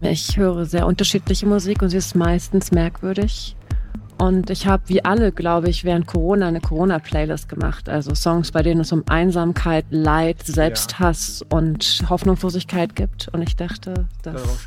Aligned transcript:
Ich 0.00 0.36
höre 0.36 0.64
sehr 0.64 0.86
unterschiedliche 0.86 1.46
Musik 1.46 1.82
und 1.82 1.90
sie 1.90 1.98
ist 1.98 2.14
meistens 2.16 2.72
merkwürdig. 2.72 3.56
Und 4.20 4.50
ich 4.50 4.66
habe, 4.66 4.82
wie 4.86 5.02
alle, 5.02 5.32
glaube 5.32 5.70
ich, 5.70 5.84
während 5.84 6.06
Corona 6.06 6.48
eine 6.48 6.60
Corona-Playlist 6.60 7.48
gemacht. 7.48 7.88
Also 7.88 8.14
Songs, 8.14 8.52
bei 8.52 8.62
denen 8.62 8.82
es 8.82 8.92
um 8.92 9.02
Einsamkeit, 9.08 9.86
Leid, 9.88 10.42
Selbsthass 10.42 11.40
ja. 11.40 11.56
und 11.56 12.04
Hoffnungslosigkeit 12.08 12.94
gibt. 12.94 13.28
Und 13.28 13.40
ich 13.40 13.56
dachte, 13.56 14.06
dass, 14.22 14.66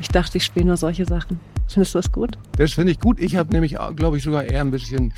ich 0.00 0.08
dachte, 0.08 0.38
ich 0.38 0.44
spiele 0.44 0.66
nur 0.66 0.78
solche 0.78 1.04
Sachen. 1.04 1.38
Findest 1.66 1.94
du 1.94 1.98
das 1.98 2.12
gut? 2.12 2.38
Das 2.56 2.72
finde 2.72 2.92
ich 2.92 2.98
gut. 2.98 3.20
Ich 3.20 3.36
habe 3.36 3.52
nämlich, 3.52 3.76
glaube 3.96 4.16
ich, 4.16 4.22
sogar 4.22 4.44
eher 4.44 4.62
ein 4.62 4.70
bisschen. 4.70 5.12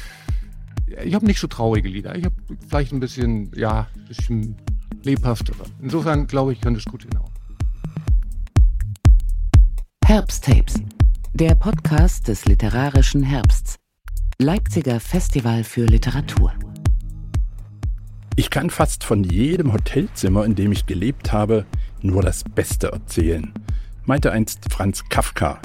Ich 1.04 1.14
habe 1.14 1.26
nicht 1.26 1.38
so 1.38 1.46
traurige 1.46 1.88
Lieder. 1.88 2.16
Ich 2.16 2.24
habe 2.24 2.34
vielleicht 2.68 2.92
ein 2.92 2.98
bisschen, 2.98 3.52
ja, 3.54 3.86
ein 3.94 4.04
bisschen 4.06 4.56
lebhaftere. 5.04 5.64
Insofern 5.80 6.26
glaube 6.26 6.52
ich, 6.52 6.60
könnte 6.60 6.80
es 6.80 6.86
gut 6.86 7.04
hinhauen. 7.04 7.30
Herbsttapes 10.10 10.74
der 11.34 11.54
Podcast 11.54 12.26
des 12.26 12.44
literarischen 12.44 13.22
Herbsts. 13.22 13.76
Leipziger 14.40 14.98
Festival 14.98 15.62
für 15.62 15.84
Literatur. 15.84 16.52
Ich 18.34 18.50
kann 18.50 18.70
fast 18.70 19.04
von 19.04 19.22
jedem 19.22 19.72
Hotelzimmer, 19.72 20.44
in 20.44 20.56
dem 20.56 20.72
ich 20.72 20.86
gelebt 20.86 21.30
habe, 21.30 21.64
nur 22.02 22.22
das 22.22 22.42
Beste 22.42 22.88
erzählen, 22.88 23.54
meinte 24.04 24.32
einst 24.32 24.72
Franz 24.72 25.08
Kafka. 25.08 25.60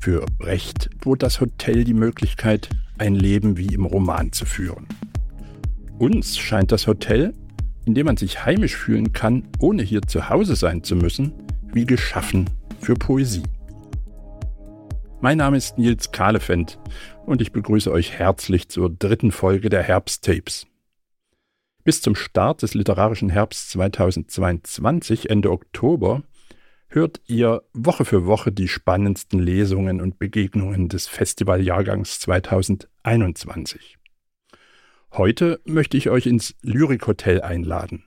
Für 0.00 0.24
Brecht 0.38 0.88
bot 1.00 1.22
das 1.22 1.42
Hotel 1.42 1.84
die 1.84 1.92
Möglichkeit, 1.92 2.70
ein 2.96 3.14
Leben 3.14 3.58
wie 3.58 3.74
im 3.74 3.84
Roman 3.84 4.32
zu 4.32 4.46
führen. 4.46 4.86
Uns 5.98 6.38
scheint 6.38 6.72
das 6.72 6.86
Hotel, 6.86 7.34
in 7.84 7.94
dem 7.94 8.06
man 8.06 8.16
sich 8.16 8.42
heimisch 8.46 8.74
fühlen 8.74 9.12
kann, 9.12 9.46
ohne 9.58 9.82
hier 9.82 10.00
zu 10.00 10.30
Hause 10.30 10.56
sein 10.56 10.82
zu 10.82 10.96
müssen, 10.96 11.34
wie 11.74 11.84
geschaffen 11.84 12.48
für 12.80 12.94
Poesie. 12.94 13.42
Mein 15.26 15.38
Name 15.38 15.56
ist 15.56 15.76
Nils 15.76 16.12
Kahlefeld 16.12 16.78
und 17.24 17.42
ich 17.42 17.50
begrüße 17.50 17.90
euch 17.90 18.12
herzlich 18.12 18.68
zur 18.68 18.88
dritten 18.88 19.32
Folge 19.32 19.70
der 19.70 19.82
Herbsttapes. 19.82 20.68
Bis 21.82 22.00
zum 22.00 22.14
Start 22.14 22.62
des 22.62 22.74
literarischen 22.74 23.28
Herbsts 23.28 23.70
2022, 23.70 25.28
Ende 25.28 25.50
Oktober, 25.50 26.22
hört 26.86 27.22
ihr 27.26 27.64
Woche 27.72 28.04
für 28.04 28.26
Woche 28.26 28.52
die 28.52 28.68
spannendsten 28.68 29.40
Lesungen 29.40 30.00
und 30.00 30.20
Begegnungen 30.20 30.88
des 30.88 31.08
Festivaljahrgangs 31.08 32.20
2021. 32.20 33.98
Heute 35.10 35.60
möchte 35.64 35.96
ich 35.96 36.08
euch 36.08 36.26
ins 36.26 36.54
Lyrikhotel 36.62 37.42
einladen. 37.42 38.04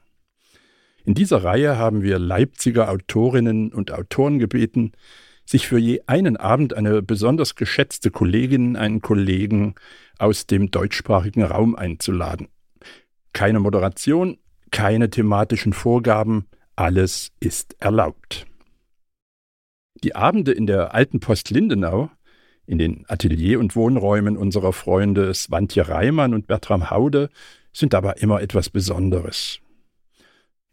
In 1.04 1.16
dieser 1.16 1.44
Reihe 1.44 1.78
haben 1.78 2.02
wir 2.02 2.18
Leipziger 2.18 2.90
Autorinnen 2.90 3.74
und 3.74 3.92
Autoren 3.92 4.40
gebeten, 4.40 4.94
sich 5.50 5.68
für 5.68 5.80
je 5.80 6.02
einen 6.06 6.38
Abend 6.38 6.76
eine 6.76 7.02
besonders 7.02 7.56
geschätzte 7.56 8.12
Kollegin, 8.12 8.76
einen 8.76 9.02
Kollegen 9.02 9.74
aus 10.20 10.46
dem 10.46 10.70
deutschsprachigen 10.70 11.42
Raum 11.42 11.76
einzuladen. 11.76 12.50
Keine 13.34 13.60
Moderation, 13.60 14.38
keine 14.70 15.10
thematischen 15.10 15.74
Vorgaben, 15.74 16.46
alles 16.76 17.32
ist 17.40 17.76
erlaubt. 17.80 18.46
Die 20.04 20.16
Abende 20.16 20.52
in 20.52 20.68
der 20.68 20.94
alten 20.94 21.20
Post 21.20 21.50
Lindenau, 21.50 22.12
in 22.68 22.78
den 22.78 23.06
Atelier- 23.08 23.60
und 23.60 23.76
Wohnräumen 23.76 24.38
unserer 24.38 24.72
Freunde 24.72 25.34
Svantje 25.34 25.90
Reimann 25.90 26.36
und 26.36 26.46
Bertram 26.46 26.92
Haude, 26.92 27.32
sind 27.74 27.96
aber 27.96 28.22
immer 28.22 28.40
etwas 28.44 28.70
Besonderes. 28.70 29.58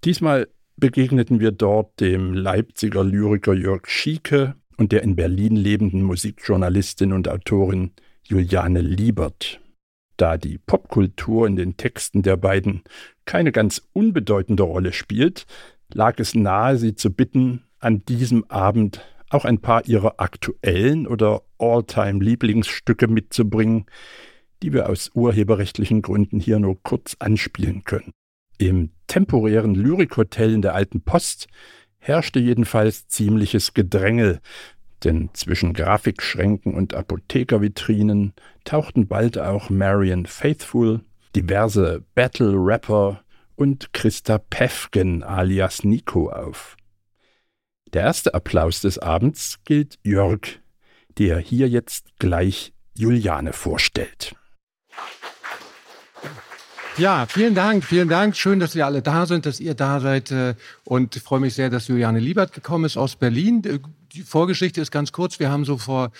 Diesmal 0.04 0.48
begegneten 0.76 1.40
wir 1.40 1.52
dort 1.52 1.98
dem 1.98 2.34
Leipziger 2.34 3.02
Lyriker 3.02 3.54
Jörg 3.54 3.86
Schieke, 3.86 4.54
und 4.76 4.92
der 4.92 5.02
in 5.02 5.16
Berlin 5.16 5.56
lebenden 5.56 6.02
Musikjournalistin 6.02 7.12
und 7.12 7.28
Autorin 7.28 7.92
Juliane 8.24 8.80
Liebert. 8.80 9.60
Da 10.16 10.38
die 10.38 10.58
Popkultur 10.58 11.46
in 11.46 11.56
den 11.56 11.76
Texten 11.76 12.22
der 12.22 12.36
beiden 12.36 12.82
keine 13.24 13.52
ganz 13.52 13.82
unbedeutende 13.92 14.62
Rolle 14.62 14.92
spielt, 14.92 15.46
lag 15.92 16.18
es 16.18 16.34
nahe, 16.34 16.76
sie 16.76 16.94
zu 16.94 17.10
bitten, 17.10 17.62
an 17.78 18.04
diesem 18.06 18.44
Abend 18.50 19.00
auch 19.30 19.44
ein 19.44 19.60
paar 19.60 19.86
ihrer 19.86 20.14
aktuellen 20.18 21.06
oder 21.06 21.42
All-Time-Lieblingsstücke 21.58 23.08
mitzubringen, 23.08 23.86
die 24.62 24.72
wir 24.72 24.88
aus 24.88 25.10
urheberrechtlichen 25.14 26.02
Gründen 26.02 26.40
hier 26.40 26.58
nur 26.58 26.82
kurz 26.82 27.16
anspielen 27.18 27.84
können. 27.84 28.12
Im 28.58 28.90
temporären 29.06 29.74
Lyrikhotel 29.74 30.54
in 30.54 30.62
der 30.62 30.74
Alten 30.74 31.02
Post 31.02 31.48
herrschte 32.06 32.38
jedenfalls 32.38 33.08
ziemliches 33.08 33.74
Gedrängel, 33.74 34.40
denn 35.02 35.30
zwischen 35.32 35.72
Grafikschränken 35.74 36.74
und 36.74 36.94
Apothekervitrinen 36.94 38.32
tauchten 38.64 39.08
bald 39.08 39.38
auch 39.38 39.70
Marian 39.70 40.26
Faithful, 40.26 41.00
diverse 41.34 42.04
Battle-Rapper 42.14 43.22
und 43.56 43.92
Christa 43.92 44.38
Pefgen 44.38 45.22
alias 45.22 45.82
Nico 45.82 46.30
auf. 46.30 46.76
Der 47.92 48.02
erste 48.02 48.34
Applaus 48.34 48.80
des 48.80 48.98
Abends 48.98 49.58
gilt 49.64 49.98
Jörg, 50.02 50.60
der 51.18 51.38
hier 51.38 51.68
jetzt 51.68 52.18
gleich 52.18 52.72
Juliane 52.94 53.52
vorstellt. 53.52 54.34
Ja, 56.98 57.26
vielen 57.26 57.54
Dank, 57.54 57.84
vielen 57.84 58.08
Dank. 58.08 58.36
Schön, 58.36 58.58
dass 58.58 58.74
ihr 58.74 58.86
alle 58.86 59.02
da 59.02 59.26
sind, 59.26 59.44
dass 59.44 59.60
ihr 59.60 59.74
da 59.74 60.00
seid. 60.00 60.30
Äh, 60.30 60.54
und 60.84 61.14
ich 61.14 61.22
freue 61.22 61.40
mich 61.40 61.52
sehr, 61.52 61.68
dass 61.68 61.88
Juliane 61.88 62.20
Liebert 62.20 62.54
gekommen 62.54 62.86
ist 62.86 62.96
aus 62.96 63.16
Berlin. 63.16 63.62
Äh, 63.64 63.80
die 64.14 64.22
Vorgeschichte 64.22 64.80
ist 64.80 64.90
ganz 64.90 65.12
kurz. 65.12 65.38
Wir 65.38 65.50
haben 65.50 65.66
so 65.66 65.76
vor 65.76 66.10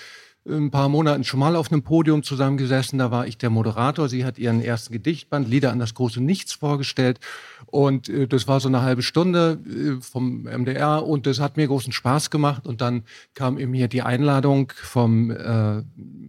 äh, 0.44 0.52
ein 0.52 0.70
paar 0.70 0.90
Monaten 0.90 1.24
schon 1.24 1.40
mal 1.40 1.56
auf 1.56 1.72
einem 1.72 1.82
Podium 1.82 2.22
zusammengesessen. 2.22 2.98
Da 2.98 3.10
war 3.10 3.26
ich 3.26 3.38
der 3.38 3.48
Moderator. 3.48 4.10
Sie 4.10 4.26
hat 4.26 4.36
ihren 4.36 4.60
ersten 4.60 4.92
Gedichtband 4.92 5.48
Lieder 5.48 5.72
an 5.72 5.78
das 5.78 5.94
große 5.94 6.20
Nichts 6.20 6.52
vorgestellt. 6.52 7.20
Und 7.64 8.10
das 8.28 8.46
war 8.46 8.60
so 8.60 8.68
eine 8.68 8.82
halbe 8.82 9.02
Stunde 9.02 9.58
vom 10.02 10.42
MDR 10.42 11.04
und 11.06 11.26
das 11.26 11.40
hat 11.40 11.56
mir 11.56 11.66
großen 11.66 11.92
Spaß 11.92 12.30
gemacht. 12.30 12.66
Und 12.66 12.82
dann 12.82 13.04
kam 13.32 13.58
eben 13.58 13.72
hier 13.72 13.88
die 13.88 14.02
Einladung 14.02 14.72
vom 14.76 15.30
äh, 15.30 15.82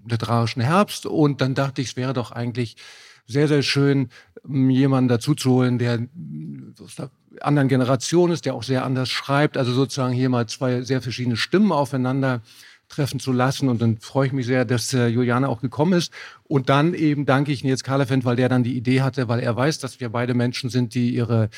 literarischen 0.10 0.62
Herbst. 0.62 1.06
Und 1.06 1.42
dann 1.42 1.54
dachte 1.54 1.82
ich, 1.82 1.90
es 1.90 1.96
wäre 1.98 2.14
doch 2.14 2.32
eigentlich 2.32 2.78
sehr, 3.28 3.48
sehr 3.48 3.62
schön, 3.62 4.10
jemanden 4.48 5.10
dazu 5.10 5.36
zu 5.36 5.52
holen, 5.52 5.78
der 5.78 6.08
aus 6.82 6.96
der 6.96 7.12
anderen 7.42 7.68
Generation 7.68 8.32
ist, 8.32 8.46
der 8.46 8.56
auch 8.56 8.64
sehr 8.64 8.86
anders 8.86 9.10
schreibt. 9.10 9.58
Also 9.58 9.74
sozusagen 9.74 10.14
hier 10.14 10.30
mal 10.30 10.48
zwei 10.48 10.82
sehr 10.82 11.02
verschiedene 11.02 11.38
Stimmen 11.38 11.72
aufeinander 11.72 12.42
treffen 12.90 13.20
zu 13.20 13.32
lassen. 13.32 13.70
Und 13.70 13.82
dann 13.82 13.98
freue 13.98 14.28
ich 14.28 14.34
mich 14.34 14.46
sehr, 14.46 14.66
dass 14.66 14.94
äh, 14.94 15.08
Juliane 15.08 15.50
auch 15.50 15.62
gekommen 15.62 15.94
ist. 15.94 16.12
Und 16.44 16.70
dann 16.70 16.94
eben 16.94 17.26
danke 17.26 17.52
ich 17.52 17.64
Nils 17.64 17.84
Karlefeld, 17.84 18.26
weil 18.26 18.36
der 18.36 18.50
dann 18.50 18.64
die 18.64 18.78
Idee 18.78 19.02
hatte, 19.02 19.28
weil 19.28 19.40
er 19.40 19.56
weiß, 19.56 19.80
dass 19.80 20.00
wir 20.00 20.10
beide 20.10 20.34
Menschen 20.34 20.70
sind, 20.70 20.94
die 20.94 21.10
ihre 21.10 21.50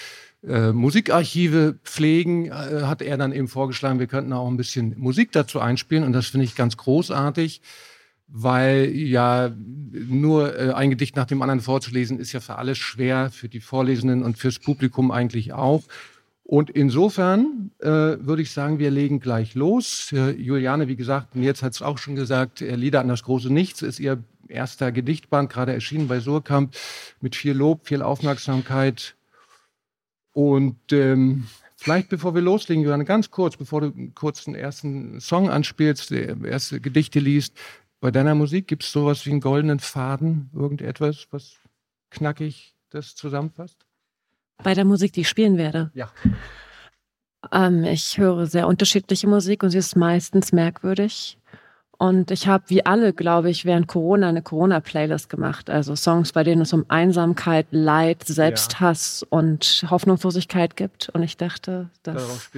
äh, 0.48 0.72
Musikarchive 0.72 1.76
pflegen, 1.84 2.48
äh, 2.48 2.52
hat 2.84 3.02
er 3.02 3.18
dann 3.18 3.32
eben 3.32 3.48
vorgeschlagen, 3.48 4.00
wir 4.00 4.08
könnten 4.08 4.34
auch 4.34 4.48
ein 4.48 4.58
bisschen 4.58 4.98
Musik 4.98 5.32
dazu 5.32 5.60
einspielen. 5.60 6.04
Und 6.04 6.14
das 6.14 6.28
finde 6.28 6.46
ich 6.46 6.56
ganz 6.56 6.78
großartig 6.78 7.62
weil 8.32 8.92
ja 8.96 9.52
nur 9.92 10.58
äh, 10.58 10.72
ein 10.74 10.92
Gedicht 10.92 11.16
nach 11.16 11.26
dem 11.26 11.42
anderen 11.42 11.62
vorzulesen 11.62 12.20
ist 12.20 12.32
ja 12.32 12.40
für 12.40 12.56
alle 12.56 12.76
schwer, 12.76 13.32
für 13.32 13.50
die 13.50 13.60
Vorlesenden 13.60 14.24
und 14.24 14.38
fürs 14.38 14.60
Publikum 14.60 15.12
eigentlich 15.12 15.54
auch. 15.54 15.84
Und 16.44 16.72
insofern 16.72 17.72
äh, 17.80 17.88
würde 17.88 18.42
ich 18.42 18.52
sagen, 18.52 18.80
wir 18.80 18.90
legen 18.90 19.20
gleich 19.20 19.54
los. 19.54 20.12
Äh, 20.12 20.32
Juliane, 20.32 20.88
wie 20.88 20.96
gesagt, 20.96 21.36
jetzt 21.36 21.62
hat 21.62 21.74
es 21.74 21.82
auch 21.82 21.98
schon 22.00 22.16
gesagt, 22.16 22.62
äh, 22.62 22.76
Lieder 22.76 23.02
an 23.02 23.08
das 23.08 23.24
große 23.24 23.54
Nichts 23.54 23.82
ist 23.82 24.00
ihr 24.00 24.24
erster 24.48 24.92
Gedichtband, 24.92 25.52
gerade 25.52 25.74
erschienen 25.74 26.08
bei 26.08 26.20
Surkamp, 26.20 26.76
mit 27.22 27.36
viel 27.36 27.54
Lob, 27.54 27.86
viel 27.88 28.02
Aufmerksamkeit. 28.02 29.16
Und 30.34 30.92
ähm, 30.92 31.46
vielleicht 31.76 32.10
bevor 32.10 32.34
wir 32.34 32.42
loslegen, 32.42 32.84
Juliane, 32.84 33.06
ganz 33.06 33.30
kurz, 33.30 33.56
bevor 33.56 33.82
du 33.82 34.12
kurz 34.16 34.46
den 34.46 34.56
ersten 34.56 35.20
Song 35.20 35.52
anspielst, 35.52 36.12
erste 36.12 36.80
Gedichte 36.82 37.20
liest, 37.20 37.54
bei 38.00 38.12
deiner 38.12 38.36
Musik 38.36 38.68
gibt 38.68 38.84
es 38.84 38.92
sowas 38.92 39.26
wie 39.26 39.32
einen 39.32 39.42
goldenen 39.42 39.80
Faden, 39.80 40.50
irgendetwas, 40.54 41.28
was 41.32 41.56
knackig 42.10 42.76
das 42.90 43.16
zusammenfasst? 43.16 43.86
Bei 44.64 44.74
der 44.74 44.86
Musik, 44.86 45.14
die 45.14 45.22
ich 45.22 45.30
spielen 45.30 45.58
werde? 45.58 45.92
Ja. 45.94 46.12
Ähm, 47.52 47.84
ich 47.86 48.18
höre 48.18 48.46
sehr 48.46 48.68
unterschiedliche 48.68 49.28
Musik 49.28 49.64
und 49.64 49.70
sie 49.70 49.78
ist 49.78 49.96
meistens 49.96 50.52
merkwürdig. 50.52 51.38
Und 52.02 52.32
ich 52.32 52.48
habe, 52.48 52.64
wie 52.68 52.86
alle, 52.86 53.12
glaube 53.12 53.50
ich, 53.50 53.66
während 53.66 53.88
Corona 53.88 54.30
eine 54.30 54.42
Corona-Playlist 54.42 55.30
gemacht. 55.30 55.70
Also 55.70 55.98
Songs, 55.98 56.32
bei 56.32 56.46
denen 56.46 56.62
es 56.62 56.72
um 56.72 56.86
Einsamkeit, 56.88 57.68
Leid, 57.72 58.24
Selbsthass 58.24 59.22
ja. 59.22 59.38
und 59.38 59.86
Hoffnungslosigkeit 59.90 60.78
gibt. 60.78 61.10
Und 61.10 61.24
ich 61.24 61.36
dachte, 61.36 61.90
dass, 62.04 62.52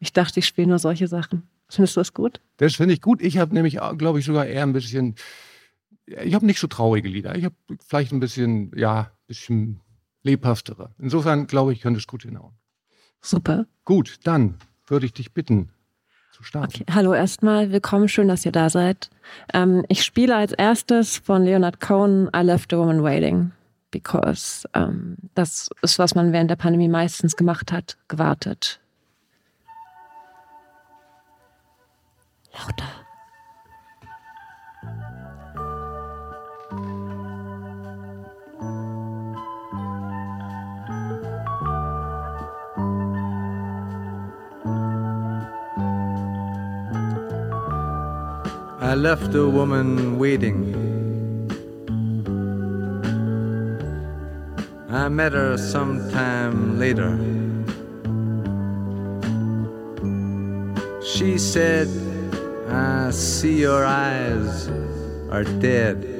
ich 0.00 0.14
dachte, 0.14 0.40
ich 0.40 0.46
spiele 0.46 0.68
nur 0.68 0.78
solche 0.78 1.06
Sachen. 1.06 1.42
Findest 1.68 1.96
du 1.96 2.00
das 2.00 2.14
gut? 2.14 2.40
Das 2.56 2.76
finde 2.76 2.94
ich 2.94 3.02
gut. 3.02 3.20
Ich 3.20 3.36
habe 3.36 3.52
nämlich, 3.52 3.78
glaube 3.98 4.20
ich, 4.20 4.24
sogar 4.24 4.46
eher 4.46 4.62
ein 4.62 4.72
bisschen, 4.72 5.16
ich 6.06 6.32
habe 6.32 6.46
nicht 6.46 6.58
so 6.58 6.66
traurige 6.66 7.10
Lieder. 7.10 7.36
Ich 7.36 7.44
habe 7.44 7.56
vielleicht 7.86 8.12
ein 8.12 8.20
bisschen, 8.20 8.72
ja, 8.74 9.00
ein 9.00 9.26
bisschen 9.26 9.80
lebhaftere. 10.22 10.94
Insofern, 10.98 11.46
glaube 11.46 11.74
ich, 11.74 11.82
könnte 11.82 11.98
es 11.98 12.06
gut 12.06 12.22
hinhauen. 12.22 12.54
Super. 13.20 13.66
Gut, 13.84 14.20
dann 14.24 14.54
würde 14.86 15.04
ich 15.04 15.12
dich 15.12 15.34
bitten, 15.34 15.68
zu 16.38 16.44
starten. 16.44 16.82
Okay. 16.82 16.94
Hallo 16.94 17.12
erstmal, 17.12 17.72
willkommen, 17.72 18.08
schön, 18.08 18.28
dass 18.28 18.46
ihr 18.46 18.52
da 18.52 18.70
seid. 18.70 19.10
Ähm, 19.52 19.84
ich 19.88 20.04
spiele 20.04 20.36
als 20.36 20.52
erstes 20.52 21.18
von 21.18 21.44
Leonard 21.44 21.80
Cohen 21.80 22.30
I 22.34 22.42
Left 22.42 22.72
a 22.72 22.78
Woman 22.78 23.02
Waiting, 23.02 23.50
because 23.90 24.66
ähm, 24.72 25.16
das 25.34 25.68
ist, 25.82 25.98
was 25.98 26.14
man 26.14 26.32
während 26.32 26.50
der 26.50 26.56
Pandemie 26.56 26.88
meistens 26.88 27.36
gemacht 27.36 27.72
hat, 27.72 27.96
gewartet. 28.06 28.80
I 48.88 48.94
left 48.94 49.34
a 49.34 49.46
woman 49.46 50.18
waiting. 50.18 50.74
I 54.88 55.10
met 55.10 55.34
her 55.34 55.58
sometime 55.58 56.78
later. 56.78 57.12
She 61.04 61.36
said, 61.36 61.88
I 62.70 63.10
see 63.10 63.60
your 63.60 63.84
eyes 63.84 64.70
are 65.30 65.44
dead. 65.44 66.17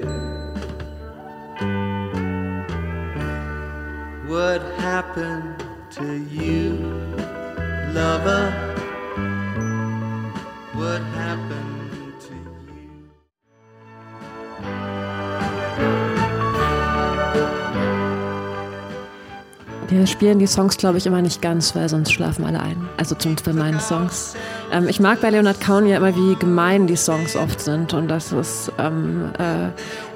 Wir 20.29 20.33
spielen 20.33 20.41
die 20.41 20.47
Songs, 20.47 20.77
glaube 20.77 20.99
ich, 20.99 21.07
immer 21.07 21.23
nicht 21.23 21.41
ganz, 21.41 21.75
weil 21.75 21.89
sonst 21.89 22.13
schlafen 22.13 22.45
alle 22.45 22.61
ein. 22.61 22.87
Also 22.99 23.15
zumindest 23.15 23.47
bei 23.47 23.55
meinen 23.55 23.81
Songs. 23.81 24.37
Ähm, 24.71 24.87
ich 24.87 25.01
mag 25.01 25.23
bei 25.23 25.31
Leonard 25.31 25.59
Cohen 25.59 25.87
ja 25.87 25.97
immer, 25.97 26.15
wie 26.15 26.35
gemein 26.35 26.87
die 26.87 26.97
Songs 26.97 27.35
oft 27.35 27.59
sind. 27.63 27.95
Und 27.95 28.09
das 28.09 28.31
ist, 28.31 28.71
ähm, 28.79 29.33
äh, 29.39 29.71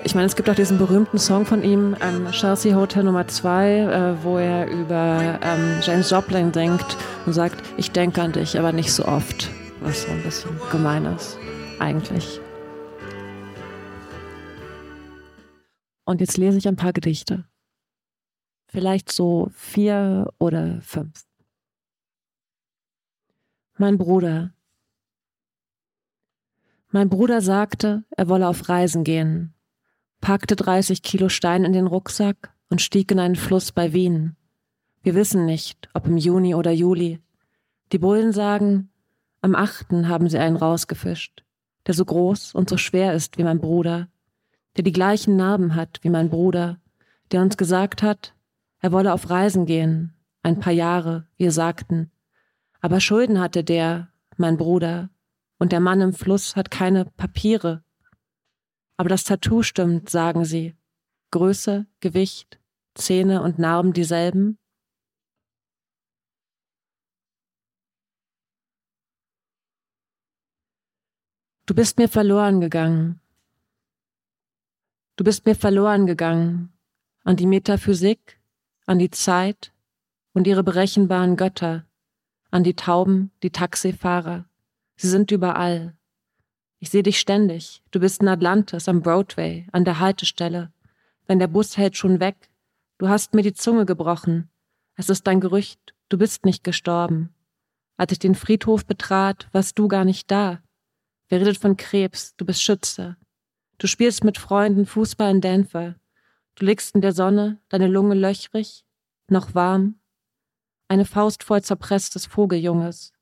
ich 0.04 0.14
meine, 0.14 0.26
es 0.26 0.36
gibt 0.36 0.50
auch 0.50 0.54
diesen 0.54 0.76
berühmten 0.76 1.18
Song 1.18 1.46
von 1.46 1.62
ihm, 1.62 1.96
ähm, 2.02 2.30
Chelsea 2.30 2.76
Hotel 2.76 3.04
Nummer 3.04 3.26
2, 3.26 3.78
äh, 3.78 4.22
wo 4.22 4.36
er 4.36 4.68
über 4.68 5.38
ähm, 5.40 5.78
James 5.80 6.10
Joplin 6.10 6.52
denkt 6.52 6.98
und 7.24 7.32
sagt, 7.32 7.64
ich 7.78 7.90
denke 7.90 8.20
an 8.20 8.32
dich, 8.32 8.58
aber 8.58 8.72
nicht 8.72 8.92
so 8.92 9.06
oft. 9.06 9.48
Was 9.80 10.02
so 10.02 10.10
ein 10.10 10.22
bisschen 10.22 10.50
gemein 10.70 11.06
ist, 11.06 11.38
eigentlich. 11.78 12.38
Und 16.04 16.20
jetzt 16.20 16.36
lese 16.36 16.58
ich 16.58 16.68
ein 16.68 16.76
paar 16.76 16.92
Gedichte. 16.92 17.46
Vielleicht 18.72 19.12
so 19.12 19.50
vier 19.52 20.32
oder 20.38 20.80
fünf. 20.80 21.26
Mein 23.76 23.98
Bruder. 23.98 24.54
Mein 26.88 27.10
Bruder 27.10 27.42
sagte, 27.42 28.04
er 28.16 28.30
wolle 28.30 28.48
auf 28.48 28.70
Reisen 28.70 29.04
gehen, 29.04 29.52
packte 30.22 30.56
30 30.56 31.02
Kilo 31.02 31.28
Stein 31.28 31.66
in 31.66 31.74
den 31.74 31.86
Rucksack 31.86 32.54
und 32.70 32.80
stieg 32.80 33.10
in 33.10 33.20
einen 33.20 33.36
Fluss 33.36 33.72
bei 33.72 33.92
Wien. 33.92 34.36
Wir 35.02 35.14
wissen 35.14 35.44
nicht, 35.44 35.90
ob 35.92 36.06
im 36.06 36.16
Juni 36.16 36.54
oder 36.54 36.70
Juli. 36.70 37.20
Die 37.92 37.98
Bullen 37.98 38.32
sagen, 38.32 38.90
am 39.42 39.54
achten 39.54 40.08
haben 40.08 40.30
sie 40.30 40.38
einen 40.38 40.56
rausgefischt, 40.56 41.44
der 41.86 41.92
so 41.92 42.06
groß 42.06 42.54
und 42.54 42.70
so 42.70 42.78
schwer 42.78 43.12
ist 43.12 43.36
wie 43.36 43.44
mein 43.44 43.60
Bruder, 43.60 44.08
der 44.78 44.84
die 44.84 44.92
gleichen 44.92 45.36
Narben 45.36 45.74
hat 45.74 45.98
wie 46.00 46.10
mein 46.10 46.30
Bruder, 46.30 46.80
der 47.32 47.42
uns 47.42 47.58
gesagt 47.58 48.02
hat, 48.02 48.34
er 48.82 48.92
wolle 48.92 49.14
auf 49.14 49.30
Reisen 49.30 49.64
gehen, 49.64 50.14
ein 50.42 50.60
paar 50.60 50.72
Jahre, 50.72 51.28
wir 51.36 51.52
sagten. 51.52 52.10
Aber 52.80 53.00
Schulden 53.00 53.40
hatte 53.40 53.64
der, 53.64 54.12
mein 54.36 54.56
Bruder, 54.56 55.08
und 55.58 55.72
der 55.72 55.80
Mann 55.80 56.00
im 56.00 56.12
Fluss 56.12 56.56
hat 56.56 56.70
keine 56.70 57.04
Papiere. 57.04 57.84
Aber 58.96 59.08
das 59.08 59.24
Tattoo 59.24 59.62
stimmt, 59.62 60.10
sagen 60.10 60.44
sie. 60.44 60.76
Größe, 61.30 61.86
Gewicht, 62.00 62.60
Zähne 62.94 63.42
und 63.42 63.58
Narben 63.58 63.92
dieselben. 63.92 64.58
Du 71.66 71.74
bist 71.74 71.98
mir 71.98 72.08
verloren 72.08 72.60
gegangen. 72.60 73.20
Du 75.14 75.22
bist 75.22 75.46
mir 75.46 75.54
verloren 75.54 76.06
gegangen 76.06 76.72
an 77.24 77.36
die 77.36 77.46
Metaphysik, 77.46 78.41
an 78.92 78.98
die 78.98 79.10
Zeit 79.10 79.72
und 80.34 80.46
ihre 80.46 80.62
berechenbaren 80.62 81.36
Götter, 81.36 81.86
an 82.50 82.62
die 82.62 82.76
Tauben, 82.76 83.30
die 83.42 83.48
Taxifahrer. 83.48 84.44
Sie 84.96 85.08
sind 85.08 85.30
überall. 85.30 85.96
Ich 86.78 86.90
sehe 86.90 87.02
dich 87.02 87.18
ständig. 87.18 87.82
Du 87.90 88.00
bist 88.00 88.20
in 88.20 88.28
Atlantis, 88.28 88.88
am 88.88 89.00
Broadway, 89.00 89.66
an 89.72 89.86
der 89.86 89.98
Haltestelle. 89.98 90.72
Wenn 91.26 91.38
der 91.38 91.46
Bus 91.46 91.78
hält 91.78 91.96
schon 91.96 92.20
weg. 92.20 92.50
Du 92.98 93.08
hast 93.08 93.32
mir 93.32 93.42
die 93.42 93.54
Zunge 93.54 93.86
gebrochen. 93.86 94.50
Es 94.94 95.08
ist 95.08 95.26
ein 95.26 95.40
Gerücht. 95.40 95.94
Du 96.10 96.18
bist 96.18 96.44
nicht 96.44 96.62
gestorben. 96.62 97.34
Als 97.96 98.12
ich 98.12 98.18
den 98.18 98.34
Friedhof 98.34 98.84
betrat, 98.84 99.48
warst 99.52 99.78
du 99.78 99.88
gar 99.88 100.04
nicht 100.04 100.30
da. 100.30 100.60
Wer 101.30 101.40
redet 101.40 101.56
von 101.56 101.78
Krebs? 101.78 102.36
Du 102.36 102.44
bist 102.44 102.62
Schütze. 102.62 103.16
Du 103.78 103.86
spielst 103.86 104.22
mit 104.22 104.36
Freunden 104.36 104.84
Fußball 104.84 105.30
in 105.30 105.40
Denver. 105.40 105.94
Du 106.54 106.66
liegst 106.66 106.94
in 106.94 107.00
der 107.00 107.12
Sonne, 107.12 107.60
deine 107.68 107.86
Lunge 107.86 108.14
löchrig, 108.14 108.84
noch 109.28 109.54
warm, 109.54 109.98
eine 110.88 111.06
Faust 111.06 111.42
voll 111.42 111.62
zerpresstes 111.62 112.26
Vogeljunges. 112.26 113.12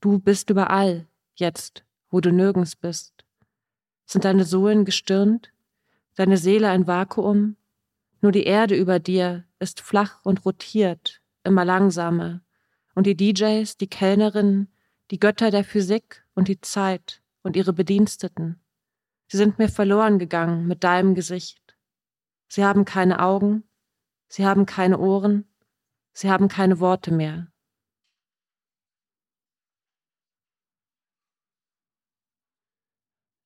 Du 0.00 0.20
bist 0.20 0.50
überall, 0.50 1.08
jetzt, 1.34 1.84
wo 2.10 2.20
du 2.20 2.30
nirgends 2.30 2.76
bist. 2.76 3.24
Sind 4.04 4.24
deine 4.24 4.44
Sohlen 4.44 4.84
gestirnt, 4.84 5.52
deine 6.14 6.36
Seele 6.36 6.68
ein 6.68 6.86
Vakuum? 6.86 7.56
Nur 8.20 8.30
die 8.30 8.44
Erde 8.44 8.76
über 8.76 9.00
dir 9.00 9.44
ist 9.58 9.80
flach 9.80 10.24
und 10.24 10.44
rotiert, 10.44 11.20
immer 11.42 11.64
langsamer. 11.64 12.40
Und 12.94 13.06
die 13.06 13.16
DJs, 13.16 13.76
die 13.76 13.88
Kellnerinnen, 13.88 14.68
die 15.10 15.18
Götter 15.18 15.50
der 15.50 15.64
Physik 15.64 16.24
und 16.34 16.46
die 16.48 16.60
Zeit 16.60 17.20
und 17.42 17.56
ihre 17.56 17.72
Bediensteten. 17.72 18.60
Sie 19.26 19.36
sind 19.36 19.58
mir 19.58 19.68
verloren 19.68 20.20
gegangen 20.20 20.68
mit 20.68 20.84
deinem 20.84 21.14
Gesicht. 21.14 21.65
Sie 22.48 22.64
haben 22.64 22.84
keine 22.84 23.20
Augen, 23.20 23.64
sie 24.28 24.46
haben 24.46 24.66
keine 24.66 24.98
Ohren, 24.98 25.46
sie 26.12 26.30
haben 26.30 26.48
keine 26.48 26.80
Worte 26.80 27.12
mehr. 27.12 27.48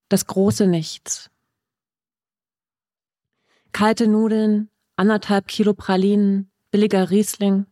Das 0.08 0.26
große 0.26 0.66
Nichts. 0.66 1.30
Kalte 3.72 4.08
Nudeln, 4.08 4.68
anderthalb 4.96 5.46
Kilo 5.46 5.72
Pralinen, 5.72 6.50
billiger 6.70 7.10
Riesling 7.10 7.66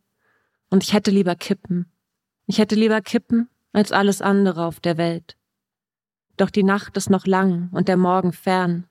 und 0.71 0.85
ich 0.85 0.93
hätte 0.93 1.11
lieber 1.11 1.35
Kippen. 1.35 1.91
Ich 2.47 2.59
hätte 2.59 2.77
lieber 2.77 3.01
Kippen 3.01 3.51
als 3.73 3.93
alles 3.93 4.23
andere 4.23 4.65
auf 4.65 4.81
der 4.81 4.97
Welt. 4.97 5.37
Doch 6.37 6.51
die 6.51 6.63
Nacht 6.63 6.97
ist 6.97 7.11
noch 7.11 7.27
lang 7.27 7.69
und 7.73 7.89
der 7.89 7.97
Morgen 7.97 8.33
fern. 8.33 8.89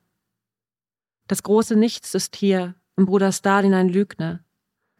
Das 1.27 1.43
große 1.43 1.75
Nichts 1.75 2.13
ist 2.13 2.37
hier, 2.37 2.75
im 2.95 3.05
Bruder 3.05 3.33
Stalin 3.33 3.73
ein 3.73 3.89
Lügner. 3.89 4.45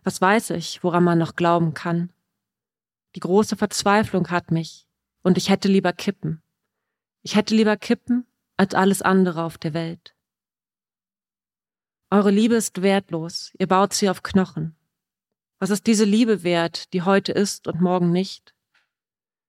Was 0.04 0.20
weiß 0.20 0.50
ich, 0.52 0.84
woran 0.84 1.06
man 1.06 1.18
noch 1.18 1.36
glauben 1.36 1.74
kann? 1.74 2.12
Die 3.16 3.22
große 3.22 3.56
Verzweiflung 3.56 4.30
hat 4.30 4.52
mich, 4.52 4.88
und 5.24 5.38
ich 5.38 5.50
hätte 5.50 5.70
lieber 5.70 5.94
kippen. 5.94 6.42
Ich 7.24 7.36
hätte 7.36 7.56
lieber 7.56 7.78
kippen 7.78 8.28
als 8.58 8.74
alles 8.74 9.02
andere 9.02 9.44
auf 9.44 9.58
der 9.58 9.74
Welt. 9.74 10.16
Eure 12.10 12.32
Liebe 12.32 12.56
ist 12.56 12.82
wertlos, 12.82 13.54
ihr 13.58 13.68
baut 13.68 13.94
sie 13.94 14.10
auf 14.10 14.22
Knochen. 14.22 14.76
Was 15.60 15.70
ist 15.70 15.88
diese 15.88 16.06
Liebe 16.06 16.44
wert, 16.44 16.94
die 16.94 17.04
heute 17.04 17.32
ist 17.32 17.68
und 17.68 17.82
morgen 17.82 18.12
nicht? 18.12 18.54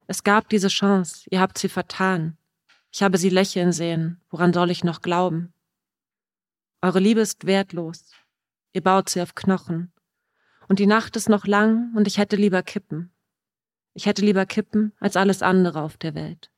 Es 0.07 0.23
gab 0.23 0.49
diese 0.49 0.69
Chance, 0.69 1.27
ihr 1.31 1.41
habt 1.41 1.59
sie 1.59 1.69
vertan. 1.69 2.39
Ich 2.93 3.03
habe 3.03 3.19
sie 3.19 3.31
lächeln 3.31 3.73
sehen, 3.73 4.21
woran 4.31 4.53
soll 4.53 4.71
ich 4.71 4.85
noch 4.85 5.03
glauben? 5.03 5.53
Eure 6.81 7.01
Liebe 7.01 7.21
ist 7.21 7.45
wertlos. 7.45 8.13
Ihr 8.73 8.83
baut 8.83 9.09
sie 9.09 9.21
auf 9.21 9.35
Knochen. 9.35 9.93
Und 10.69 10.79
die 10.79 10.87
Nacht 10.87 11.17
ist 11.17 11.29
noch 11.29 11.47
lang 11.47 11.93
und 11.97 12.07
ich 12.07 12.19
hätte 12.19 12.37
lieber 12.37 12.63
kippen. 12.63 13.13
Ich 13.95 14.07
hätte 14.07 14.25
lieber 14.25 14.47
kippen 14.47 14.93
als 15.01 15.17
alles 15.17 15.43
andere 15.43 15.83
auf 15.83 15.97
der 15.97 16.15
Welt. 16.15 16.53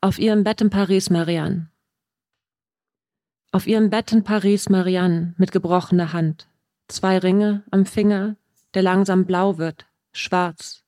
Auf 0.00 0.18
ihrem 0.18 0.44
Bett 0.44 0.60
in 0.60 0.70
Paris, 0.70 1.10
Marianne. 1.10 1.70
Auf 3.50 3.66
ihrem 3.66 3.90
Bett 3.90 4.12
in 4.12 4.22
Paris 4.22 4.68
Marianne 4.68 5.34
mit 5.36 5.50
gebrochener 5.50 6.12
Hand. 6.12 6.48
Zwei 6.88 7.18
Ringe 7.18 7.64
am 7.70 7.86
Finger, 7.86 8.36
der 8.74 8.82
langsam 8.82 9.26
blau 9.26 9.58
wird, 9.58 9.86
schwarz. 10.12 10.84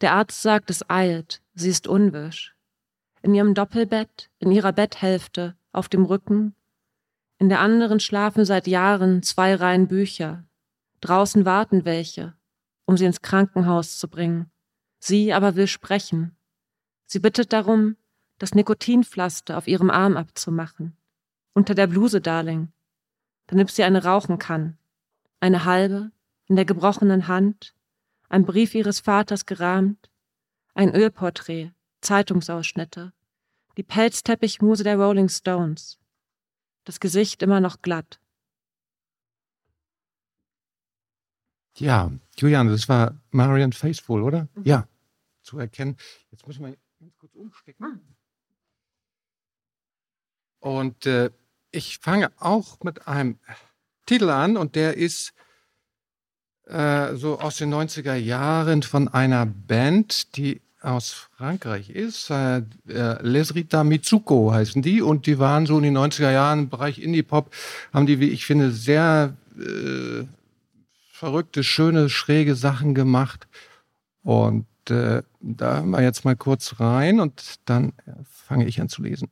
Der 0.00 0.12
Arzt 0.12 0.42
sagt, 0.42 0.70
es 0.70 0.88
eilt, 0.90 1.42
sie 1.54 1.70
ist 1.70 1.86
unwirsch. 1.86 2.54
In 3.22 3.34
ihrem 3.34 3.54
Doppelbett, 3.54 4.30
in 4.38 4.52
ihrer 4.52 4.72
Betthälfte, 4.72 5.56
auf 5.72 5.88
dem 5.88 6.04
Rücken. 6.04 6.54
In 7.38 7.48
der 7.48 7.60
anderen 7.60 8.00
schlafen 8.00 8.44
seit 8.44 8.66
Jahren 8.66 9.22
zwei 9.22 9.54
Reihen 9.54 9.88
Bücher. 9.88 10.44
Draußen 11.00 11.44
warten 11.44 11.84
welche, 11.84 12.34
um 12.84 12.96
sie 12.96 13.04
ins 13.04 13.22
Krankenhaus 13.22 13.98
zu 13.98 14.08
bringen. 14.08 14.50
Sie 14.98 15.32
aber 15.32 15.56
will 15.56 15.66
sprechen. 15.66 16.36
Sie 17.06 17.18
bittet 17.18 17.52
darum, 17.52 17.96
das 18.38 18.54
Nikotinpflaster 18.54 19.56
auf 19.56 19.66
ihrem 19.66 19.90
Arm 19.90 20.16
abzumachen. 20.16 20.96
Unter 21.54 21.74
der 21.74 21.86
Bluse, 21.86 22.20
Darling. 22.20 22.72
Damit 23.46 23.70
sie 23.70 23.84
eine 23.84 24.04
rauchen 24.04 24.38
kann. 24.38 24.76
Eine 25.40 25.64
halbe, 25.64 26.10
in 26.46 26.56
der 26.56 26.64
gebrochenen 26.64 27.28
Hand, 27.28 27.74
ein 28.28 28.44
Brief 28.44 28.74
ihres 28.74 29.00
Vaters 29.00 29.46
gerahmt, 29.46 30.10
ein 30.74 30.94
Ölporträt, 30.94 31.72
Zeitungsausschnitte, 32.00 33.12
die 33.76 33.82
Pelzteppichmuse 33.82 34.84
der 34.84 34.96
Rolling 34.96 35.28
Stones, 35.28 35.98
das 36.84 37.00
Gesicht 37.00 37.42
immer 37.42 37.60
noch 37.60 37.82
glatt. 37.82 38.20
Ja, 41.78 42.10
Julian, 42.38 42.68
das 42.68 42.88
war 42.88 43.20
Marian 43.30 43.72
Faithful, 43.72 44.22
oder? 44.22 44.48
Mhm. 44.54 44.64
Ja, 44.64 44.88
zu 45.42 45.58
erkennen. 45.58 45.96
Jetzt 46.30 46.46
müssen 46.46 46.64
wir 46.64 46.76
ganz 46.98 47.16
kurz 47.18 47.34
umstecken. 47.34 47.84
Ah. 47.84 47.98
Und 50.60 51.04
äh, 51.06 51.30
ich 51.70 51.98
fange 51.98 52.32
auch 52.38 52.80
mit 52.82 53.06
einem 53.06 53.38
Titel 54.06 54.30
an 54.30 54.56
und 54.56 54.74
der 54.74 54.96
ist 54.96 55.34
äh, 56.66 57.14
so 57.16 57.38
aus 57.38 57.56
den 57.56 57.72
90er 57.72 58.14
Jahren 58.14 58.82
von 58.82 59.08
einer 59.08 59.46
Band, 59.46 60.36
die 60.36 60.60
aus 60.82 61.28
Frankreich 61.36 61.90
ist. 61.90 62.30
Äh, 62.30 62.58
äh, 62.88 63.22
Les 63.22 63.54
Rita 63.54 63.84
Mitsuko 63.84 64.52
heißen 64.52 64.82
die 64.82 65.02
und 65.02 65.26
die 65.26 65.38
waren 65.38 65.66
so 65.66 65.76
in 65.78 65.84
den 65.84 65.96
90er 65.96 66.30
Jahren 66.30 66.60
im 66.60 66.68
Bereich 66.68 67.00
Indie-Pop, 67.00 67.52
haben 67.92 68.06
die, 68.06 68.20
wie 68.20 68.30
ich 68.30 68.46
finde, 68.46 68.70
sehr 68.70 69.36
äh, 69.58 70.24
verrückte, 71.12 71.64
schöne, 71.64 72.08
schräge 72.08 72.54
Sachen 72.54 72.94
gemacht. 72.94 73.48
Und 74.22 74.66
äh, 74.88 75.22
da 75.40 75.76
hören 75.76 75.90
wir 75.90 76.02
jetzt 76.02 76.24
mal 76.24 76.36
kurz 76.36 76.78
rein 76.78 77.20
und 77.20 77.56
dann 77.64 77.92
fange 78.24 78.66
ich 78.66 78.80
an 78.80 78.88
zu 78.88 79.02
lesen. 79.02 79.30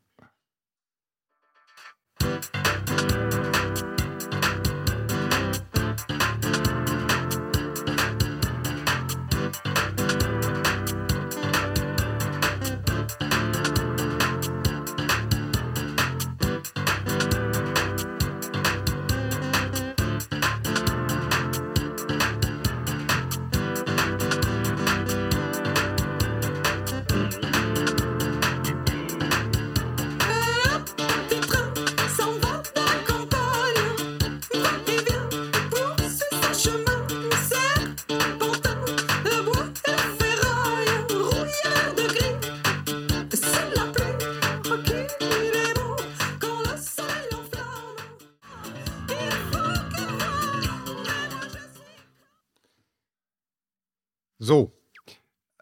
So, 54.45 54.73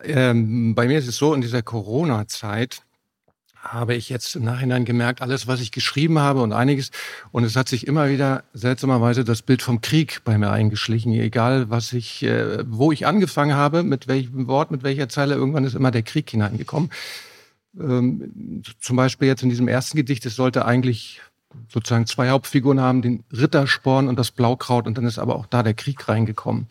ähm, 0.03 0.75
bei 0.75 0.89
mir 0.89 0.99
ist 0.99 1.07
es 1.07 1.17
so, 1.17 1.35
in 1.35 1.41
dieser 1.41 1.63
Corona-Zeit 1.63 2.83
habe 3.55 3.95
ich 3.95 4.09
jetzt 4.09 4.35
im 4.35 4.43
Nachhinein 4.43 4.85
gemerkt, 4.85 5.23
alles, 5.23 5.47
was 5.47 5.61
ich 5.61 5.71
geschrieben 5.71 6.19
habe 6.19 6.43
und 6.43 6.53
einiges, 6.53 6.91
und 7.31 7.45
es 7.45 7.55
hat 7.55 7.69
sich 7.69 7.87
immer 7.87 8.11
wieder 8.11 8.43
seltsamerweise 8.55 9.23
das 9.23 9.43
Bild 9.43 9.63
vom 9.63 9.83
Krieg 9.83 10.23
bei 10.25 10.37
mir 10.37 10.51
eingeschlichen, 10.51 11.13
egal 11.13 11.71
was 11.71 11.93
ich, 11.93 12.25
äh, 12.25 12.65
wo 12.67 12.91
ich 12.91 13.07
angefangen 13.07 13.55
habe, 13.55 13.85
mit 13.85 14.09
welchem 14.09 14.49
Wort, 14.49 14.73
mit 14.73 14.83
welcher 14.83 15.09
Zeile, 15.09 15.37
irgendwann 15.37 15.65
ist 15.65 15.77
immer 15.77 15.93
der 15.93 16.03
Krieg 16.03 16.29
hineingekommen. 16.29 16.91
Ähm, 17.79 18.65
zum 18.81 18.97
Beispiel 18.97 19.29
jetzt 19.29 19.45
in 19.45 19.49
diesem 19.49 19.69
ersten 19.69 19.97
Gedicht, 19.97 20.27
es 20.27 20.35
sollte 20.35 20.65
eigentlich 20.65 21.21
sozusagen 21.69 22.07
zwei 22.07 22.31
Hauptfiguren 22.31 22.81
haben, 22.81 23.03
den 23.03 23.25
Rittersporn 23.33 24.09
und 24.09 24.19
das 24.19 24.31
Blaukraut 24.31 24.87
und 24.87 24.99
dann 24.99 25.05
ist 25.05 25.19
aber 25.19 25.37
auch 25.37 25.47
da 25.47 25.63
der 25.63 25.75
Krieg 25.75 26.09
reingekommen. 26.09 26.69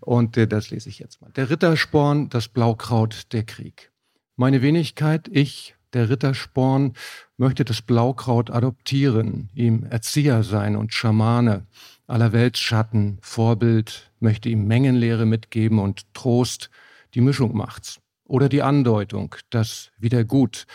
Und 0.00 0.36
äh, 0.36 0.46
das 0.46 0.70
lese 0.70 0.88
ich 0.88 0.98
jetzt 0.98 1.20
mal. 1.20 1.30
Der 1.32 1.50
Rittersporn, 1.50 2.28
das 2.28 2.48
Blaukraut, 2.48 3.32
der 3.32 3.44
Krieg. 3.44 3.90
Meine 4.36 4.62
Wenigkeit, 4.62 5.28
ich, 5.30 5.74
der 5.92 6.08
Rittersporn, 6.08 6.94
möchte 7.36 7.64
das 7.64 7.82
Blaukraut 7.82 8.50
adoptieren, 8.50 9.50
ihm 9.54 9.84
Erzieher 9.84 10.42
sein 10.42 10.76
und 10.76 10.94
Schamane, 10.94 11.66
aller 12.06 12.32
Weltschatten, 12.32 13.18
Vorbild, 13.20 14.10
möchte 14.18 14.48
ihm 14.48 14.66
Mengenlehre 14.66 15.26
mitgeben 15.26 15.78
und 15.78 16.12
Trost, 16.14 16.70
die 17.14 17.20
Mischung 17.20 17.56
macht's. 17.56 18.00
Oder 18.24 18.48
die 18.48 18.62
Andeutung, 18.62 19.34
das 19.50 19.90
Wiedergut, 19.98 20.66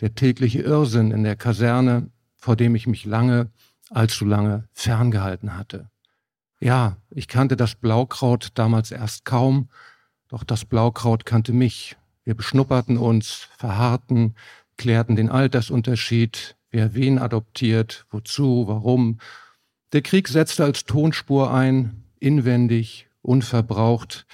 der 0.00 0.14
tägliche 0.14 0.62
Irrsinn 0.62 1.12
in 1.12 1.22
der 1.22 1.36
Kaserne, 1.36 2.10
vor 2.44 2.56
dem 2.56 2.74
ich 2.74 2.86
mich 2.86 3.06
lange, 3.06 3.50
allzu 3.88 4.26
lange 4.26 4.68
ferngehalten 4.74 5.56
hatte. 5.56 5.88
Ja, 6.60 6.98
ich 7.08 7.26
kannte 7.26 7.56
das 7.56 7.74
Blaukraut 7.74 8.50
damals 8.54 8.90
erst 8.90 9.24
kaum, 9.24 9.70
doch 10.28 10.44
das 10.44 10.66
Blaukraut 10.66 11.24
kannte 11.24 11.54
mich. 11.54 11.96
Wir 12.22 12.34
beschnupperten 12.34 12.98
uns, 12.98 13.48
verharrten, 13.56 14.34
klärten 14.76 15.16
den 15.16 15.30
Altersunterschied, 15.30 16.54
wer 16.70 16.94
wen 16.94 17.18
adoptiert, 17.18 18.04
wozu, 18.10 18.64
warum. 18.68 19.20
Der 19.94 20.02
Krieg 20.02 20.28
setzte 20.28 20.64
als 20.64 20.84
Tonspur 20.84 21.50
ein, 21.50 22.04
inwendig, 22.20 23.08
unverbraucht. 23.22 24.26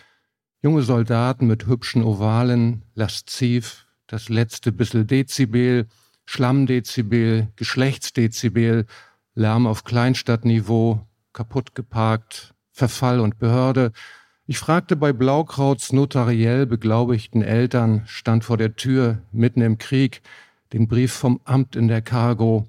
Junge 0.62 0.82
Soldaten 0.82 1.46
mit 1.46 1.68
hübschen 1.68 2.02
Ovalen, 2.02 2.82
lasziv, 2.96 3.86
das 4.08 4.28
letzte 4.28 4.72
bissel 4.72 5.04
Dezibel, 5.04 5.86
Schlammdezibel, 6.30 7.48
Geschlechtsdezibel, 7.56 8.86
Lärm 9.34 9.66
auf 9.66 9.82
Kleinstadtniveau, 9.82 11.04
kaputt 11.32 11.74
geparkt, 11.74 12.54
Verfall 12.70 13.18
und 13.18 13.40
Behörde. 13.40 13.90
Ich 14.46 14.60
fragte 14.60 14.94
bei 14.94 15.12
Blaukrauts 15.12 15.92
notariell 15.92 16.66
beglaubigten 16.66 17.42
Eltern, 17.42 18.02
stand 18.06 18.44
vor 18.44 18.56
der 18.56 18.76
Tür, 18.76 19.18
mitten 19.32 19.60
im 19.60 19.78
Krieg, 19.78 20.22
den 20.72 20.86
Brief 20.86 21.12
vom 21.12 21.40
Amt 21.46 21.74
in 21.74 21.88
der 21.88 22.00
Cargo. 22.00 22.68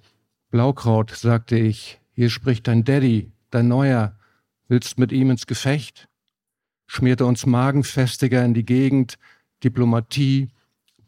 Blaukraut, 0.49 1.11
sagte 1.11 1.55
ich, 1.55 2.01
hier 2.13 2.31
spricht 2.31 2.67
dein 2.67 2.83
Daddy, 2.83 3.31
dein 3.51 3.67
Neuer. 3.67 4.15
Willst 4.69 4.97
mit 4.97 5.11
ihm 5.11 5.29
ins 5.29 5.45
Gefecht? 5.45 6.07
Schmierte 6.87 7.27
uns 7.27 7.45
Magenfestiger 7.45 8.43
in 8.43 8.55
die 8.55 8.65
Gegend, 8.65 9.19
Diplomatie, 9.63 10.49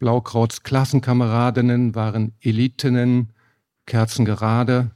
Blaukrauts 0.03 0.63
Klassenkameradinnen 0.63 1.95
waren 1.95 2.33
Elitinnen, 2.41 3.31
kerzengerade, 3.85 4.91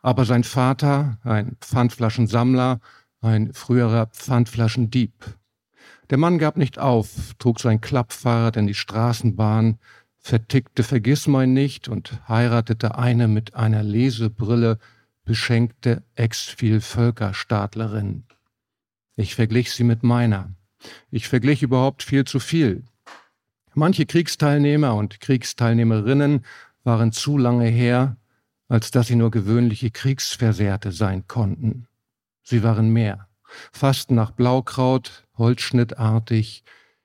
aber 0.00 0.24
sein 0.24 0.44
Vater, 0.44 1.18
ein 1.24 1.58
Pfandflaschensammler, 1.60 2.80
ein 3.20 3.52
früherer 3.52 4.06
Pfandflaschendieb. 4.06 5.12
Der 6.08 6.16
Mann 6.16 6.38
gab 6.38 6.56
nicht 6.56 6.78
auf, 6.78 7.34
trug 7.38 7.60
sein 7.60 7.82
Klappfahrrad 7.82 8.56
in 8.56 8.66
die 8.66 8.72
Straßenbahn, 8.72 9.78
vertickte 10.16 10.84
Vergissmein 10.84 11.52
nicht 11.52 11.86
und 11.86 12.26
heiratete 12.26 12.96
eine 12.96 13.28
mit 13.28 13.56
einer 13.56 13.82
Lesebrille 13.82 14.78
beschenkte 15.26 16.02
Ex-Vielvölkerstaatlerin. 16.14 18.24
Ich 19.16 19.34
verglich 19.34 19.72
sie 19.72 19.84
mit 19.84 20.02
meiner. 20.02 20.54
Ich 21.10 21.28
verglich 21.28 21.62
überhaupt 21.62 22.02
viel 22.02 22.24
zu 22.24 22.40
viel. 22.40 22.86
Manche 23.78 24.06
Kriegsteilnehmer 24.06 24.94
und 24.94 25.20
Kriegsteilnehmerinnen 25.20 26.46
waren 26.82 27.12
zu 27.12 27.36
lange 27.36 27.66
her, 27.66 28.16
als 28.68 28.90
dass 28.90 29.08
sie 29.08 29.16
nur 29.16 29.30
gewöhnliche 29.30 29.90
Kriegsversehrte 29.90 30.92
sein 30.92 31.28
konnten. 31.28 31.86
Sie 32.42 32.62
waren 32.62 32.88
mehr, 32.88 33.28
fast 33.72 34.10
nach 34.10 34.30
Blaukraut, 34.30 35.24
holzschnittartig, 35.36 36.64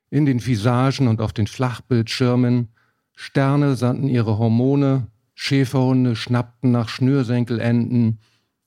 in 0.09 0.25
den 0.25 0.45
Visagen 0.45 1.09
und 1.09 1.19
auf 1.19 1.33
den 1.33 1.47
Flachbildschirmen, 1.47 2.69
Sterne 3.15 3.75
sandten 3.75 4.07
ihre 4.07 4.37
Hormone, 4.37 5.07
Schäferhunde 5.33 6.15
schnappten 6.15 6.71
nach 6.71 6.87
Schnürsenkelenden. 6.87 8.21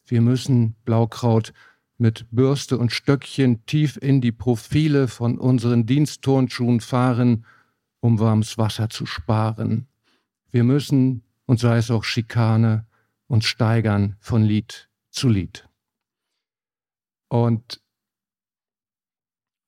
Wir 0.05 0.21
müssen 0.21 0.77
Blaukraut 0.85 1.55
mit 1.97 2.27
Bürste 2.31 2.77
und 2.77 2.93
Stöckchen 2.93 3.65
tief 3.65 3.97
in 3.97 4.21
die 4.21 4.33
Profile 4.33 5.09
von 5.09 5.39
unseren 5.39 5.87
Dienstturnschuhen 5.87 6.81
fahren, 6.81 7.47
um 8.05 8.19
warmes 8.19 8.59
Wasser 8.59 8.91
zu 8.91 9.07
sparen. 9.07 9.89
Wir 10.51 10.63
müssen, 10.63 11.23
und 11.47 11.59
sei 11.59 11.79
es 11.79 11.91
auch 11.91 12.05
Schikane, 12.05 12.87
uns 13.29 13.47
steigern 13.47 14.17
von 14.21 14.43
Lied 14.43 14.91
zu 15.09 15.31
Lied. 15.31 15.67
Und 17.29 17.81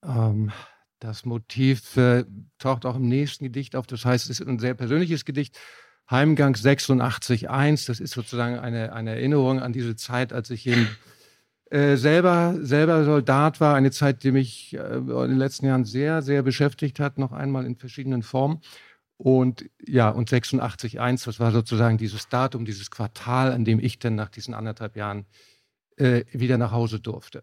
ähm, 0.04 0.52
das 0.98 1.24
Motiv 1.24 1.96
äh, 1.96 2.26
taucht 2.58 2.84
auch 2.84 2.96
im 2.96 3.08
nächsten 3.08 3.44
Gedicht 3.44 3.74
auf. 3.74 3.86
Das 3.86 4.04
heißt, 4.04 4.28
es 4.28 4.38
ist 4.38 4.46
ein 4.46 4.58
sehr 4.58 4.74
persönliches 4.74 5.24
Gedicht. 5.24 5.58
Heimgang 6.10 6.56
86.1, 6.56 7.86
das 7.86 8.00
ist 8.00 8.12
sozusagen 8.12 8.58
eine, 8.58 8.92
eine 8.92 9.12
Erinnerung 9.12 9.60
an 9.60 9.72
diese 9.72 9.96
Zeit, 9.96 10.34
als 10.34 10.50
ich 10.50 10.66
in 10.66 10.86
äh, 11.70 11.96
selber, 11.96 12.54
selber 12.60 13.04
Soldat 13.04 13.60
war, 13.60 13.74
eine 13.74 13.90
Zeit, 13.90 14.22
die 14.22 14.30
mich 14.30 14.74
äh, 14.74 14.96
in 14.98 15.06
den 15.06 15.38
letzten 15.38 15.66
Jahren 15.66 15.84
sehr, 15.84 16.22
sehr 16.22 16.42
beschäftigt 16.42 17.00
hat, 17.00 17.18
noch 17.18 17.32
einmal 17.32 17.66
in 17.66 17.76
verschiedenen 17.76 18.22
Formen. 18.22 18.60
Und 19.16 19.68
ja, 19.84 20.10
und 20.10 20.30
86.1, 20.30 21.24
das 21.24 21.40
war 21.40 21.50
sozusagen 21.50 21.98
dieses 21.98 22.28
Datum, 22.28 22.64
dieses 22.64 22.90
Quartal, 22.90 23.52
an 23.52 23.64
dem 23.64 23.80
ich 23.80 23.98
dann 23.98 24.14
nach 24.14 24.28
diesen 24.28 24.54
anderthalb 24.54 24.94
Jahren 24.94 25.26
äh, 25.96 26.24
wieder 26.32 26.58
nach 26.58 26.72
Hause 26.72 27.00
durfte. 27.00 27.42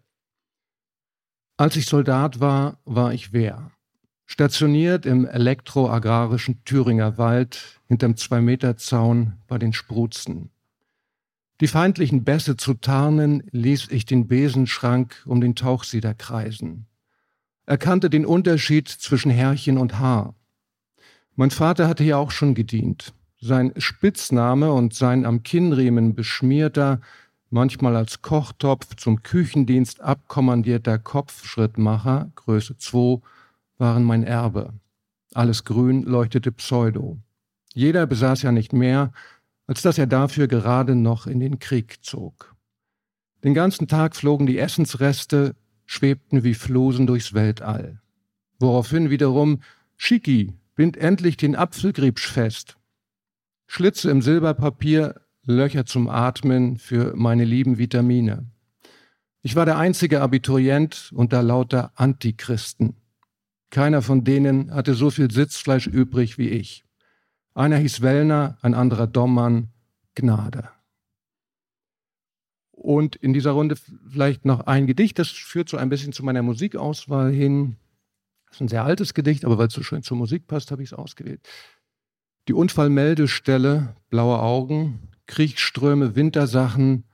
Als 1.57 1.75
ich 1.75 1.85
Soldat 1.85 2.39
war, 2.39 2.79
war 2.85 3.13
ich 3.13 3.33
wer? 3.33 3.71
Stationiert 4.25 5.05
im 5.05 5.25
elektroagrarischen 5.25 6.63
Thüringer 6.63 7.17
Wald 7.17 7.81
hinterm 7.87 8.15
Zwei-Meter-Zaun 8.15 9.33
bei 9.47 9.57
den 9.57 9.73
Spruzen. 9.73 10.49
Die 11.63 11.69
feindlichen 11.69 12.25
Bässe 12.25 12.57
zu 12.57 12.73
tarnen, 12.73 13.41
ließ 13.51 13.87
ich 13.89 14.03
den 14.03 14.27
Besenschrank 14.27 15.23
um 15.25 15.39
den 15.39 15.55
Tauchsieder 15.55 16.13
kreisen. 16.13 16.87
Er 17.65 17.77
kannte 17.77 18.09
den 18.09 18.25
Unterschied 18.25 18.89
zwischen 18.89 19.31
Härchen 19.31 19.77
und 19.77 19.97
Haar. 19.97 20.35
Mein 21.37 21.51
Vater 21.51 21.87
hatte 21.87 22.03
hier 22.03 22.17
auch 22.17 22.31
schon 22.31 22.53
gedient. 22.53 23.13
Sein 23.39 23.71
Spitzname 23.77 24.73
und 24.73 24.93
sein 24.93 25.25
am 25.25 25.43
Kinnriemen 25.43 26.15
beschmierter, 26.15 26.99
manchmal 27.49 27.95
als 27.95 28.21
Kochtopf 28.21 28.97
zum 28.97 29.23
Küchendienst 29.23 30.01
abkommandierter 30.01 30.99
Kopfschrittmacher, 30.99 32.29
Größe 32.35 32.75
2, 32.75 33.21
waren 33.77 34.03
mein 34.03 34.23
Erbe. 34.23 34.73
Alles 35.33 35.63
grün 35.63 36.03
leuchtete 36.03 36.51
Pseudo. 36.51 37.19
Jeder 37.73 38.05
besaß 38.05 38.41
ja 38.41 38.51
nicht 38.51 38.73
mehr, 38.73 39.13
als 39.67 39.81
dass 39.81 39.97
er 39.97 40.07
dafür 40.07 40.47
gerade 40.47 40.95
noch 40.95 41.27
in 41.27 41.39
den 41.39 41.59
Krieg 41.59 42.03
zog. 42.03 42.55
Den 43.43 43.53
ganzen 43.53 43.87
Tag 43.87 44.15
flogen 44.15 44.45
die 44.45 44.57
Essensreste, 44.57 45.55
schwebten 45.85 46.43
wie 46.43 46.53
Flosen 46.53 47.07
durchs 47.07 47.33
Weltall. 47.33 48.01
Woraufhin 48.59 49.09
wiederum 49.09 49.61
Schicki, 49.97 50.53
bind 50.75 50.97
endlich 50.97 51.37
den 51.37 51.55
Apfelgriebsch 51.55 52.27
fest. 52.27 52.77
Schlitze 53.67 54.09
im 54.09 54.21
Silberpapier, 54.21 55.21
Löcher 55.45 55.85
zum 55.85 56.07
Atmen 56.07 56.77
für 56.77 57.13
meine 57.15 57.43
lieben 57.43 57.77
Vitamine. 57.77 58.45
Ich 59.41 59.57
war 59.57 59.65
der 59.65 59.77
einzige 59.77 60.21
Abiturient 60.21 61.11
unter 61.13 61.43
lauter 61.43 61.91
Antichristen. 61.95 62.95
Keiner 63.69 64.01
von 64.01 64.23
denen 64.23 64.73
hatte 64.73 64.93
so 64.93 65.09
viel 65.09 65.29
Sitzfleisch 65.29 65.87
übrig 65.87 66.37
wie 66.37 66.47
ich. 66.47 66.85
Einer 67.53 67.77
hieß 67.77 68.01
Wellner, 68.01 68.57
ein 68.61 68.73
anderer 68.73 69.07
Dommann, 69.07 69.69
Gnade. 70.15 70.69
Und 72.71 73.15
in 73.15 73.33
dieser 73.33 73.51
Runde 73.51 73.75
vielleicht 73.75 74.45
noch 74.45 74.61
ein 74.61 74.87
Gedicht, 74.87 75.17
das 75.19 75.29
führt 75.29 75.69
so 75.69 75.77
ein 75.77 75.89
bisschen 75.89 76.13
zu 76.13 76.23
meiner 76.23 76.41
Musikauswahl 76.41 77.31
hin. 77.31 77.77
Das 78.47 78.57
ist 78.57 78.61
ein 78.61 78.67
sehr 78.67 78.83
altes 78.83 79.13
Gedicht, 79.13 79.45
aber 79.45 79.57
weil 79.57 79.67
es 79.67 79.73
so 79.73 79.83
schön 79.83 80.03
zur 80.03 80.17
Musik 80.17 80.47
passt, 80.47 80.71
habe 80.71 80.83
ich 80.83 80.89
es 80.89 80.97
ausgewählt. 80.97 81.47
Die 82.49 82.53
Unfallmeldestelle, 82.53 83.95
blaue 84.09 84.39
Augen, 84.39 84.99
Kriegsströme, 85.27 86.15
Wintersachen, 86.15 87.05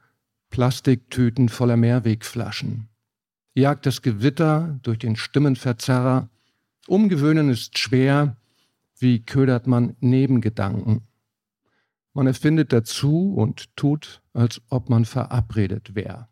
Plastiktüten 0.49 1.49
voller 1.49 1.77
Mehrwegflaschen. 1.77 2.89
Jagt 3.53 3.85
das 3.85 4.01
Gewitter 4.01 4.79
durch 4.81 4.97
den 4.97 5.15
Stimmenverzerrer. 5.15 6.29
Umgewöhnen 6.87 7.49
ist 7.49 7.77
schwer, 7.77 8.37
wie 8.99 9.23
ködert 9.23 9.67
man 9.67 9.95
Nebengedanken? 9.99 11.07
Man 12.13 12.27
erfindet 12.27 12.73
dazu 12.73 13.33
und 13.33 13.75
tut, 13.75 14.21
als 14.33 14.62
ob 14.69 14.89
man 14.89 15.05
verabredet 15.05 15.95
wäre. 15.95 16.27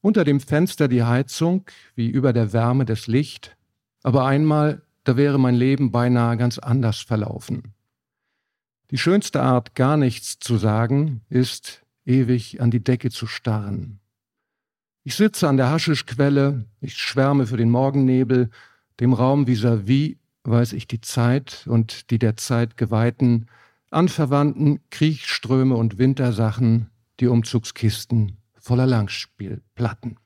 Unter 0.00 0.24
dem 0.24 0.40
Fenster 0.40 0.88
die 0.88 1.02
Heizung, 1.02 1.64
wie 1.94 2.08
über 2.08 2.32
der 2.32 2.52
Wärme 2.52 2.84
das 2.84 3.06
Licht, 3.06 3.56
aber 4.02 4.26
einmal, 4.26 4.82
da 5.04 5.16
wäre 5.16 5.38
mein 5.38 5.54
Leben 5.54 5.90
beinahe 5.90 6.36
ganz 6.36 6.58
anders 6.58 7.00
verlaufen. 7.00 7.74
Die 8.90 8.98
schönste 8.98 9.42
Art, 9.42 9.74
gar 9.74 9.96
nichts 9.96 10.38
zu 10.38 10.56
sagen, 10.56 11.22
ist, 11.28 11.84
ewig 12.04 12.60
an 12.60 12.70
die 12.70 12.82
Decke 12.82 13.10
zu 13.10 13.26
starren. 13.26 14.00
Ich 15.04 15.14
sitze 15.14 15.48
an 15.48 15.56
der 15.56 15.70
Haschischquelle, 15.70 16.66
ich 16.80 16.96
schwärme 16.96 17.46
für 17.46 17.56
den 17.56 17.70
Morgennebel, 17.70 18.50
dem 19.00 19.12
Raum 19.12 19.46
vis-à-vis 19.46 20.16
weiß 20.50 20.72
ich 20.72 20.86
die 20.86 21.00
Zeit 21.00 21.66
und 21.66 22.10
die 22.10 22.18
der 22.18 22.36
Zeit 22.36 22.76
geweihten, 22.76 23.46
Anverwandten, 23.90 24.80
Kriegsströme 24.90 25.76
und 25.76 25.98
Wintersachen, 25.98 26.90
die 27.20 27.26
Umzugskisten 27.26 28.36
voller 28.54 28.86
Langspielplatten. 28.86 30.18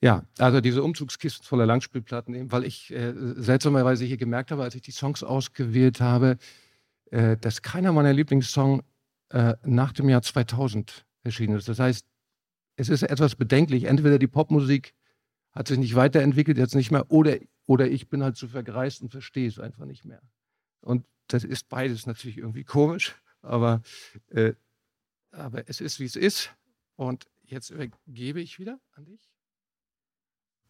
Ja, 0.00 0.24
also 0.38 0.60
diese 0.60 0.82
Umzugskisten 0.82 1.44
voller 1.44 1.66
Langspielplatten, 1.66 2.52
weil 2.52 2.64
ich 2.64 2.92
äh, 2.92 3.12
seltsamerweise 3.36 4.04
hier 4.04 4.16
gemerkt 4.16 4.50
habe, 4.50 4.62
als 4.62 4.74
ich 4.74 4.82
die 4.82 4.92
Songs 4.92 5.24
ausgewählt 5.24 6.00
habe, 6.00 6.38
äh, 7.10 7.36
dass 7.36 7.62
keiner 7.62 7.92
meiner 7.92 8.12
Lieblingssongs 8.12 8.84
äh, 9.30 9.54
nach 9.64 9.92
dem 9.92 10.08
Jahr 10.08 10.22
2000 10.22 11.04
erschienen 11.24 11.56
ist. 11.56 11.68
Das 11.68 11.80
heißt, 11.80 12.06
es 12.76 12.88
ist 12.88 13.02
etwas 13.02 13.34
bedenklich. 13.34 13.84
Entweder 13.84 14.18
die 14.18 14.28
Popmusik 14.28 14.94
hat 15.58 15.66
sich 15.66 15.78
nicht 15.78 15.96
weiterentwickelt, 15.96 16.56
jetzt 16.56 16.76
nicht 16.76 16.92
mehr, 16.92 17.10
oder 17.10 17.36
oder 17.66 17.90
ich 17.90 18.08
bin 18.08 18.22
halt 18.22 18.36
zu 18.36 18.46
vergreist 18.46 19.02
und 19.02 19.10
verstehe 19.10 19.48
es 19.48 19.58
einfach 19.58 19.84
nicht 19.86 20.04
mehr. 20.04 20.22
Und 20.80 21.04
das 21.26 21.42
ist 21.42 21.68
beides 21.68 22.06
natürlich 22.06 22.38
irgendwie 22.38 22.62
komisch, 22.62 23.16
aber, 23.42 23.82
äh, 24.30 24.52
aber 25.32 25.68
es 25.68 25.80
ist, 25.80 25.98
wie 25.98 26.04
es 26.04 26.14
ist. 26.14 26.54
Und 26.94 27.26
jetzt 27.42 27.70
übergebe 27.70 28.40
ich 28.40 28.60
wieder 28.60 28.78
an 28.92 29.04
dich. 29.04 29.28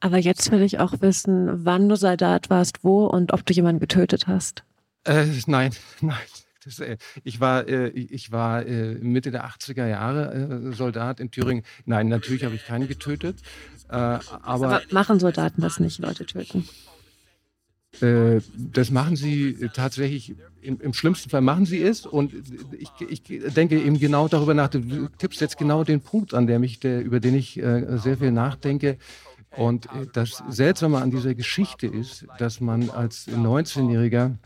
Aber 0.00 0.16
jetzt 0.16 0.50
will 0.50 0.62
ich 0.62 0.78
auch 0.80 1.00
wissen, 1.02 1.66
wann 1.66 1.88
du 1.88 1.96
Soldat 1.96 2.48
warst, 2.48 2.82
wo 2.82 3.06
und 3.06 3.32
ob 3.34 3.44
du 3.44 3.52
jemanden 3.52 3.80
getötet 3.80 4.26
hast. 4.26 4.64
Äh, 5.04 5.26
nein, 5.46 5.74
nein. 6.00 6.16
Äh, 6.78 6.96
ich 7.24 7.40
war, 7.40 7.66
äh, 7.68 7.88
ich 7.88 8.32
war 8.32 8.64
äh, 8.66 8.94
Mitte 8.94 9.30
der 9.30 9.46
80er 9.46 9.86
Jahre 9.86 10.70
äh, 10.70 10.72
Soldat 10.72 11.20
in 11.20 11.30
Thüringen. 11.30 11.64
Nein, 11.84 12.08
natürlich 12.08 12.44
habe 12.44 12.54
ich 12.54 12.66
keinen 12.66 12.88
getötet. 12.88 13.40
Äh, 13.88 13.94
aber, 13.94 14.22
aber 14.42 14.82
machen 14.90 15.18
Soldaten 15.18 15.62
das 15.62 15.80
nicht, 15.80 15.98
Leute 15.98 16.26
töten? 16.26 16.68
Äh, 18.00 18.40
das 18.54 18.90
machen 18.90 19.16
sie 19.16 19.70
tatsächlich, 19.72 20.34
im, 20.60 20.80
im, 20.80 20.92
schlimmsten 20.92 21.30
Fall 21.30 21.40
machen 21.40 21.64
sie 21.64 21.82
es 21.82 22.04
und 22.04 22.32
ich, 22.72 22.90
ich, 23.08 23.54
denke 23.54 23.80
eben 23.80 23.98
genau 23.98 24.28
darüber 24.28 24.54
nach. 24.54 24.68
Du 24.68 25.08
tippst 25.18 25.40
jetzt 25.40 25.56
genau 25.56 25.84
den 25.84 26.00
Punkt 26.00 26.34
an, 26.34 26.46
der 26.46 26.58
mich, 26.58 26.80
der, 26.80 27.02
über 27.02 27.18
den 27.18 27.34
ich 27.34 27.54
sehr 27.54 28.18
viel 28.18 28.30
nachdenke. 28.30 28.98
Und 29.56 29.88
das 30.12 30.42
Seltsame 30.50 30.98
an 30.98 31.10
dieser 31.10 31.34
Geschichte 31.34 31.86
ist, 31.86 32.26
dass 32.38 32.60
man 32.60 32.90
als 32.90 33.26
19-Jähriger, 33.28 34.36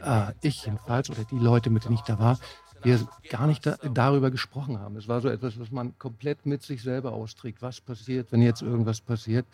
äh, 0.00 0.32
ich 0.42 0.64
jedenfalls 0.66 1.10
oder 1.10 1.24
die 1.24 1.38
Leute, 1.38 1.70
mit 1.70 1.84
denen 1.84 1.94
ich 1.94 2.02
da 2.02 2.18
war, 2.18 2.38
wir 2.82 3.06
gar 3.30 3.46
nicht 3.46 3.66
da, 3.66 3.76
darüber 3.92 4.30
gesprochen 4.30 4.78
haben. 4.78 4.96
Es 4.96 5.08
war 5.08 5.20
so 5.20 5.28
etwas, 5.28 5.58
was 5.58 5.70
man 5.70 5.98
komplett 5.98 6.46
mit 6.46 6.62
sich 6.62 6.82
selber 6.82 7.12
austrägt. 7.12 7.62
Was 7.62 7.80
passiert, 7.80 8.32
wenn 8.32 8.42
jetzt 8.42 8.62
irgendwas 8.62 9.00
passiert? 9.00 9.46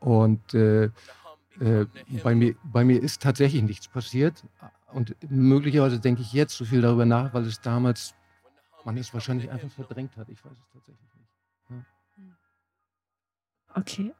Und 0.00 0.54
äh, 0.54 0.90
äh, 1.60 1.86
bei, 2.22 2.34
mir, 2.34 2.54
bei 2.64 2.84
mir 2.84 3.02
ist 3.02 3.22
tatsächlich 3.22 3.62
nichts 3.62 3.88
passiert. 3.88 4.44
Und 4.92 5.16
möglicherweise 5.30 6.00
denke 6.00 6.22
ich 6.22 6.32
jetzt 6.32 6.56
so 6.56 6.64
viel 6.64 6.80
darüber 6.80 7.06
nach, 7.06 7.32
weil 7.34 7.44
es 7.44 7.60
damals, 7.60 8.14
man 8.84 8.96
es 8.96 9.12
wahrscheinlich 9.12 9.50
einfach 9.50 9.70
verdrängt 9.70 10.16
hat. 10.16 10.28
Ich 10.28 10.44
weiß 10.44 10.52
es 10.52 10.68
tatsächlich 10.72 11.10
nicht. 11.14 11.30
Ja. 11.70 11.84
Okay. 13.74 14.12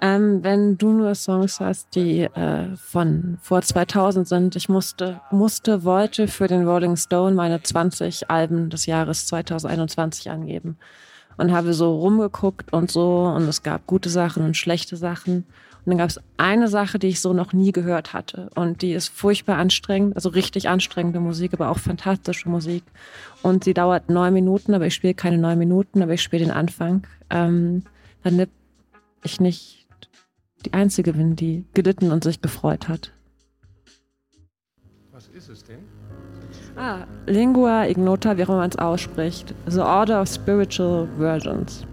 Ähm, 0.00 0.42
wenn 0.42 0.76
du 0.76 0.90
nur 0.90 1.14
Songs 1.14 1.60
hast, 1.60 1.94
die 1.94 2.22
äh, 2.22 2.76
von 2.76 3.38
vor 3.40 3.62
2000 3.62 4.26
sind, 4.26 4.56
ich 4.56 4.68
musste, 4.68 5.20
musste, 5.30 5.84
wollte 5.84 6.26
für 6.28 6.48
den 6.48 6.66
Rolling 6.66 6.96
Stone 6.96 7.34
meine 7.34 7.62
20 7.62 8.30
Alben 8.30 8.70
des 8.70 8.86
Jahres 8.86 9.26
2021 9.26 10.30
angeben. 10.30 10.76
und 11.36 11.52
habe 11.52 11.74
so 11.74 11.98
rumgeguckt 11.98 12.72
und 12.72 12.90
so 12.90 13.24
und 13.24 13.48
es 13.48 13.62
gab 13.62 13.86
gute 13.86 14.08
Sachen 14.08 14.44
und 14.44 14.56
schlechte 14.56 14.96
Sachen. 14.96 15.44
Und 15.84 15.90
dann 15.90 15.98
gab 15.98 16.08
es 16.08 16.20
eine 16.38 16.68
Sache, 16.68 16.98
die 16.98 17.08
ich 17.08 17.20
so 17.20 17.32
noch 17.32 17.52
nie 17.52 17.72
gehört 17.72 18.12
hatte 18.12 18.50
und 18.54 18.82
die 18.82 18.92
ist 18.92 19.08
furchtbar 19.08 19.56
anstrengend, 19.58 20.16
also 20.16 20.30
richtig 20.30 20.68
anstrengende 20.68 21.20
Musik, 21.20 21.52
aber 21.52 21.70
auch 21.70 21.78
fantastische 21.78 22.48
Musik. 22.48 22.84
Und 23.42 23.64
sie 23.64 23.74
dauert 23.74 24.08
neun 24.08 24.32
Minuten, 24.32 24.74
aber 24.74 24.86
ich 24.86 24.94
spiele 24.94 25.14
keine 25.14 25.38
neun 25.38 25.58
Minuten, 25.58 26.02
aber 26.02 26.14
ich 26.14 26.22
spiele 26.22 26.44
den 26.44 26.54
Anfang. 26.54 27.06
Ähm, 27.30 27.82
dann 28.22 28.46
ich 29.22 29.40
nicht 29.40 29.83
die 30.66 30.72
Einzige 30.72 31.12
bin, 31.12 31.36
die 31.36 31.64
gelitten 31.74 32.10
und 32.10 32.24
sich 32.24 32.40
gefreut 32.40 32.88
hat. 32.88 33.12
Was 35.12 35.28
ist 35.28 35.48
es 35.48 35.62
denn? 35.62 35.78
Ah, 36.76 37.06
Lingua 37.26 37.86
Ignota, 37.86 38.36
wie 38.36 38.44
auch 38.44 38.48
immer 38.48 38.58
man 38.58 38.70
es 38.70 38.78
ausspricht. 38.78 39.54
The 39.66 39.80
Order 39.80 40.22
of 40.22 40.28
Spiritual 40.28 41.08
Virgins. 41.18 41.86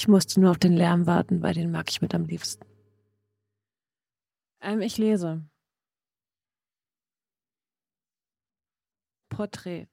Ich 0.00 0.08
musste 0.08 0.40
nur 0.40 0.50
auf 0.50 0.58
den 0.58 0.78
Lärm 0.78 1.04
warten, 1.04 1.42
weil 1.42 1.52
den 1.52 1.70
mag 1.70 1.90
ich 1.90 2.00
mit 2.00 2.14
am 2.14 2.24
liebsten. 2.24 2.64
Ähm, 4.62 4.80
ich 4.80 4.96
lese. 4.96 5.44
Porträt. 9.28 9.88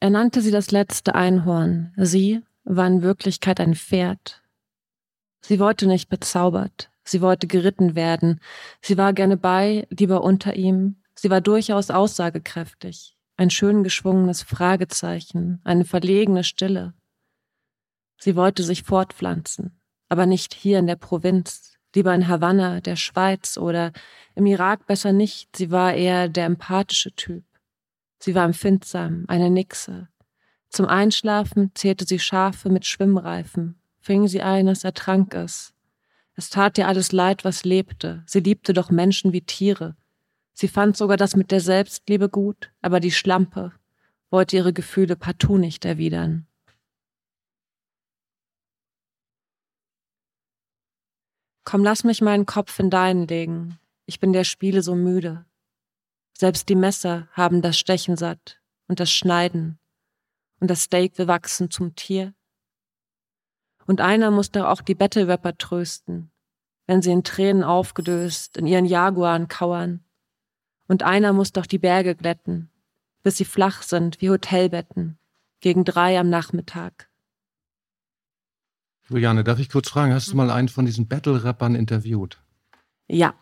Er 0.00 0.10
nannte 0.10 0.40
sie 0.40 0.50
das 0.50 0.72
letzte 0.72 1.14
Einhorn. 1.14 1.92
Sie 1.96 2.42
war 2.64 2.88
in 2.88 3.00
Wirklichkeit 3.00 3.60
ein 3.60 3.76
Pferd. 3.76 4.42
Sie 5.42 5.60
wollte 5.60 5.86
nicht 5.86 6.08
bezaubert. 6.08 6.90
Sie 7.04 7.20
wollte 7.20 7.46
geritten 7.46 7.94
werden. 7.94 8.40
Sie 8.82 8.98
war 8.98 9.12
gerne 9.12 9.36
bei, 9.36 9.86
lieber 9.90 10.24
unter 10.24 10.56
ihm. 10.56 11.00
Sie 11.14 11.30
war 11.30 11.40
durchaus 11.40 11.92
aussagekräftig 11.92 13.15
ein 13.36 13.50
schön 13.50 13.84
geschwungenes 13.84 14.42
Fragezeichen, 14.42 15.60
eine 15.64 15.84
verlegene 15.84 16.44
Stille. 16.44 16.94
Sie 18.18 18.34
wollte 18.36 18.62
sich 18.62 18.82
fortpflanzen, 18.82 19.78
aber 20.08 20.26
nicht 20.26 20.54
hier 20.54 20.78
in 20.78 20.86
der 20.86 20.96
Provinz, 20.96 21.78
lieber 21.94 22.14
in 22.14 22.28
Havanna, 22.28 22.80
der 22.80 22.96
Schweiz 22.96 23.58
oder 23.58 23.92
im 24.34 24.46
Irak 24.46 24.86
besser 24.86 25.12
nicht. 25.12 25.56
Sie 25.56 25.70
war 25.70 25.94
eher 25.94 26.28
der 26.28 26.46
empathische 26.46 27.12
Typ. 27.14 27.44
Sie 28.18 28.34
war 28.34 28.44
empfindsam, 28.44 29.24
eine 29.28 29.50
Nixe. 29.50 30.08
Zum 30.68 30.86
Einschlafen 30.86 31.72
zählte 31.74 32.04
sie 32.06 32.18
Schafe 32.18 32.68
mit 32.70 32.86
Schwimmreifen, 32.86 33.80
fing 34.00 34.28
sie 34.28 34.42
eines, 34.42 34.84
ertrank 34.84 35.34
es. 35.34 35.74
Es 36.34 36.50
tat 36.50 36.76
ihr 36.76 36.86
alles 36.86 37.12
leid, 37.12 37.44
was 37.44 37.64
lebte. 37.64 38.22
Sie 38.26 38.40
liebte 38.40 38.72
doch 38.74 38.90
Menschen 38.90 39.32
wie 39.32 39.40
Tiere. 39.40 39.96
Sie 40.58 40.68
fand 40.68 40.96
sogar 40.96 41.18
das 41.18 41.36
mit 41.36 41.50
der 41.50 41.60
Selbstliebe 41.60 42.30
gut, 42.30 42.72
aber 42.80 42.98
die 42.98 43.10
Schlampe 43.10 43.72
wollte 44.30 44.56
ihre 44.56 44.72
Gefühle 44.72 45.14
partout 45.14 45.58
nicht 45.58 45.84
erwidern. 45.84 46.46
Komm, 51.64 51.84
lass 51.84 52.04
mich 52.04 52.22
meinen 52.22 52.46
Kopf 52.46 52.78
in 52.78 52.88
deinen 52.88 53.26
legen. 53.26 53.78
Ich 54.06 54.18
bin 54.18 54.32
der 54.32 54.44
Spiele 54.44 54.82
so 54.82 54.94
müde. 54.94 55.44
Selbst 56.32 56.70
die 56.70 56.74
Messer 56.74 57.28
haben 57.32 57.60
das 57.60 57.78
Stechen 57.78 58.16
satt 58.16 58.58
und 58.88 58.98
das 58.98 59.10
Schneiden. 59.10 59.78
Und 60.58 60.70
das 60.70 60.84
Steak 60.84 61.18
will 61.18 61.28
wachsen 61.28 61.70
zum 61.70 61.96
Tier. 61.96 62.32
Und 63.86 64.00
einer 64.00 64.30
muss 64.30 64.52
doch 64.52 64.64
auch 64.64 64.80
die 64.80 64.94
Battle 64.94 65.28
Rapper 65.28 65.58
trösten, 65.58 66.30
wenn 66.86 67.02
sie 67.02 67.12
in 67.12 67.24
Tränen 67.24 67.62
aufgedöst 67.62 68.56
in 68.56 68.66
ihren 68.66 68.86
Jaguaren 68.86 69.48
kauern 69.48 70.05
und 70.88 71.02
einer 71.02 71.32
muss 71.32 71.52
doch 71.52 71.66
die 71.66 71.78
Berge 71.78 72.14
glätten, 72.14 72.70
bis 73.22 73.36
sie 73.36 73.44
flach 73.44 73.82
sind 73.82 74.20
wie 74.20 74.30
Hotelbetten, 74.30 75.18
gegen 75.60 75.84
drei 75.84 76.18
am 76.18 76.28
Nachmittag. 76.28 77.08
Juliane, 79.08 79.44
darf 79.44 79.60
ich 79.60 79.68
kurz 79.68 79.88
fragen, 79.88 80.12
hast 80.12 80.32
du 80.32 80.36
mal 80.36 80.50
einen 80.50 80.68
von 80.68 80.84
diesen 80.84 81.06
Battle-Rappern 81.06 81.74
interviewt? 81.74 82.40
Ja. 83.06 83.34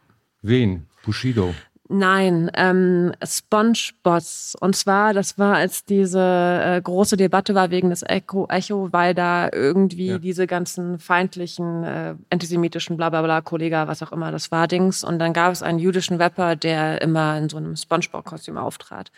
Wen? 0.42 0.88
Bushido? 1.04 1.54
Nein, 1.88 2.50
ähm, 2.54 3.12
SpongeBoss. 3.22 4.54
Und 4.58 4.74
zwar, 4.74 5.12
das 5.12 5.38
war, 5.38 5.56
als 5.56 5.84
diese 5.84 6.18
äh, 6.18 6.80
große 6.80 7.18
Debatte 7.18 7.54
war 7.54 7.70
wegen 7.70 7.90
des 7.90 8.02
Echo, 8.02 8.46
Echo 8.48 8.88
weil 8.90 9.14
da 9.14 9.50
irgendwie 9.52 10.06
ja. 10.06 10.18
diese 10.18 10.46
ganzen 10.46 10.98
feindlichen, 10.98 11.84
äh, 11.84 12.14
antisemitischen, 12.30 12.96
bla 12.96 13.10
bla 13.10 13.20
bla, 13.20 13.42
Kollege, 13.42 13.84
was 13.86 14.02
auch 14.02 14.12
immer 14.12 14.32
das 14.32 14.50
war, 14.50 14.66
Dings. 14.66 15.04
Und 15.04 15.18
dann 15.18 15.34
gab 15.34 15.52
es 15.52 15.62
einen 15.62 15.78
jüdischen 15.78 16.16
Rapper, 16.16 16.56
der 16.56 17.02
immer 17.02 17.36
in 17.36 17.50
so 17.50 17.58
einem 17.58 17.76
SpongeBob-Kostüm 17.76 18.56
auftrat. 18.56 19.12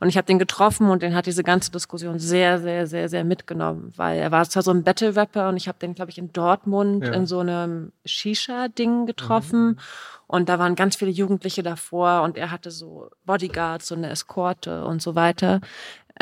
Und 0.00 0.08
ich 0.08 0.16
habe 0.16 0.26
den 0.26 0.38
getroffen 0.38 0.90
und 0.90 1.02
den 1.02 1.14
hat 1.14 1.26
diese 1.26 1.42
ganze 1.42 1.70
Diskussion 1.70 2.18
sehr, 2.18 2.60
sehr, 2.60 2.86
sehr, 2.86 3.08
sehr 3.08 3.24
mitgenommen, 3.24 3.92
weil 3.96 4.18
er 4.18 4.30
war 4.30 4.48
zwar 4.48 4.62
so 4.62 4.70
ein 4.70 4.84
Battle-Rapper 4.84 5.48
und 5.48 5.56
ich 5.56 5.68
habe 5.68 5.78
den, 5.78 5.94
glaube 5.94 6.10
ich, 6.10 6.18
in 6.18 6.32
Dortmund 6.32 7.04
ja. 7.04 7.12
in 7.12 7.26
so 7.26 7.40
einem 7.40 7.92
Shisha-Ding 8.04 9.06
getroffen. 9.06 9.66
Mhm. 9.66 9.78
Und 10.26 10.48
da 10.50 10.58
waren 10.58 10.74
ganz 10.74 10.96
viele 10.96 11.10
Jugendliche 11.10 11.62
davor 11.62 12.22
und 12.22 12.36
er 12.36 12.50
hatte 12.50 12.70
so 12.70 13.08
Bodyguards, 13.24 13.88
so 13.88 13.94
eine 13.94 14.10
Eskorte 14.10 14.84
und 14.84 15.00
so 15.00 15.14
weiter. 15.14 15.60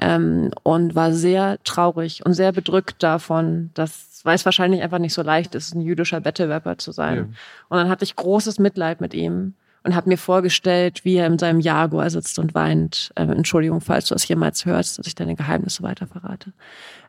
Ähm, 0.00 0.52
und 0.62 0.94
war 0.94 1.12
sehr 1.12 1.58
traurig 1.64 2.24
und 2.24 2.34
sehr 2.34 2.52
bedrückt 2.52 3.02
davon, 3.02 3.70
dass, 3.74 4.20
weil 4.24 4.34
es 4.34 4.44
wahrscheinlich 4.44 4.82
einfach 4.82 4.98
nicht 4.98 5.14
so 5.14 5.22
leicht 5.22 5.54
ist, 5.54 5.74
ein 5.74 5.80
jüdischer 5.80 6.20
Battle-Rapper 6.20 6.78
zu 6.78 6.92
sein. 6.92 7.16
Ja. 7.16 7.22
Und 7.68 7.78
dann 7.78 7.88
hatte 7.88 8.04
ich 8.04 8.14
großes 8.14 8.58
Mitleid 8.58 9.00
mit 9.00 9.14
ihm 9.14 9.54
und 9.86 9.94
habe 9.94 10.08
mir 10.08 10.18
vorgestellt, 10.18 11.04
wie 11.04 11.14
er 11.14 11.26
in 11.26 11.38
seinem 11.38 11.60
Jaguar 11.60 12.10
sitzt 12.10 12.38
und 12.38 12.54
weint. 12.54 13.12
Äh, 13.14 13.22
Entschuldigung, 13.22 13.80
falls 13.80 14.06
du 14.06 14.14
das 14.14 14.26
jemals 14.26 14.66
hörst, 14.66 14.98
dass 14.98 15.06
ich 15.06 15.14
deine 15.14 15.36
Geheimnisse 15.36 15.82
weiter 15.82 16.06
verrate. 16.06 16.52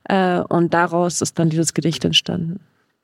Äh, 0.03 0.41
und 0.41 0.73
daraus 0.73 1.21
ist 1.21 1.39
dann 1.39 1.49
dieses 1.49 1.73
Gedicht 1.73 2.05
entstanden. 2.05 2.59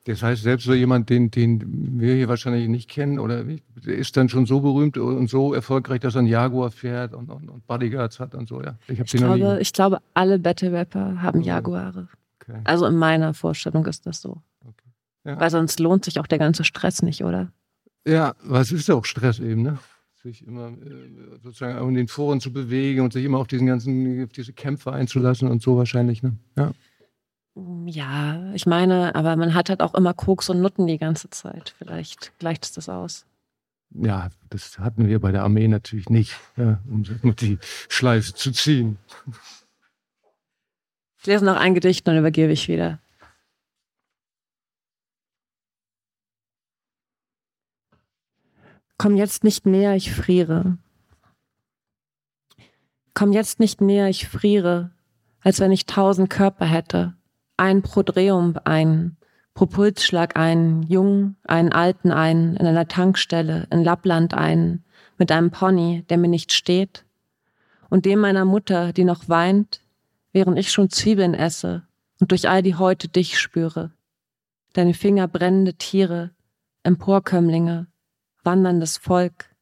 Das 0.06 0.22
heißt, 0.22 0.42
selbst 0.42 0.64
so 0.64 0.74
jemand, 0.74 1.08
den, 1.10 1.30
den 1.30 1.98
wir 1.98 2.14
hier 2.14 2.28
wahrscheinlich 2.28 2.68
nicht 2.68 2.88
kennen, 2.88 3.18
oder 3.18 3.44
ist 3.84 4.16
dann 4.16 4.28
schon 4.28 4.46
so 4.46 4.60
berühmt 4.60 4.98
und 4.98 5.28
so 5.28 5.54
erfolgreich, 5.54 6.00
dass 6.00 6.14
er 6.14 6.20
einen 6.20 6.28
Jaguar 6.28 6.70
fährt 6.70 7.14
und, 7.14 7.30
und, 7.30 7.48
und 7.48 7.66
Bodyguards 7.66 8.20
hat 8.20 8.34
und 8.34 8.46
so, 8.46 8.62
ja. 8.62 8.76
Ich, 8.86 9.00
ich 9.00 9.12
glaube, 9.12 9.58
ich 9.60 9.72
glaube, 9.72 9.98
alle 10.12 10.38
Battle-Rapper 10.38 11.22
haben 11.22 11.40
Jaguare. 11.40 12.08
Okay. 12.40 12.60
Also 12.64 12.86
in 12.86 12.96
meiner 12.96 13.32
Vorstellung 13.32 13.86
ist 13.86 14.06
das 14.06 14.20
so. 14.20 14.42
Okay. 14.62 14.90
Ja. 15.24 15.40
Weil 15.40 15.50
sonst 15.50 15.80
lohnt 15.80 16.04
sich 16.04 16.20
auch 16.20 16.26
der 16.26 16.38
ganze 16.38 16.64
Stress 16.64 17.02
nicht, 17.02 17.24
oder? 17.24 17.50
Ja, 18.06 18.34
was 18.42 18.72
ist 18.72 18.88
ja 18.88 18.94
auch 18.94 19.04
Stress 19.04 19.40
eben, 19.40 19.62
ne? 19.62 19.78
Sich 20.22 20.46
immer 20.46 20.68
äh, 20.68 21.38
sozusagen 21.42 21.88
in 21.88 21.94
den 21.94 22.08
Foren 22.08 22.40
zu 22.40 22.52
bewegen 22.52 23.00
und 23.00 23.12
sich 23.12 23.24
immer 23.24 23.38
auf 23.38 23.46
diesen 23.46 23.66
ganzen, 23.66 24.24
auf 24.24 24.32
diese 24.32 24.52
Kämpfe 24.52 24.92
einzulassen 24.92 25.48
und 25.48 25.62
so 25.62 25.76
wahrscheinlich, 25.76 26.22
ne? 26.22 26.36
Ja. 26.56 26.72
Ja, 27.86 28.52
ich 28.52 28.66
meine, 28.66 29.14
aber 29.14 29.36
man 29.36 29.54
hat 29.54 29.68
halt 29.68 29.80
auch 29.80 29.94
immer 29.94 30.12
Koks 30.12 30.50
und 30.50 30.60
Nutten 30.60 30.88
die 30.88 30.98
ganze 30.98 31.30
Zeit. 31.30 31.74
Vielleicht 31.78 32.36
gleicht 32.40 32.64
es 32.64 32.72
das 32.72 32.88
aus. 32.88 33.26
Ja, 33.90 34.28
das 34.50 34.78
hatten 34.80 35.06
wir 35.06 35.20
bei 35.20 35.30
der 35.30 35.44
Armee 35.44 35.68
natürlich 35.68 36.08
nicht, 36.08 36.34
ja, 36.56 36.80
um 36.90 37.04
die 37.36 37.58
Schleife 37.88 38.34
zu 38.34 38.50
ziehen. 38.50 38.98
Ich 41.20 41.26
lese 41.26 41.44
noch 41.44 41.56
ein 41.56 41.74
Gedicht, 41.74 42.06
dann 42.08 42.18
übergebe 42.18 42.52
ich 42.52 42.66
wieder. 42.66 42.98
Komm 48.98 49.16
jetzt 49.16 49.44
nicht 49.44 49.66
näher, 49.66 49.94
ich 49.94 50.12
friere. 50.12 50.78
Komm 53.14 53.32
jetzt 53.32 53.60
nicht 53.60 53.80
näher, 53.80 54.08
ich 54.08 54.28
friere, 54.28 54.90
als 55.40 55.60
wenn 55.60 55.72
ich 55.72 55.86
tausend 55.86 56.30
Körper 56.30 56.66
hätte 56.66 57.14
ein 57.56 57.82
Prodreum 57.82 58.54
ein, 58.64 59.16
Propulsschlag 59.54 60.36
ein, 60.36 60.82
jung, 60.82 61.36
einen 61.44 61.72
alten 61.72 62.10
ein, 62.10 62.56
in 62.56 62.66
einer 62.66 62.88
Tankstelle, 62.88 63.66
in 63.70 63.84
Lappland 63.84 64.34
ein, 64.34 64.84
mit 65.16 65.30
einem 65.30 65.50
Pony, 65.50 66.04
der 66.08 66.18
mir 66.18 66.28
nicht 66.28 66.52
steht, 66.52 67.04
und 67.88 68.04
dem 68.04 68.18
meiner 68.18 68.44
Mutter, 68.44 68.92
die 68.92 69.04
noch 69.04 69.28
weint, 69.28 69.80
während 70.32 70.58
ich 70.58 70.72
schon 70.72 70.90
Zwiebeln 70.90 71.34
esse 71.34 71.82
und 72.18 72.32
durch 72.32 72.48
all 72.48 72.62
die 72.62 72.74
Häute 72.74 73.08
dich 73.08 73.38
spüre. 73.38 73.92
Deine 74.72 74.94
Finger 74.94 75.28
brennende 75.28 75.74
Tiere, 75.74 76.30
Emporkömmlinge, 76.82 77.86
wanderndes 78.44 78.96
Volk. 78.96 79.54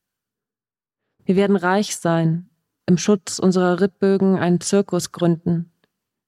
Wir 1.25 1.37
werden 1.37 1.57
reich 1.57 1.97
sein, 1.97 2.51
im 2.87 2.99
Schutz 2.99 3.39
unserer 3.39 3.81
Rittbögen 3.81 4.39
einen 4.39 4.61
Zirkus 4.61 5.13
gründen, 5.13 5.71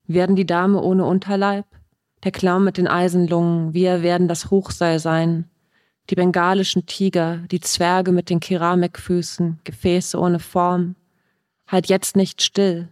werden 0.06 0.36
die 0.36 0.46
Dame 0.46 0.80
ohne 0.80 1.04
Unterleib, 1.04 1.66
der 2.22 2.32
Clown 2.32 2.64
mit 2.64 2.78
den 2.78 2.88
Eisenlungen, 2.88 3.74
wir 3.74 4.02
werden 4.02 4.28
das 4.28 4.50
Hochseil 4.50 4.98
sein, 4.98 5.50
die 6.10 6.14
bengalischen 6.14 6.86
Tiger, 6.86 7.38
die 7.50 7.60
Zwerge 7.60 8.12
mit 8.12 8.30
den 8.30 8.40
Keramikfüßen, 8.40 9.60
Gefäße 9.64 10.18
ohne 10.18 10.38
Form. 10.38 10.96
Halt 11.66 11.88
jetzt 11.88 12.14
nicht 12.16 12.42
still. 12.42 12.88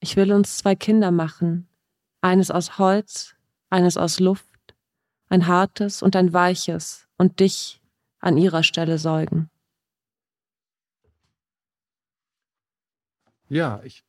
Ich 0.00 0.16
will 0.16 0.32
uns 0.32 0.58
zwei 0.58 0.74
Kinder 0.74 1.10
machen, 1.10 1.68
eines 2.22 2.50
aus 2.50 2.78
Holz, 2.78 3.34
eines 3.70 3.96
aus 3.96 4.20
Luft, 4.20 4.74
ein 5.28 5.46
hartes 5.46 6.02
und 6.02 6.16
ein 6.16 6.32
weiches, 6.32 7.06
und 7.16 7.40
dich 7.40 7.80
an 8.24 8.38
ihrer 8.38 8.62
Stelle 8.62 8.98
säugen. 8.98 9.50
Ja, 13.48 13.80
ich 13.84 14.02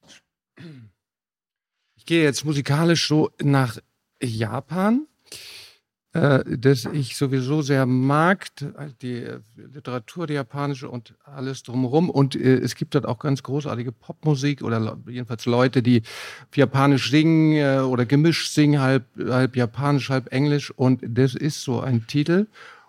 ich 1.98 2.06
gehe 2.06 2.24
jetzt 2.24 2.46
musikalisch 2.46 3.08
so 3.08 3.32
nach 3.42 3.78
Japan, 4.22 5.08
äh, 6.14 6.44
das 6.46 6.86
ich 6.86 7.18
sowieso 7.18 7.62
sehr 7.62 7.86
mag, 7.86 8.48
die 9.02 9.28
Literatur, 9.58 10.28
die 10.28 10.36
japanische 10.36 10.90
und 10.90 11.16
alles 11.26 11.64
drumherum. 11.64 12.10
Und 12.10 12.36
äh, 12.36 12.56
es 12.60 12.76
gibt 12.76 12.96
dort 12.96 13.06
auch 13.06 13.20
ganz 13.20 13.44
großartige 13.44 13.92
Popmusik 13.92 14.64
oder 14.64 14.98
jedenfalls 15.08 15.46
Leute, 15.46 15.84
die 15.84 16.04
japanisch 16.56 17.10
singen 17.12 17.58
äh, 17.58 17.80
oder 17.80 18.06
gemischt 18.06 18.54
singen, 18.54 18.80
halb, 18.80 19.06
halb 19.18 19.58
japanisch, 19.58 20.10
halb 20.10 20.32
englisch. 20.32 20.72
Und 20.72 21.02
das 21.06 21.36
ist 21.36 21.64
so 21.64 21.82
ein 21.82 22.08
Titel 22.08 22.48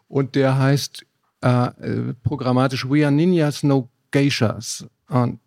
und 0.09 0.35
der 0.35 0.59
heißt 0.59 1.05
äh, 1.47 2.11
äh 2.11 2.15
programmatisch 2.23 2.89
We 2.89 3.05
are 3.05 3.13
Ninjas, 3.13 3.63
no 3.63 3.89
Geishas. 4.11 4.87
Und 5.09 5.41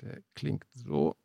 der 0.00 0.22
klingt 0.34 0.64
so. 0.72 1.16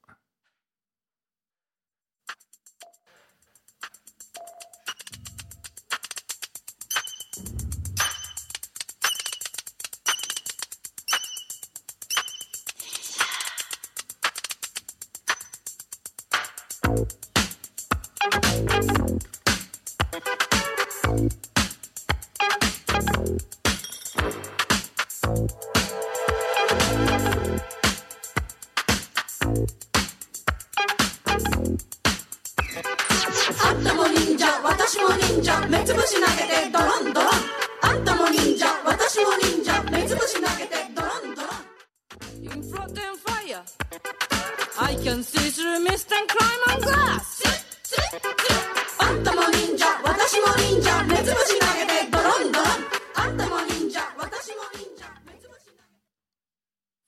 I 44.78 44.96
can 45.04 45.24
see 45.24 45.50
through 45.50 45.80
mist 45.84 46.12
and 46.12 46.28
climb 46.28 46.76
on 46.76 46.82
glass. 46.82 47.42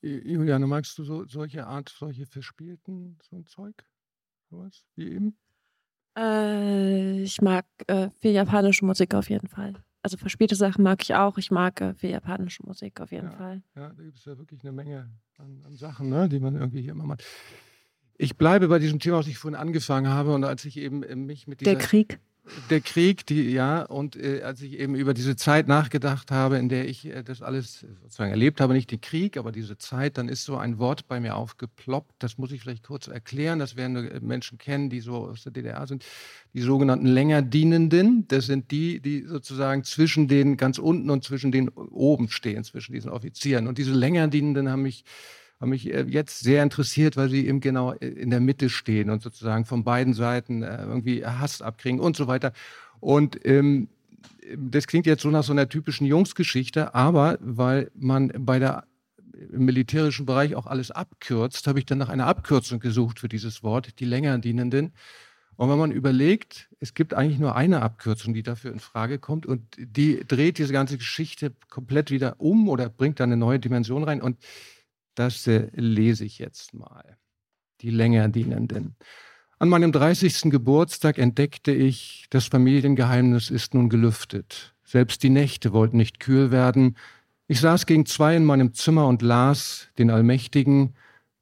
Juliane, 0.00 0.66
magst 0.66 0.96
du 0.98 1.04
so, 1.04 1.26
solche 1.26 1.66
Art, 1.66 1.88
solche 1.90 2.24
verspielten, 2.24 3.18
so 3.28 3.36
ein 3.36 3.46
Zeug? 3.46 3.74
Sowas 4.50 4.86
wie 4.94 5.12
eben? 5.12 5.36
Äh, 6.16 7.22
ich 7.22 7.40
mag 7.42 7.66
äh, 7.86 8.08
viel 8.18 8.32
japanische 8.32 8.84
Musik 8.84 9.14
auf 9.14 9.28
jeden 9.28 9.48
Fall. 9.48 9.74
Also 10.02 10.16
verspielte 10.16 10.54
Sachen 10.54 10.84
mag 10.84 11.02
ich 11.02 11.14
auch. 11.14 11.38
Ich 11.38 11.50
mag 11.50 11.80
äh, 11.80 11.94
viel 11.94 12.10
japanische 12.10 12.64
Musik 12.64 13.00
auf 13.00 13.10
jeden 13.10 13.30
ja, 13.30 13.36
Fall. 13.36 13.62
Ja, 13.74 13.88
da 13.90 14.02
gibt 14.02 14.18
es 14.18 14.24
ja 14.24 14.38
wirklich 14.38 14.62
eine 14.62 14.72
Menge 14.72 15.10
an, 15.38 15.62
an 15.64 15.76
Sachen, 15.76 16.08
ne, 16.08 16.28
die 16.28 16.40
man 16.40 16.54
irgendwie 16.54 16.82
hier 16.82 16.92
immer 16.92 17.04
macht. 17.04 17.24
Ich 18.16 18.36
bleibe 18.36 18.68
bei 18.68 18.78
diesem 18.78 18.98
Thema, 18.98 19.18
was 19.18 19.28
ich 19.28 19.38
vorhin 19.38 19.58
angefangen 19.58 20.08
habe 20.08 20.34
und 20.34 20.44
als 20.44 20.64
ich 20.64 20.76
eben 20.76 21.02
äh, 21.02 21.16
mich 21.16 21.46
mit 21.46 21.60
dieser... 21.60 21.74
Der 21.74 21.80
Krieg 21.80 22.20
der 22.70 22.80
Krieg, 22.80 23.26
die, 23.26 23.50
ja, 23.50 23.82
und 23.82 24.16
äh, 24.16 24.42
als 24.42 24.62
ich 24.62 24.78
eben 24.78 24.94
über 24.94 25.14
diese 25.14 25.36
Zeit 25.36 25.68
nachgedacht 25.68 26.30
habe, 26.30 26.58
in 26.58 26.68
der 26.68 26.88
ich 26.88 27.06
äh, 27.06 27.22
das 27.22 27.42
alles 27.42 27.86
sozusagen 28.02 28.30
erlebt 28.30 28.60
habe, 28.60 28.74
nicht 28.74 28.90
den 28.90 29.00
Krieg, 29.00 29.36
aber 29.36 29.52
diese 29.52 29.78
Zeit, 29.78 30.18
dann 30.18 30.28
ist 30.28 30.44
so 30.44 30.56
ein 30.56 30.78
Wort 30.78 31.08
bei 31.08 31.20
mir 31.20 31.36
aufgeploppt. 31.36 32.14
Das 32.18 32.38
muss 32.38 32.52
ich 32.52 32.60
vielleicht 32.60 32.84
kurz 32.84 33.08
erklären. 33.08 33.58
Das 33.58 33.76
werden 33.76 33.92
nur 33.92 34.20
Menschen 34.20 34.58
kennen, 34.58 34.90
die 34.90 35.00
so 35.00 35.16
aus 35.16 35.42
der 35.44 35.52
DDR 35.52 35.86
sind. 35.86 36.04
Die 36.54 36.62
sogenannten 36.62 37.06
Längerdienenden. 37.06 38.26
Das 38.28 38.46
sind 38.46 38.70
die, 38.70 39.00
die 39.00 39.22
sozusagen 39.22 39.84
zwischen 39.84 40.28
den 40.28 40.56
ganz 40.56 40.78
unten 40.78 41.10
und 41.10 41.24
zwischen 41.24 41.52
den 41.52 41.68
oben 41.68 42.28
stehen, 42.28 42.64
zwischen 42.64 42.92
diesen 42.92 43.10
Offizieren. 43.10 43.66
Und 43.66 43.78
diese 43.78 43.92
Längerdienenden 43.92 44.68
haben 44.70 44.82
mich 44.82 45.04
haben 45.60 45.70
mich 45.70 45.92
äh, 45.92 46.04
jetzt 46.08 46.40
sehr 46.40 46.62
interessiert, 46.62 47.16
weil 47.16 47.28
sie 47.28 47.46
eben 47.46 47.60
genau 47.60 47.92
äh, 47.94 48.06
in 48.06 48.30
der 48.30 48.40
Mitte 48.40 48.70
stehen 48.70 49.10
und 49.10 49.22
sozusagen 49.22 49.64
von 49.64 49.84
beiden 49.84 50.14
Seiten 50.14 50.62
äh, 50.62 50.84
irgendwie 50.84 51.24
Hass 51.24 51.62
abkriegen 51.62 52.00
und 52.00 52.16
so 52.16 52.26
weiter. 52.26 52.52
Und 53.00 53.44
ähm, 53.44 53.88
das 54.56 54.86
klingt 54.86 55.06
jetzt 55.06 55.22
so 55.22 55.30
nach 55.30 55.44
so 55.44 55.52
einer 55.52 55.68
typischen 55.68 56.06
Jungsgeschichte, 56.06 56.94
aber 56.94 57.38
weil 57.40 57.90
man 57.94 58.32
bei 58.38 58.58
der 58.58 58.84
im 59.52 59.64
militärischen 59.64 60.26
Bereich 60.26 60.56
auch 60.56 60.66
alles 60.66 60.90
abkürzt, 60.90 61.66
habe 61.68 61.78
ich 61.78 61.86
dann 61.86 61.98
nach 61.98 62.08
einer 62.08 62.26
Abkürzung 62.26 62.80
gesucht 62.80 63.20
für 63.20 63.28
dieses 63.28 63.62
Wort, 63.62 64.00
die 64.00 64.04
länger 64.04 64.38
dienenden. 64.38 64.92
Und 65.56 65.70
wenn 65.70 65.78
man 65.78 65.92
überlegt, 65.92 66.68
es 66.80 66.94
gibt 66.94 67.14
eigentlich 67.14 67.38
nur 67.38 67.56
eine 67.56 67.82
Abkürzung, 67.82 68.34
die 68.34 68.42
dafür 68.42 68.72
in 68.72 68.78
Frage 68.78 69.18
kommt 69.18 69.46
und 69.46 69.62
die 69.76 70.24
dreht 70.26 70.58
diese 70.58 70.72
ganze 70.72 70.98
Geschichte 70.98 71.52
komplett 71.68 72.10
wieder 72.10 72.36
um 72.38 72.68
oder 72.68 72.88
bringt 72.88 73.20
da 73.20 73.24
eine 73.24 73.36
neue 73.36 73.58
Dimension 73.58 74.04
rein. 74.04 74.22
Und 74.22 74.38
das 75.18 75.46
äh, 75.46 75.68
lese 75.74 76.24
ich 76.24 76.38
jetzt 76.38 76.74
mal. 76.74 77.16
Die 77.80 77.90
länger 77.90 78.28
dienenden. 78.28 78.96
An 79.58 79.68
meinem 79.68 79.92
30. 79.92 80.50
Geburtstag 80.50 81.18
entdeckte 81.18 81.72
ich, 81.72 82.26
das 82.30 82.46
Familiengeheimnis 82.46 83.50
ist 83.50 83.74
nun 83.74 83.88
gelüftet. 83.88 84.74
Selbst 84.84 85.22
die 85.22 85.30
Nächte 85.30 85.72
wollten 85.72 85.96
nicht 85.96 86.20
kühl 86.20 86.50
werden. 86.50 86.96
Ich 87.48 87.60
saß 87.60 87.86
gegen 87.86 88.06
zwei 88.06 88.36
in 88.36 88.44
meinem 88.44 88.72
Zimmer 88.74 89.06
und 89.06 89.22
las 89.22 89.88
den 89.98 90.10
Allmächtigen. 90.10 90.94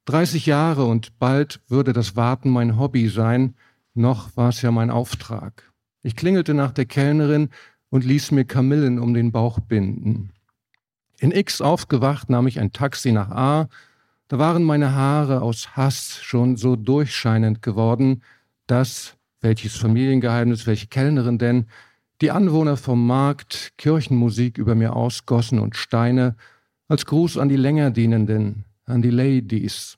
30 0.05 0.45
Jahre 0.45 0.85
und 0.85 1.19
bald 1.19 1.59
würde 1.67 1.93
das 1.93 2.15
Warten 2.15 2.49
mein 2.49 2.79
Hobby 2.79 3.09
sein, 3.09 3.55
noch 3.93 4.35
war 4.37 4.49
es 4.49 4.61
ja 4.61 4.71
mein 4.71 4.89
Auftrag. 4.89 5.71
Ich 6.01 6.15
klingelte 6.15 6.53
nach 6.53 6.71
der 6.71 6.85
Kellnerin 6.85 7.49
und 7.89 8.05
ließ 8.05 8.31
mir 8.31 8.45
Kamillen 8.45 8.99
um 8.99 9.13
den 9.13 9.31
Bauch 9.31 9.59
binden. 9.59 10.31
In 11.19 11.31
X 11.31 11.61
aufgewacht 11.61 12.29
nahm 12.29 12.45
ich 12.45 12.59
ein 12.59 12.71
Taxi 12.71 13.11
nach 13.11 13.31
A. 13.31 13.69
Da 14.27 14.37
waren 14.37 14.63
meine 14.63 14.93
Haare 14.93 15.41
aus 15.41 15.75
Hass 15.75 16.19
schon 16.21 16.57
so 16.57 16.75
durchscheinend 16.75 17.63
geworden, 17.63 18.21
dass, 18.67 19.15
welches 19.41 19.75
Familiengeheimnis, 19.77 20.67
welche 20.67 20.87
Kellnerin 20.87 21.39
denn, 21.39 21.65
die 22.21 22.29
Anwohner 22.29 22.77
vom 22.77 23.05
Markt 23.07 23.73
Kirchenmusik 23.77 24.57
über 24.57 24.75
mir 24.75 24.95
ausgossen 24.95 25.59
und 25.59 25.75
Steine 25.75 26.35
als 26.87 27.05
Gruß 27.05 27.37
an 27.37 27.49
die 27.49 27.55
Längerdienenden, 27.55 28.65
an 28.85 29.01
die 29.01 29.09
Ladies. 29.09 29.97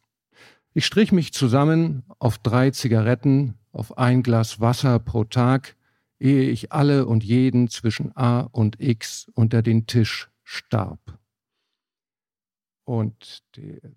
Ich 0.74 0.86
strich 0.86 1.12
mich 1.12 1.34
zusammen 1.34 2.04
auf 2.20 2.38
drei 2.38 2.72
Zigaretten, 2.72 3.56
auf 3.74 3.98
ein 3.98 4.24
Glas 4.24 4.62
Wasser 4.62 5.00
pro 5.00 5.26
Tag, 5.26 5.76
ehe 6.20 6.50
ich 6.50 6.72
alle 6.72 7.06
und 7.06 7.24
jeden 7.24 7.70
zwischen 7.70 8.16
A 8.16 8.42
und 8.52 8.80
X 8.80 9.28
unter 9.34 9.62
den 9.62 9.86
Tisch 9.86 10.30
starb. 10.50 11.20
Und 12.84 13.44
der 13.56 13.92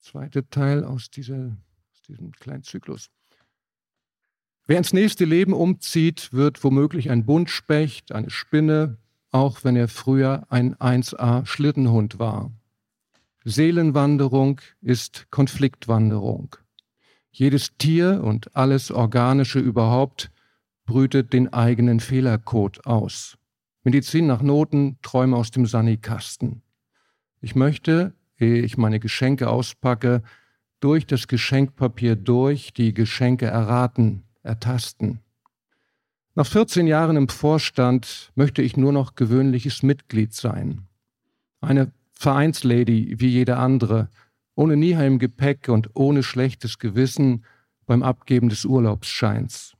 zweite 0.00 0.48
Teil 0.50 0.84
aus, 0.84 1.08
dieser, 1.08 1.56
aus 1.92 2.02
diesem 2.02 2.32
kleinen 2.32 2.64
Zyklus. 2.64 3.10
Wer 4.66 4.78
ins 4.78 4.92
nächste 4.92 5.24
Leben 5.24 5.52
umzieht, 5.52 6.32
wird 6.32 6.64
womöglich 6.64 7.10
ein 7.10 7.24
Buntspecht, 7.24 8.10
eine 8.10 8.28
Spinne, 8.28 8.98
auch 9.30 9.62
wenn 9.62 9.76
er 9.76 9.86
früher 9.86 10.46
ein 10.50 10.74
1a 10.74 11.46
Schlittenhund 11.46 12.18
war. 12.18 12.50
Seelenwanderung 13.44 14.60
ist 14.80 15.30
Konfliktwanderung. 15.30 16.56
Jedes 17.30 17.76
Tier 17.78 18.22
und 18.24 18.56
alles 18.56 18.90
Organische 18.90 19.60
überhaupt 19.60 20.32
brütet 20.86 21.32
den 21.32 21.52
eigenen 21.52 22.00
Fehlercode 22.00 22.84
aus. 22.84 23.37
Medizin 23.88 24.26
nach 24.26 24.42
Noten, 24.42 24.98
Träume 25.00 25.34
aus 25.34 25.50
dem 25.50 25.64
Sanikasten. 25.64 26.60
Ich 27.40 27.54
möchte, 27.54 28.12
ehe 28.38 28.60
ich 28.60 28.76
meine 28.76 29.00
Geschenke 29.00 29.48
auspacke, 29.48 30.22
durch 30.78 31.06
das 31.06 31.26
Geschenkpapier 31.26 32.14
durch 32.14 32.74
die 32.74 32.92
Geschenke 32.92 33.46
erraten, 33.46 34.24
ertasten. 34.42 35.20
Nach 36.34 36.46
14 36.46 36.86
Jahren 36.86 37.16
im 37.16 37.30
Vorstand 37.30 38.30
möchte 38.34 38.60
ich 38.60 38.76
nur 38.76 38.92
noch 38.92 39.14
gewöhnliches 39.14 39.82
Mitglied 39.82 40.34
sein. 40.34 40.86
Eine 41.62 41.90
Vereinslady 42.12 43.14
wie 43.18 43.28
jede 43.28 43.56
andere, 43.56 44.10
ohne 44.54 44.76
Nieheim 44.76 45.18
Gepäck 45.18 45.70
und 45.70 45.96
ohne 45.96 46.22
schlechtes 46.22 46.78
Gewissen 46.78 47.42
beim 47.86 48.02
Abgeben 48.02 48.50
des 48.50 48.66
Urlaubsscheins. 48.66 49.77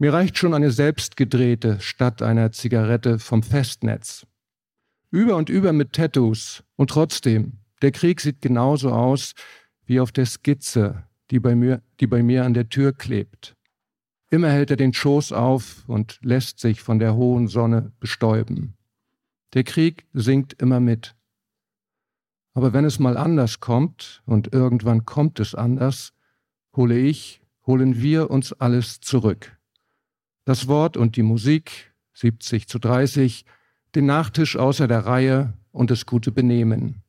Mir 0.00 0.12
reicht 0.12 0.38
schon 0.38 0.54
eine 0.54 0.70
selbstgedrehte 0.70 1.80
statt 1.80 2.22
einer 2.22 2.52
Zigarette 2.52 3.18
vom 3.18 3.42
Festnetz. 3.42 4.26
Über 5.10 5.34
und 5.34 5.48
über 5.48 5.72
mit 5.72 5.92
Tattoos 5.92 6.62
und 6.76 6.90
trotzdem, 6.90 7.58
der 7.82 7.90
Krieg 7.90 8.20
sieht 8.20 8.40
genauso 8.40 8.92
aus 8.92 9.34
wie 9.86 9.98
auf 9.98 10.12
der 10.12 10.26
Skizze, 10.26 11.02
die 11.32 11.40
bei 11.40 11.56
mir, 11.56 11.82
die 11.98 12.06
bei 12.06 12.22
mir 12.22 12.44
an 12.44 12.54
der 12.54 12.68
Tür 12.68 12.92
klebt. 12.92 13.56
Immer 14.30 14.50
hält 14.50 14.70
er 14.70 14.76
den 14.76 14.92
Schoß 14.92 15.32
auf 15.32 15.82
und 15.88 16.20
lässt 16.22 16.60
sich 16.60 16.80
von 16.80 17.00
der 17.00 17.16
hohen 17.16 17.48
Sonne 17.48 17.92
bestäuben. 17.98 18.76
Der 19.54 19.64
Krieg 19.64 20.06
singt 20.12 20.52
immer 20.62 20.78
mit. 20.78 21.16
Aber 22.54 22.72
wenn 22.72 22.84
es 22.84 23.00
mal 23.00 23.16
anders 23.16 23.58
kommt, 23.58 24.22
und 24.26 24.52
irgendwann 24.52 25.06
kommt 25.06 25.40
es 25.40 25.56
anders, 25.56 26.12
hole 26.76 26.96
ich, 26.98 27.40
holen 27.66 28.00
wir 28.00 28.30
uns 28.30 28.52
alles 28.52 29.00
zurück. 29.00 29.57
Das 30.48 30.66
Wort 30.66 30.96
und 30.96 31.16
die 31.16 31.22
Musik, 31.22 31.92
70 32.14 32.68
zu 32.68 32.78
30, 32.78 33.44
den 33.94 34.06
Nachtisch 34.06 34.56
außer 34.56 34.88
der 34.88 35.04
Reihe 35.04 35.52
und 35.72 35.90
das 35.90 36.06
gute 36.06 36.32
Benehmen. 36.32 37.02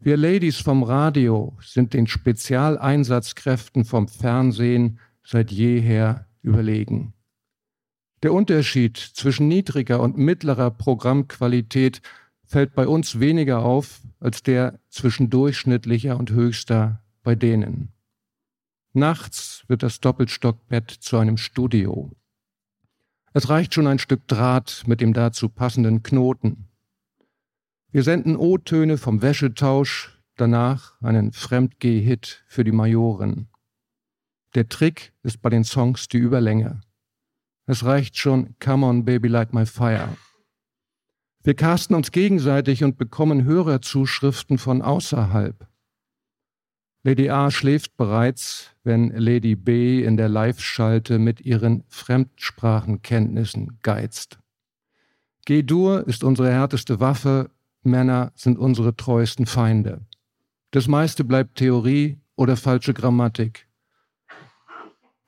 Wir 0.00 0.16
Ladies 0.16 0.56
vom 0.56 0.82
Radio 0.82 1.56
sind 1.62 1.94
den 1.94 2.08
Spezialeinsatzkräften 2.08 3.84
vom 3.84 4.08
Fernsehen 4.08 4.98
seit 5.22 5.52
jeher 5.52 6.26
überlegen. 6.42 7.14
Der 8.24 8.32
Unterschied 8.32 8.96
zwischen 8.96 9.46
niedriger 9.46 10.00
und 10.00 10.18
mittlerer 10.18 10.72
Programmqualität 10.72 12.02
fällt 12.44 12.74
bei 12.74 12.88
uns 12.88 13.20
weniger 13.20 13.60
auf 13.60 14.00
als 14.18 14.42
der 14.42 14.80
zwischen 14.88 15.30
durchschnittlicher 15.30 16.16
und 16.16 16.32
höchster 16.32 17.04
bei 17.22 17.36
denen. 17.36 17.92
Nachts 18.94 19.62
wird 19.68 19.84
das 19.84 20.00
Doppelstockbett 20.00 20.90
zu 20.90 21.18
einem 21.18 21.36
Studio. 21.36 22.10
Es 23.32 23.48
reicht 23.48 23.74
schon 23.74 23.86
ein 23.86 23.98
Stück 23.98 24.26
Draht 24.26 24.84
mit 24.86 25.00
dem 25.00 25.12
dazu 25.12 25.48
passenden 25.48 26.02
Knoten. 26.02 26.68
Wir 27.90 28.02
senden 28.02 28.36
O-Töne 28.36 28.98
vom 28.98 29.22
Wäschetausch, 29.22 30.18
danach 30.36 31.00
einen 31.02 31.32
Fremdgeh-Hit 31.32 32.44
für 32.46 32.64
die 32.64 32.72
Majoren. 32.72 33.48
Der 34.54 34.68
Trick 34.68 35.12
ist 35.22 35.42
bei 35.42 35.50
den 35.50 35.64
Songs 35.64 36.08
die 36.08 36.18
Überlänge. 36.18 36.80
Es 37.66 37.84
reicht 37.84 38.16
schon 38.16 38.56
Come 38.60 38.86
on 38.86 39.04
Baby 39.04 39.28
Light 39.28 39.52
My 39.52 39.66
Fire. 39.66 40.16
Wir 41.42 41.54
casten 41.54 41.94
uns 41.94 42.12
gegenseitig 42.12 42.82
und 42.82 42.96
bekommen 42.96 43.44
Hörerzuschriften 43.44 44.58
von 44.58 44.80
außerhalb. 44.80 45.67
Lady 47.08 47.30
A 47.30 47.50
schläft 47.50 47.96
bereits, 47.96 48.76
wenn 48.84 49.08
Lady 49.08 49.56
B 49.56 50.04
in 50.04 50.18
der 50.18 50.28
Live-Schalte 50.28 51.18
mit 51.18 51.40
ihren 51.40 51.84
Fremdsprachenkenntnissen 51.88 53.78
geizt. 53.82 54.38
G-Dur 55.46 56.06
ist 56.06 56.22
unsere 56.22 56.52
härteste 56.52 57.00
Waffe 57.00 57.50
Männer 57.82 58.32
sind 58.34 58.58
unsere 58.58 58.94
treuesten 58.94 59.46
Feinde. 59.46 60.04
Das 60.70 60.86
meiste 60.86 61.24
bleibt 61.24 61.54
Theorie 61.54 62.20
oder 62.36 62.58
falsche 62.58 62.92
Grammatik. 62.92 63.66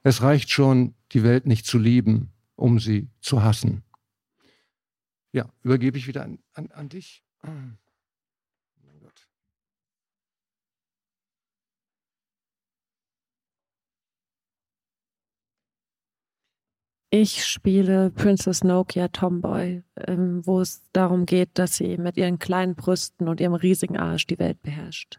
Es 0.02 0.20
reicht 0.20 0.50
schon, 0.50 0.94
die 1.12 1.22
Welt 1.22 1.46
nicht 1.46 1.64
zu 1.64 1.78
lieben, 1.78 2.30
um 2.56 2.78
sie 2.78 3.08
zu 3.22 3.42
hassen. 3.42 3.84
Ja, 5.32 5.48
übergebe 5.62 5.96
ich 5.96 6.06
wieder 6.06 6.24
an, 6.24 6.40
an, 6.52 6.70
an 6.72 6.90
dich. 6.90 7.24
Ich 17.12 17.44
spiele 17.44 18.10
Princess 18.10 18.62
Nokia 18.62 19.08
Tomboy, 19.08 19.82
ähm, 20.06 20.46
wo 20.46 20.60
es 20.60 20.82
darum 20.92 21.26
geht, 21.26 21.50
dass 21.54 21.74
sie 21.74 21.98
mit 21.98 22.16
ihren 22.16 22.38
kleinen 22.38 22.76
Brüsten 22.76 23.26
und 23.26 23.40
ihrem 23.40 23.54
riesigen 23.54 23.96
Arsch 23.96 24.28
die 24.28 24.38
Welt 24.38 24.62
beherrscht. 24.62 25.18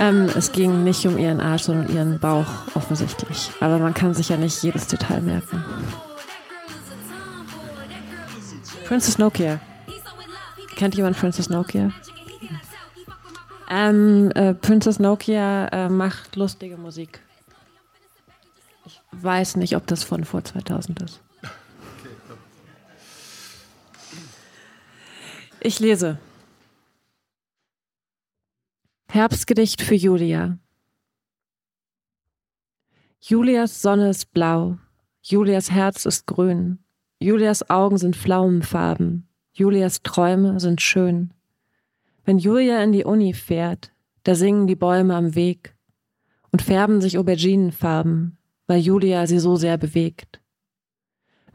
Ähm, 0.00 0.30
es 0.34 0.50
ging 0.52 0.82
nicht 0.82 1.06
um 1.06 1.18
ihren 1.18 1.40
Arsch, 1.40 1.64
sondern 1.64 1.86
um 1.86 1.94
ihren 1.94 2.18
Bauch 2.18 2.46
offensichtlich. 2.74 3.50
Aber 3.60 3.78
man 3.78 3.92
kann 3.92 4.14
sich 4.14 4.30
ja 4.30 4.38
nicht 4.38 4.62
jedes 4.62 4.86
Detail 4.86 5.20
merken. 5.20 5.62
Princess 8.86 9.18
Nokia. 9.18 9.60
Kennt 10.74 10.94
jemand 10.94 11.18
Princess 11.18 11.50
Nokia? 11.50 11.90
Ähm, 13.68 14.30
äh, 14.34 14.54
Princess 14.54 14.98
Nokia 14.98 15.68
äh, 15.68 15.88
macht 15.88 16.34
lustige 16.34 16.76
Musik. 16.76 17.20
Weiß 19.22 19.56
nicht, 19.56 19.76
ob 19.76 19.86
das 19.86 20.04
von 20.04 20.24
vor 20.24 20.44
2000 20.44 21.02
ist. 21.02 21.20
Ich 25.60 25.78
lese. 25.78 26.18
Herbstgedicht 29.10 29.82
für 29.82 29.94
Julia. 29.94 30.58
Julias 33.20 33.82
Sonne 33.82 34.08
ist 34.08 34.32
blau, 34.32 34.78
Julias 35.22 35.70
Herz 35.70 36.06
ist 36.06 36.26
grün. 36.26 36.78
Julias 37.18 37.68
Augen 37.68 37.98
sind 37.98 38.16
Pflaumenfarben. 38.16 39.28
Julias 39.52 40.02
Träume 40.02 40.58
sind 40.58 40.80
schön. 40.80 41.34
Wenn 42.24 42.38
Julia 42.38 42.82
in 42.82 42.92
die 42.92 43.04
Uni 43.04 43.34
fährt, 43.34 43.92
da 44.22 44.34
singen 44.34 44.66
die 44.66 44.76
Bäume 44.76 45.14
am 45.14 45.34
Weg 45.34 45.74
und 46.50 46.62
färben 46.62 47.02
sich 47.02 47.18
Auberginenfarben, 47.18 48.38
weil 48.70 48.78
Julia 48.78 49.26
sie 49.26 49.40
so 49.40 49.56
sehr 49.56 49.76
bewegt. 49.78 50.40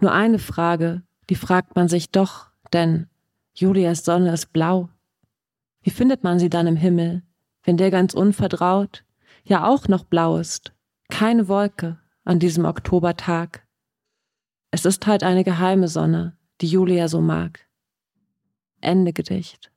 Nur 0.02 0.12
eine 0.12 0.38
Frage, 0.38 1.02
die 1.30 1.36
fragt 1.36 1.78
man 1.78 1.88
sich 1.88 2.12
doch, 2.12 2.50
denn 2.74 3.08
Julias 3.54 4.04
Sonne 4.04 4.34
ist 4.34 4.52
blau. 4.52 4.90
Wie 5.82 5.92
findet 5.92 6.26
man 6.26 6.40
sie 6.40 6.50
dann 6.50 6.68
im 6.68 6.76
Himmel, 6.76 7.24
wenn 7.64 7.78
der 7.78 7.90
ganz 7.90 8.14
unvertraut 8.14 9.06
ja 9.46 9.66
auch 9.66 9.88
noch 9.88 10.04
blau 10.04 10.36
ist? 10.36 10.74
Keine 11.08 11.48
Wolke 11.48 11.98
an 12.26 12.40
diesem 12.40 12.66
Oktobertag. 12.66 13.66
Es 14.72 14.84
ist 14.84 15.08
halt 15.08 15.24
eine 15.24 15.46
geheime 15.46 15.88
Sonne, 15.88 16.38
die 16.60 16.68
Julia 16.68 17.08
so 17.08 17.22
mag. 17.22 17.66
Ende 18.82 19.14
Gedicht. 19.14 19.72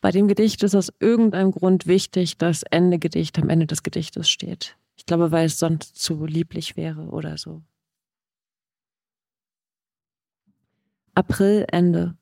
Bei 0.00 0.12
dem 0.12 0.28
Gedicht 0.28 0.62
ist 0.62 0.76
aus 0.76 0.92
irgendeinem 1.00 1.50
Grund 1.50 1.86
wichtig, 1.86 2.38
dass 2.38 2.62
Ende 2.62 2.98
Gedicht 2.98 3.38
am 3.38 3.48
Ende 3.48 3.66
des 3.66 3.82
Gedichtes 3.82 4.30
steht. 4.30 4.76
Ich 4.96 5.06
glaube, 5.06 5.32
weil 5.32 5.46
es 5.46 5.58
sonst 5.58 5.96
zu 5.96 6.24
lieblich 6.24 6.76
wäre 6.76 7.08
oder 7.08 7.36
so. 7.36 7.62
April 11.14 11.66
Ende. 11.72 12.16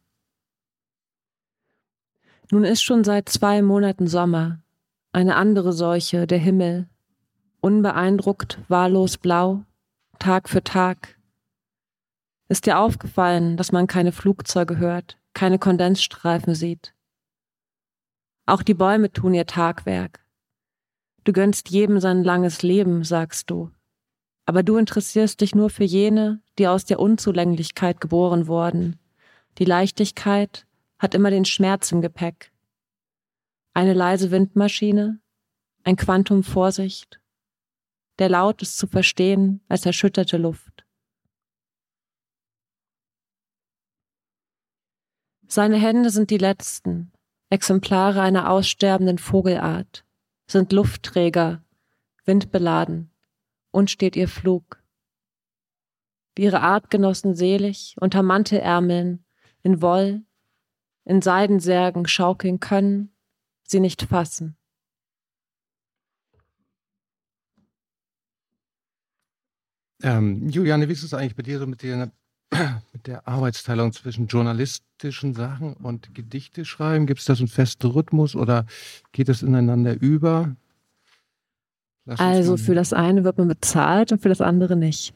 Nun 2.51 2.65
ist 2.65 2.83
schon 2.83 3.05
seit 3.05 3.29
zwei 3.29 3.61
Monaten 3.61 4.07
Sommer, 4.07 4.63
eine 5.13 5.37
andere 5.37 5.73
Seuche, 5.75 6.27
der 6.27 6.39
Himmel, 6.39 6.89
unbeeindruckt, 7.61 8.59
wahllos 8.69 9.19
blau, 9.19 9.65
Tag 10.19 10.49
für 10.49 10.65
Tag. 10.65 11.19
Ist 12.49 12.65
dir 12.65 12.79
aufgefallen, 12.79 13.59
dass 13.59 13.73
man 13.73 13.87
keine 13.87 14.13
Flugzeuge 14.13 14.79
hört, 14.79 15.19
keine 15.35 15.59
Kondensstreifen 15.59 16.55
sieht? 16.55 16.96
Auch 18.47 18.63
die 18.63 18.75
Bäume 18.75 19.13
tun 19.13 19.35
ihr 19.35 19.47
Tagwerk. 19.47 20.25
Du 21.25 21.33
gönnst 21.33 21.69
jedem 21.71 21.99
sein 21.99 22.23
langes 22.23 22.63
Leben, 22.63 23.03
sagst 23.03 23.51
du. 23.51 23.73
Aber 24.45 24.63
du 24.63 24.77
interessierst 24.77 25.41
dich 25.41 25.57
nur 25.57 25.69
für 25.69 25.83
jene, 25.83 26.41
die 26.57 26.69
aus 26.69 26.85
der 26.85 27.01
Unzulänglichkeit 27.01 28.01
geboren 28.01 28.47
wurden. 28.47 29.01
Die 29.59 29.65
Leichtigkeit 29.65 30.65
hat 31.01 31.17
immer 31.17 31.31
den 31.31 31.45
Schmerz 31.45 31.91
im 31.91 32.01
Gepäck. 32.01 32.53
Eine 33.75 33.95
leise 33.95 34.31
Windmaschine, 34.31 35.19
ein 35.83 35.97
Quantum 35.97 36.45
Vorsicht. 36.45 37.21
Der 38.21 38.29
Laut 38.29 38.63
ist 38.63 38.79
zu 38.79 38.87
verstehen 38.87 39.61
als 39.69 39.85
erschütterte 39.85 40.37
Luft. 40.37 40.87
Seine 45.49 45.77
Hände 45.77 46.11
sind 46.11 46.31
die 46.31 46.39
letzten, 46.39 47.13
Exemplare 47.49 48.21
einer 48.21 48.51
aussterbenden 48.51 49.19
Vogelart, 49.19 50.05
sind 50.47 50.73
Luftträger, 50.73 51.65
windbeladen, 52.25 53.11
und 53.71 53.91
steht 53.91 54.17
ihr 54.17 54.29
Flug. 54.29 54.83
Wie 56.35 56.45
ihre 56.45 56.61
Artgenossen 56.61 57.35
selig 57.35 57.95
unter 58.01 58.23
Mantelärmeln, 58.23 59.25
in 59.63 59.81
Woll, 59.81 60.23
in 61.05 61.23
Seidensärgen 61.23 62.07
schaukeln 62.07 62.59
können, 62.59 63.15
sie 63.63 63.81
nicht 63.81 64.03
fassen. 64.03 64.57
Ähm, 70.03 70.49
Juliane, 70.49 70.89
wie 70.89 70.93
ist 70.93 71.03
es 71.03 71.15
eigentlich 71.15 71.37
bei 71.37 71.43
dir 71.43 71.59
so 71.59 71.67
mit 71.67 71.83
der 71.83 72.13
mit 72.93 73.07
der 73.07 73.27
Arbeitsteilung 73.27 73.93
zwischen 73.93 74.27
journalistischen 74.27 75.35
Sachen 75.35 75.75
und 75.75 76.15
Gedichte 76.15 76.65
schreiben? 76.65 77.07
Gibt 77.07 77.21
es 77.21 77.27
da 77.27 77.35
so 77.35 77.43
einen 77.43 77.49
festen 77.49 77.91
Rhythmus 77.91 78.35
oder 78.37 78.67
geht 79.13 79.29
es 79.29 79.43
ineinander 79.43 80.01
über? 80.01 80.57
Also 82.07 82.57
für 82.57 82.75
das 82.75 82.93
eine 82.93 83.25
wird 83.25 83.39
man 83.39 83.49
bezahlt 83.49 84.13
und 84.13 84.23
für 84.23 84.29
das 84.29 84.41
andere 84.41 84.77
nicht. 84.77 85.13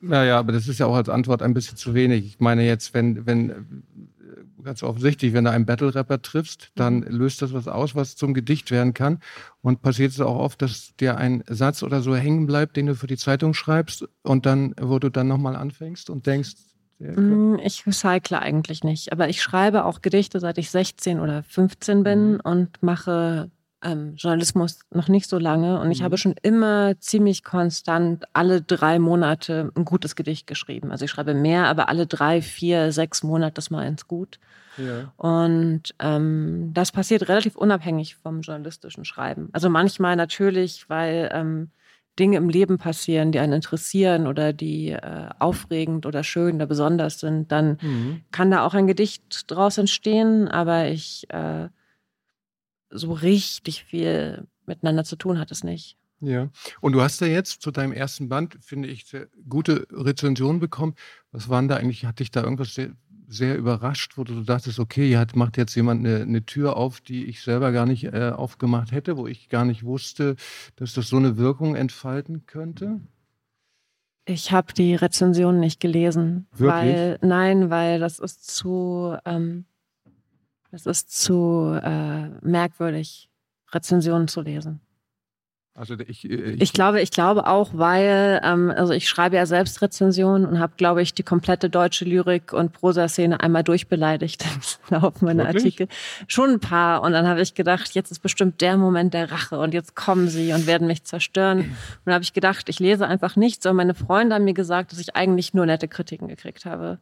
Naja, 0.00 0.38
aber 0.38 0.52
das 0.52 0.68
ist 0.68 0.78
ja 0.78 0.86
auch 0.86 0.94
als 0.94 1.08
Antwort 1.08 1.42
ein 1.42 1.54
bisschen 1.54 1.76
zu 1.76 1.94
wenig. 1.94 2.26
Ich 2.26 2.40
meine 2.40 2.64
jetzt, 2.64 2.94
wenn, 2.94 3.26
wenn 3.26 3.84
ganz 4.64 4.82
offensichtlich, 4.82 5.32
wenn 5.32 5.44
du 5.44 5.50
einen 5.50 5.66
Battle-Rapper 5.66 6.22
triffst, 6.22 6.72
dann 6.74 6.96
mhm. 6.96 7.06
löst 7.08 7.42
das 7.42 7.52
was 7.52 7.68
aus, 7.68 7.94
was 7.94 8.16
zum 8.16 8.34
Gedicht 8.34 8.70
werden 8.70 8.94
kann. 8.94 9.20
Und 9.62 9.82
passiert 9.82 10.12
es 10.12 10.20
auch 10.20 10.38
oft, 10.38 10.60
dass 10.62 10.94
dir 10.96 11.16
ein 11.16 11.44
Satz 11.48 11.82
oder 11.82 12.02
so 12.02 12.16
hängen 12.16 12.46
bleibt, 12.46 12.76
den 12.76 12.86
du 12.86 12.94
für 12.94 13.06
die 13.06 13.16
Zeitung 13.16 13.54
schreibst 13.54 14.06
und 14.22 14.46
dann, 14.46 14.74
wo 14.80 14.98
du 14.98 15.10
dann 15.10 15.28
nochmal 15.28 15.56
anfängst 15.56 16.10
und 16.10 16.26
denkst, 16.26 16.54
mm, 16.98 17.56
ich 17.62 17.86
recycle 17.86 18.38
eigentlich 18.38 18.82
nicht, 18.84 19.12
aber 19.12 19.28
ich 19.28 19.42
schreibe 19.42 19.84
auch 19.84 20.02
Gedichte, 20.02 20.40
seit 20.40 20.58
ich 20.58 20.70
16 20.70 21.20
oder 21.20 21.42
15 21.42 22.02
bin 22.02 22.32
mhm. 22.32 22.40
und 22.42 22.82
mache 22.82 23.50
ähm, 23.84 24.14
Journalismus 24.16 24.80
noch 24.90 25.08
nicht 25.08 25.28
so 25.28 25.38
lange 25.38 25.80
und 25.80 25.90
ich 25.90 26.00
mhm. 26.00 26.04
habe 26.04 26.18
schon 26.18 26.34
immer 26.42 26.98
ziemlich 26.98 27.44
konstant 27.44 28.24
alle 28.32 28.62
drei 28.62 28.98
Monate 28.98 29.70
ein 29.76 29.84
gutes 29.84 30.16
Gedicht 30.16 30.46
geschrieben. 30.46 30.90
Also 30.90 31.04
ich 31.04 31.10
schreibe 31.10 31.34
mehr, 31.34 31.66
aber 31.66 31.88
alle 31.88 32.06
drei, 32.06 32.42
vier, 32.42 32.90
sechs 32.90 33.22
Monate 33.22 33.54
das 33.54 33.70
mal 33.70 33.86
ins 33.86 34.08
Gut. 34.08 34.38
Ja. 34.76 35.12
Und 35.16 35.94
ähm, 36.00 36.70
das 36.72 36.90
passiert 36.90 37.28
relativ 37.28 37.54
unabhängig 37.56 38.16
vom 38.16 38.40
journalistischen 38.40 39.04
Schreiben. 39.04 39.48
Also 39.52 39.70
manchmal 39.70 40.16
natürlich, 40.16 40.88
weil 40.88 41.30
ähm, 41.32 41.70
Dinge 42.18 42.36
im 42.36 42.48
Leben 42.48 42.78
passieren, 42.78 43.32
die 43.32 43.38
einen 43.38 43.54
interessieren 43.54 44.26
oder 44.26 44.52
die 44.52 44.90
äh, 44.90 45.28
aufregend 45.38 46.06
oder 46.06 46.22
schön 46.22 46.56
oder 46.56 46.66
besonders 46.66 47.20
sind, 47.20 47.50
dann 47.50 47.78
mhm. 47.80 48.20
kann 48.30 48.50
da 48.50 48.64
auch 48.64 48.74
ein 48.74 48.86
Gedicht 48.86 49.50
draus 49.50 49.78
entstehen. 49.78 50.48
Aber 50.48 50.86
ich 50.86 51.26
äh, 51.30 51.68
so 52.94 53.12
richtig 53.12 53.84
viel 53.84 54.46
miteinander 54.66 55.04
zu 55.04 55.16
tun 55.16 55.38
hat 55.38 55.50
es 55.50 55.64
nicht. 55.64 55.96
Ja, 56.20 56.48
und 56.80 56.92
du 56.92 57.02
hast 57.02 57.20
ja 57.20 57.26
jetzt 57.26 57.60
zu 57.60 57.70
deinem 57.70 57.92
ersten 57.92 58.28
Band, 58.28 58.56
finde 58.62 58.88
ich, 58.88 59.04
sehr 59.04 59.28
gute 59.48 59.86
Rezensionen 59.90 60.60
bekommen. 60.60 60.94
Was 61.32 61.48
waren 61.48 61.68
da 61.68 61.76
eigentlich, 61.76 62.06
hat 62.06 62.20
dich 62.20 62.30
da 62.30 62.42
irgendwas 62.42 62.74
sehr, 62.74 62.92
sehr 63.28 63.56
überrascht, 63.56 64.16
wo 64.16 64.24
du 64.24 64.42
dachtest, 64.42 64.78
okay, 64.78 65.08
hier 65.08 65.18
hat, 65.18 65.36
macht 65.36 65.56
jetzt 65.56 65.74
jemand 65.74 66.06
eine, 66.06 66.22
eine, 66.22 66.46
Tür 66.46 66.76
auf, 66.76 67.00
die 67.00 67.26
ich 67.26 67.42
selber 67.42 67.72
gar 67.72 67.84
nicht 67.84 68.04
äh, 68.04 68.32
aufgemacht 68.34 68.92
hätte, 68.92 69.16
wo 69.16 69.26
ich 69.26 69.48
gar 69.48 69.64
nicht 69.64 69.84
wusste, 69.84 70.36
dass 70.76 70.94
das 70.94 71.08
so 71.08 71.16
eine 71.16 71.36
Wirkung 71.36 71.74
entfalten 71.74 72.46
könnte? 72.46 73.00
Ich 74.26 74.52
habe 74.52 74.72
die 74.72 74.94
Rezension 74.94 75.60
nicht 75.60 75.80
gelesen. 75.80 76.46
Wirklich? 76.52 76.94
Weil, 76.94 77.18
nein, 77.20 77.68
weil 77.68 78.00
das 78.00 78.18
ist 78.18 78.46
zu, 78.46 79.16
ähm, 79.26 79.66
es 80.74 80.86
ist 80.86 81.10
zu 81.10 81.78
äh, 81.82 82.28
merkwürdig, 82.42 83.30
Rezensionen 83.72 84.28
zu 84.28 84.40
lesen. 84.40 84.80
Also 85.76 85.94
ich, 85.98 86.28
äh, 86.28 86.52
ich, 86.52 86.62
ich, 86.62 86.72
glaube, 86.72 87.00
ich 87.00 87.10
glaube 87.10 87.46
auch, 87.48 87.70
weil, 87.72 88.40
ähm, 88.44 88.72
also 88.76 88.92
ich 88.92 89.08
schreibe 89.08 89.36
ja 89.36 89.44
selbst 89.44 89.82
Rezensionen 89.82 90.46
und 90.46 90.60
habe, 90.60 90.74
glaube 90.76 91.02
ich, 91.02 91.14
die 91.14 91.24
komplette 91.24 91.68
deutsche 91.68 92.04
Lyrik 92.04 92.52
und 92.52 92.72
Prosa-Szene 92.72 93.40
einmal 93.40 93.64
durchbeleidigt 93.64 94.44
im 94.90 95.00
Laufe 95.00 95.24
meiner 95.24 95.46
Artikel. 95.46 95.88
Schon 96.28 96.50
ein 96.50 96.60
paar. 96.60 97.02
Und 97.02 97.12
dann 97.12 97.26
habe 97.26 97.42
ich 97.42 97.54
gedacht, 97.54 97.94
jetzt 97.94 98.12
ist 98.12 98.20
bestimmt 98.20 98.60
der 98.60 98.76
Moment 98.76 99.14
der 99.14 99.32
Rache 99.32 99.58
und 99.58 99.74
jetzt 99.74 99.96
kommen 99.96 100.28
sie 100.28 100.52
und 100.52 100.68
werden 100.68 100.86
mich 100.86 101.02
zerstören. 101.04 101.58
Und 101.58 101.76
dann 102.04 102.14
habe 102.14 102.24
ich 102.24 102.32
gedacht, 102.32 102.68
ich 102.68 102.78
lese 102.78 103.06
einfach 103.08 103.34
nichts. 103.34 103.66
Und 103.66 103.74
meine 103.74 103.94
Freunde 103.94 104.36
haben 104.36 104.44
mir 104.44 104.54
gesagt, 104.54 104.92
dass 104.92 105.00
ich 105.00 105.16
eigentlich 105.16 105.54
nur 105.54 105.66
nette 105.66 105.88
Kritiken 105.88 106.28
gekriegt 106.28 106.66
habe. 106.66 106.98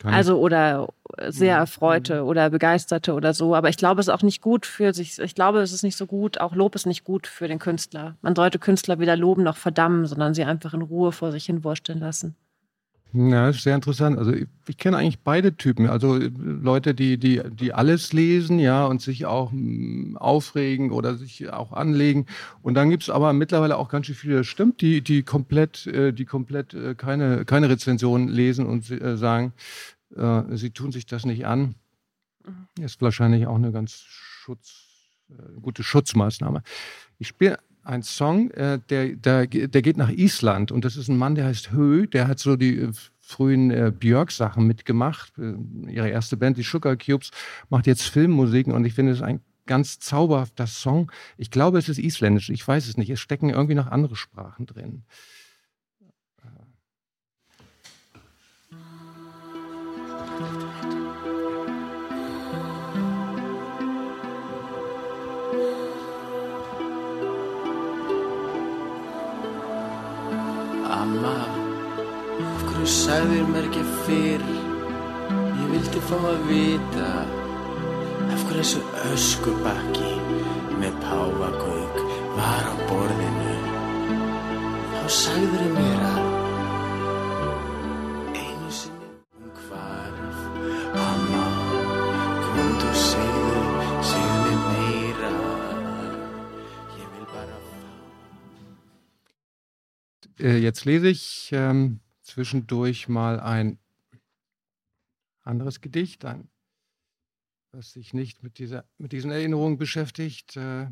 Kann 0.00 0.12
also 0.12 0.38
oder 0.38 0.88
sehr 1.28 1.56
erfreute 1.56 2.22
mhm. 2.22 2.28
oder 2.28 2.50
begeisterte 2.50 3.14
oder 3.14 3.34
so. 3.34 3.54
Aber 3.54 3.68
ich 3.68 3.76
glaube, 3.76 4.00
es 4.00 4.08
ist 4.08 4.14
auch 4.14 4.22
nicht 4.22 4.42
gut 4.42 4.66
für 4.66 4.92
sich. 4.92 5.18
Ich 5.18 5.34
glaube, 5.34 5.60
es 5.60 5.72
ist 5.72 5.82
nicht 5.82 5.96
so 5.96 6.06
gut. 6.06 6.40
Auch 6.40 6.54
Lob 6.54 6.74
ist 6.74 6.86
nicht 6.86 7.04
gut 7.04 7.26
für 7.26 7.48
den 7.48 7.58
Künstler. 7.58 8.16
Man 8.20 8.34
sollte 8.34 8.58
Künstler 8.58 8.98
weder 8.98 9.16
loben 9.16 9.42
noch 9.42 9.56
verdammen, 9.56 10.06
sondern 10.06 10.34
sie 10.34 10.44
einfach 10.44 10.74
in 10.74 10.82
Ruhe 10.82 11.12
vor 11.12 11.30
sich 11.30 11.46
hin 11.46 11.64
wursteln 11.64 12.00
lassen. 12.00 12.34
Ja, 13.16 13.46
das 13.46 13.56
ist 13.56 13.62
sehr 13.62 13.76
interessant. 13.76 14.18
Also 14.18 14.32
ich, 14.32 14.48
ich, 14.66 14.76
kenne 14.76 14.96
eigentlich 14.96 15.20
beide 15.20 15.56
Typen. 15.56 15.88
Also 15.88 16.16
Leute, 16.16 16.96
die, 16.96 17.16
die, 17.16 17.40
die 17.48 17.72
alles 17.72 18.12
lesen, 18.12 18.58
ja, 18.58 18.86
und 18.86 19.00
sich 19.02 19.24
auch 19.24 19.52
m, 19.52 20.14
mm, 20.14 20.16
aufregen 20.16 20.90
oder 20.90 21.14
sich 21.14 21.52
auch 21.52 21.72
anlegen. 21.72 22.26
Und 22.60 22.74
dann 22.74 22.90
gibt 22.90 23.04
es 23.04 23.10
aber 23.10 23.32
mittlerweile 23.32 23.76
auch 23.76 23.88
ganz 23.88 24.06
schön 24.06 24.16
viele, 24.16 24.38
das 24.38 24.48
stimmt, 24.48 24.80
die, 24.80 25.00
die 25.00 25.22
komplett, 25.22 25.86
äh, 25.86 26.12
die 26.12 26.24
komplett 26.24 26.74
äh, 26.74 26.96
keine, 26.96 27.44
keine 27.44 27.68
Rezension 27.68 28.26
lesen 28.26 28.66
und 28.66 28.90
äh, 28.90 29.16
sagen, 29.16 29.52
äh, 30.16 30.42
sie 30.56 30.70
tun 30.70 30.90
sich 30.90 31.06
das 31.06 31.24
nicht 31.24 31.46
an. 31.46 31.76
Mhm. 32.44 32.84
Ist 32.84 33.00
wahrscheinlich 33.00 33.46
auch 33.46 33.54
eine 33.54 33.70
ganz 33.70 33.92
Schutz, 33.92 34.88
äh, 35.30 35.60
gute 35.60 35.84
Schutzmaßnahme. 35.84 36.64
Ich 37.20 37.28
spiele 37.28 37.58
ein 37.84 38.02
Song, 38.02 38.50
äh, 38.52 38.78
der, 38.88 39.14
der, 39.16 39.46
der 39.46 39.82
geht 39.82 39.96
nach 39.96 40.10
Island 40.10 40.72
und 40.72 40.84
das 40.84 40.96
ist 40.96 41.08
ein 41.08 41.16
Mann, 41.16 41.34
der 41.34 41.46
heißt 41.46 41.72
Hö, 41.72 42.06
der 42.06 42.28
hat 42.28 42.38
so 42.38 42.56
die 42.56 42.78
äh, 42.78 42.92
frühen 43.20 43.70
äh, 43.70 43.92
Björk-Sachen 43.96 44.66
mitgemacht. 44.66 45.32
Äh, 45.38 45.54
ihre 45.90 46.08
erste 46.08 46.36
Band, 46.36 46.56
die 46.56 46.62
Sugar 46.62 46.96
Cubes, 46.96 47.30
macht 47.68 47.86
jetzt 47.86 48.02
Filmmusiken 48.02 48.72
und 48.72 48.84
ich 48.84 48.94
finde 48.94 49.12
es 49.12 49.22
ein 49.22 49.40
ganz 49.66 49.98
zauberhafter 49.98 50.66
Song. 50.66 51.10
Ich 51.38 51.50
glaube, 51.50 51.78
es 51.78 51.88
ist 51.88 51.98
isländisch, 51.98 52.50
ich 52.50 52.66
weiß 52.66 52.86
es 52.86 52.96
nicht. 52.96 53.10
Es 53.10 53.20
stecken 53.20 53.50
irgendwie 53.50 53.74
noch 53.74 53.86
andere 53.86 54.16
Sprachen 54.16 54.66
drin. 54.66 55.04
Amma, 71.14 71.46
af 72.42 72.62
hverju 72.66 72.86
sagðir 72.90 73.44
mér 73.46 73.66
ekki 73.68 73.82
fyrr? 74.02 74.42
Ég 75.60 75.68
vildi 75.70 76.00
fá 76.08 76.16
að 76.18 76.40
vita 76.48 77.10
af 78.34 78.42
hverju 78.48 78.64
þessu 78.64 78.80
öskubakki 79.12 80.10
með 80.80 80.98
páfagauk 81.04 82.00
var 82.34 82.66
á 82.66 82.74
borðinu. 82.88 83.54
Þá 84.96 85.06
sagður 85.20 85.62
ég 85.68 85.72
mér 85.78 86.02
að 86.08 86.13
Äh, 100.44 100.58
jetzt 100.58 100.84
lese 100.84 101.08
ich 101.08 101.48
ähm, 101.52 102.00
zwischendurch 102.22 103.08
mal 103.08 103.40
ein 103.40 103.78
anderes 105.42 105.80
Gedicht, 105.80 106.26
ein, 106.26 106.48
was 107.72 107.92
sich 107.92 108.12
nicht 108.12 108.42
mit, 108.42 108.58
dieser, 108.58 108.84
mit 108.98 109.12
diesen 109.12 109.30
Erinnerungen 109.30 109.78
beschäftigt. 109.78 110.56
Äh, 110.58 110.88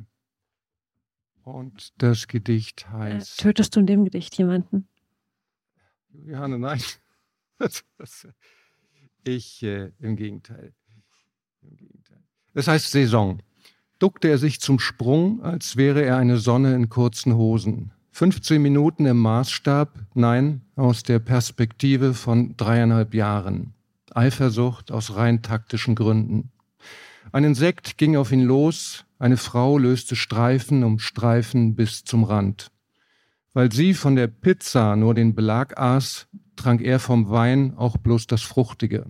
und 1.43 1.93
das 2.01 2.29
Gedicht 2.29 2.87
Äh, 2.89 2.93
heißt. 2.93 3.41
tötest 3.41 3.77
du 3.77 3.81
in 3.81 3.87
dem 3.87 4.05
Gedicht 4.05 4.37
jemanden? 4.39 4.89
Juliane, 6.09 6.59
nein. 6.59 6.83
Das, 7.59 7.85
das, 7.97 8.27
ich, 9.23 9.63
äh, 9.63 9.93
im 10.01 10.17
Gegenteil. 10.17 10.75
Im 11.61 11.77
Gegenteil. 11.77 12.25
Es 12.55 12.67
heißt 12.67 12.91
Saison. 12.91 13.41
Duckte 14.01 14.27
er 14.31 14.39
sich 14.39 14.59
zum 14.59 14.81
Sprung, 14.81 15.41
als 15.45 15.77
wäre 15.77 16.03
er 16.03 16.17
eine 16.17 16.39
Sonne 16.39 16.75
in 16.75 16.89
kurzen 16.89 17.35
Hosen. 17.37 17.93
15 18.15 18.61
Minuten 18.61 19.07
im 19.07 19.19
Maßstab, 19.19 19.99
nein, 20.13 20.61
aus 20.77 21.03
der 21.03 21.19
Perspektive 21.19 22.13
von 22.13 22.55
dreieinhalb 22.59 23.15
Jahren. 23.15 23.73
Eifersucht 24.15 24.93
aus 24.93 25.17
rein 25.17 25.41
taktischen 25.41 25.95
Gründen. 25.95 26.53
Ein 27.33 27.45
Insekt 27.45 27.97
ging 27.97 28.17
auf 28.17 28.31
ihn 28.31 28.43
los, 28.43 29.07
eine 29.19 29.39
Frau 29.39 29.79
löste 29.79 30.15
Streifen 30.15 30.85
um 30.85 30.99
Streifen 30.99 31.75
bis 31.75 32.05
zum 32.05 32.25
Rand. 32.25 32.71
Weil 33.55 33.73
sie 33.73 33.95
von 33.95 34.15
der 34.15 34.27
Pizza 34.27 34.95
nur 34.95 35.15
den 35.15 35.35
Belag 35.35 35.79
aß, 35.79 36.29
trank 36.55 36.83
er 36.83 36.99
vom 36.99 37.31
Wein 37.31 37.73
auch 37.79 37.97
bloß 37.97 38.27
das 38.27 38.43
Fruchtige. 38.43 39.07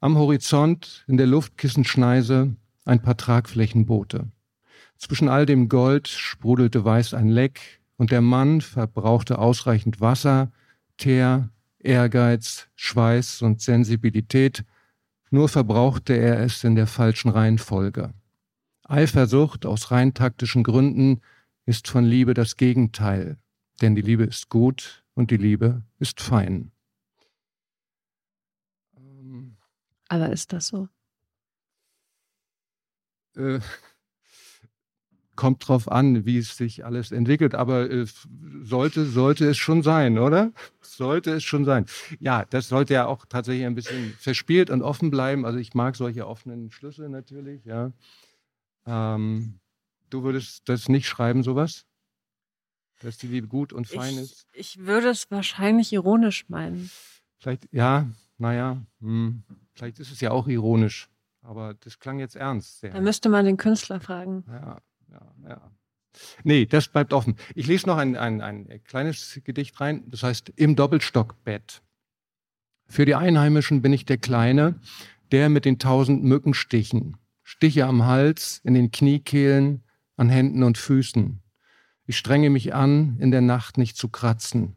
Am 0.00 0.16
Horizont, 0.16 1.04
in 1.06 1.18
der 1.18 1.26
Luftkissenschneise, 1.26 2.56
ein 2.86 3.02
paar 3.02 3.18
Tragflächenboote. 3.18 4.30
Zwischen 4.98 5.28
all 5.28 5.46
dem 5.46 5.68
Gold 5.68 6.08
sprudelte 6.08 6.84
weiß 6.84 7.14
ein 7.14 7.28
Leck 7.28 7.80
und 7.96 8.10
der 8.10 8.20
Mann 8.20 8.60
verbrauchte 8.60 9.38
ausreichend 9.38 10.00
Wasser, 10.00 10.50
Teer, 10.96 11.50
Ehrgeiz, 11.78 12.68
Schweiß 12.76 13.42
und 13.42 13.60
Sensibilität, 13.60 14.64
nur 15.30 15.48
verbrauchte 15.48 16.14
er 16.14 16.40
es 16.40 16.64
in 16.64 16.74
der 16.74 16.86
falschen 16.86 17.28
Reihenfolge. 17.28 18.14
Eifersucht 18.84 19.66
aus 19.66 19.90
rein 19.90 20.14
taktischen 20.14 20.62
Gründen 20.62 21.20
ist 21.66 21.88
von 21.88 22.04
Liebe 22.04 22.34
das 22.34 22.56
Gegenteil, 22.56 23.38
denn 23.80 23.94
die 23.94 24.02
Liebe 24.02 24.24
ist 24.24 24.48
gut 24.48 25.04
und 25.14 25.30
die 25.30 25.36
Liebe 25.36 25.82
ist 25.98 26.20
fein. 26.20 26.70
Aber 30.08 30.30
ist 30.30 30.52
das 30.52 30.68
so? 30.68 30.88
äh, 33.36 33.60
kommt 35.36 35.66
drauf 35.66 35.90
an, 35.90 36.24
wie 36.26 36.38
es 36.38 36.56
sich 36.56 36.84
alles 36.84 37.12
entwickelt, 37.12 37.54
aber 37.54 37.90
äh, 37.90 38.06
sollte, 38.62 39.04
sollte 39.04 39.46
es 39.48 39.56
schon 39.56 39.82
sein, 39.82 40.18
oder? 40.18 40.52
Sollte 40.80 41.32
es 41.32 41.44
schon 41.44 41.64
sein. 41.64 41.86
Ja, 42.20 42.44
das 42.44 42.68
sollte 42.68 42.94
ja 42.94 43.06
auch 43.06 43.26
tatsächlich 43.26 43.66
ein 43.66 43.74
bisschen 43.74 44.14
verspielt 44.18 44.70
und 44.70 44.82
offen 44.82 45.10
bleiben. 45.10 45.44
Also 45.44 45.58
ich 45.58 45.74
mag 45.74 45.96
solche 45.96 46.26
offenen 46.26 46.70
Schlüsse 46.70 47.08
natürlich, 47.08 47.64
ja. 47.64 47.92
Ähm, 48.86 49.58
du 50.10 50.22
würdest 50.22 50.68
das 50.68 50.88
nicht 50.88 51.08
schreiben, 51.08 51.42
sowas? 51.42 51.86
Dass 53.00 53.18
die 53.18 53.26
Liebe 53.26 53.48
gut 53.48 53.72
und 53.72 53.86
fein 53.86 54.14
Ich, 54.14 54.20
ist? 54.20 54.46
ich 54.52 54.78
würde 54.78 55.08
es 55.08 55.30
wahrscheinlich 55.30 55.92
ironisch 55.92 56.48
meinen. 56.48 56.90
Vielleicht, 57.38 57.68
ja, 57.72 58.08
naja, 58.38 58.80
hm, 59.00 59.42
vielleicht 59.74 59.98
ist 59.98 60.12
es 60.12 60.20
ja 60.20 60.30
auch 60.30 60.46
ironisch, 60.46 61.08
aber 61.42 61.74
das 61.74 61.98
klang 61.98 62.18
jetzt 62.18 62.36
ernst. 62.36 62.80
Sehr. 62.80 62.92
Da 62.92 63.00
müsste 63.00 63.28
man 63.28 63.44
den 63.44 63.56
Künstler 63.56 64.00
fragen. 64.00 64.44
Ja, 64.48 64.80
ja, 65.14 65.48
ja. 65.48 65.70
Nee, 66.44 66.66
das 66.66 66.88
bleibt 66.88 67.12
offen. 67.12 67.36
Ich 67.54 67.66
lese 67.66 67.86
noch 67.86 67.96
ein, 67.96 68.16
ein, 68.16 68.40
ein 68.40 68.84
kleines 68.84 69.40
Gedicht 69.44 69.80
rein, 69.80 70.04
das 70.06 70.22
heißt 70.22 70.52
Im 70.56 70.76
Doppelstockbett. 70.76 71.82
Für 72.86 73.04
die 73.04 73.14
Einheimischen 73.14 73.82
bin 73.82 73.92
ich 73.92 74.04
der 74.04 74.18
Kleine, 74.18 74.78
der 75.32 75.48
mit 75.48 75.64
den 75.64 75.78
tausend 75.78 76.22
Mückenstichen. 76.22 77.16
Stiche 77.42 77.86
am 77.86 78.04
Hals, 78.04 78.60
in 78.64 78.74
den 78.74 78.90
Kniekehlen, 78.90 79.82
an 80.16 80.28
Händen 80.28 80.62
und 80.62 80.78
Füßen. 80.78 81.40
Ich 82.06 82.16
strenge 82.18 82.50
mich 82.50 82.74
an, 82.74 83.16
in 83.18 83.30
der 83.30 83.40
Nacht 83.40 83.78
nicht 83.78 83.96
zu 83.96 84.08
kratzen. 84.08 84.76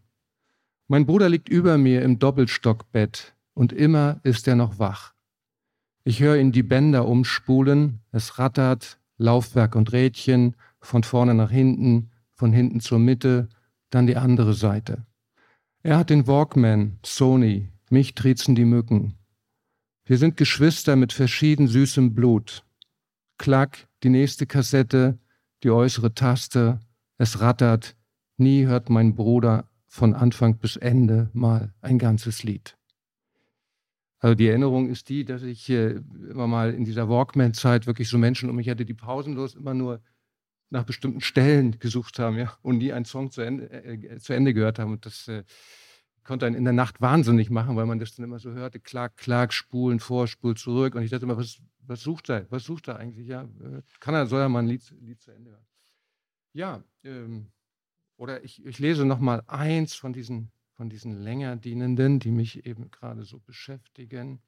Mein 0.88 1.06
Bruder 1.06 1.30
liegt 1.30 1.50
über 1.50 1.78
mir 1.78 2.02
im 2.02 2.18
Doppelstockbett 2.18 3.36
und 3.54 3.74
immer 3.74 4.20
ist 4.24 4.48
er 4.48 4.56
noch 4.56 4.80
wach. 4.80 5.14
Ich 6.04 6.22
höre 6.22 6.38
ihn 6.38 6.54
die 6.54 6.64
Bänder 6.64 7.06
umspulen, 7.06 8.00
es 8.12 8.40
rattert, 8.40 8.98
Laufwerk 9.18 9.76
und 9.76 9.92
Rädchen, 9.92 10.56
von 10.80 11.04
vorne 11.04 11.34
nach 11.34 11.52
hinten, 11.52 12.12
von 12.34 12.54
hinten 12.54 12.80
zur 12.80 13.00
Mitte, 13.00 13.50
dann 13.90 14.08
die 14.08 14.16
andere 14.16 14.54
Seite. 14.54 15.06
Er 15.84 15.98
hat 15.98 16.10
den 16.10 16.28
Walkman, 16.28 17.00
Sony, 17.06 17.70
mich 17.90 18.16
triezen 18.16 18.56
die 18.56 18.66
Mücken. 18.66 19.16
Wir 20.06 20.18
sind 20.18 20.38
Geschwister 20.38 20.96
mit 20.96 21.14
verschieden 21.14 21.68
süßem 21.68 22.14
Blut. 22.14 22.64
Klack, 23.38 23.88
die 24.04 24.10
nächste 24.10 24.46
Kassette, 24.46 25.20
die 25.64 25.72
äußere 25.72 26.14
Taste, 26.14 26.80
es 27.18 27.42
rattert, 27.42 27.96
nie 28.38 28.66
hört 28.66 28.90
mein 28.90 29.16
Bruder 29.16 29.70
von 29.88 30.14
Anfang 30.14 30.58
bis 30.58 30.76
Ende 30.76 31.30
mal 31.34 31.74
ein 31.82 31.98
ganzes 31.98 32.44
Lied. 32.44 32.77
Also 34.20 34.36
die 34.36 34.48
Erinnerung 34.48 34.90
ist 34.90 35.10
die, 35.10 35.26
dass 35.26 35.44
ich 35.44 35.70
äh, 35.70 36.02
immer 36.30 36.48
mal 36.48 36.74
in 36.74 36.86
dieser 36.86 37.08
Walkman-Zeit 37.08 37.86
wirklich 37.86 38.10
so 38.10 38.18
Menschen 38.18 38.50
um 38.50 38.56
mich 38.56 38.70
hatte, 38.70 38.86
die 38.86 38.94
pausenlos 38.96 39.56
immer 39.56 39.74
nur 39.74 40.02
nach 40.70 40.84
bestimmten 40.84 41.22
Stellen 41.22 41.80
gesucht 41.80 42.20
haben, 42.20 42.38
ja, 42.38 42.58
und 42.62 42.80
nie 42.80 42.92
einen 42.92 43.06
Song 43.06 43.32
zu 43.32 43.42
Ende, 43.42 43.70
äh, 43.72 44.18
zu 44.18 44.34
Ende 44.34 44.54
gehört 44.54 44.80
haben. 44.80 44.92
Und 44.92 45.06
das 45.06 45.28
äh, 45.28 45.44
konnte 46.24 46.46
einen 46.46 46.56
in 46.56 46.64
der 46.64 46.74
Nacht 46.74 47.00
wahnsinnig 47.00 47.50
machen, 47.50 47.76
weil 47.76 47.86
man 47.86 48.00
das 48.00 48.16
dann 48.16 48.26
immer 48.26 48.40
so 48.40 48.52
hörte, 48.52 48.80
klack, 48.80 49.18
klack, 49.18 49.54
spulen 49.54 50.00
vor, 50.00 50.28
spul 50.28 50.56
zurück. 50.56 50.96
Und 50.96 51.04
ich 51.04 51.12
dachte 51.12 51.26
immer, 51.26 51.38
was, 51.38 51.62
was 51.80 52.02
sucht 52.02 52.30
er? 52.30 52.46
Was 52.52 52.64
sucht 52.64 52.88
er 52.90 52.98
eigentlich? 52.98 53.28
Ja, 53.28 53.44
äh, 53.44 53.82
kann 54.00 54.16
er, 54.16 54.26
soll 54.26 54.42
er 54.42 54.50
mal 54.50 54.60
ein 54.60 54.68
Lied, 54.68 54.94
Lied 55.00 55.22
zu 55.22 55.32
Ende 55.32 55.52
hören? 55.52 55.66
Ja, 56.54 56.84
ähm, 57.04 57.52
oder 58.18 58.44
ich, 58.44 58.66
ich 58.66 58.80
lese 58.80 59.06
noch 59.06 59.20
mal 59.20 59.44
eins 59.48 59.94
von 59.94 60.12
diesen, 60.12 60.52
von 60.78 60.90
diesen 60.90 61.24
länger 61.24 61.56
dienenden, 61.56 62.20
die 62.20 62.30
mich 62.30 62.68
eben 62.68 62.92
gerade 62.92 63.24
so 63.24 63.40
beschäftigen. 63.40 64.40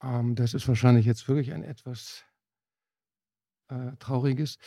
Ähm, 0.00 0.36
das 0.36 0.54
ist 0.54 0.68
wahrscheinlich 0.68 1.06
jetzt 1.06 1.26
wirklich 1.28 1.52
ein 1.52 1.64
etwas 1.64 2.24
äh, 3.68 3.90
Trauriges. 3.98 4.58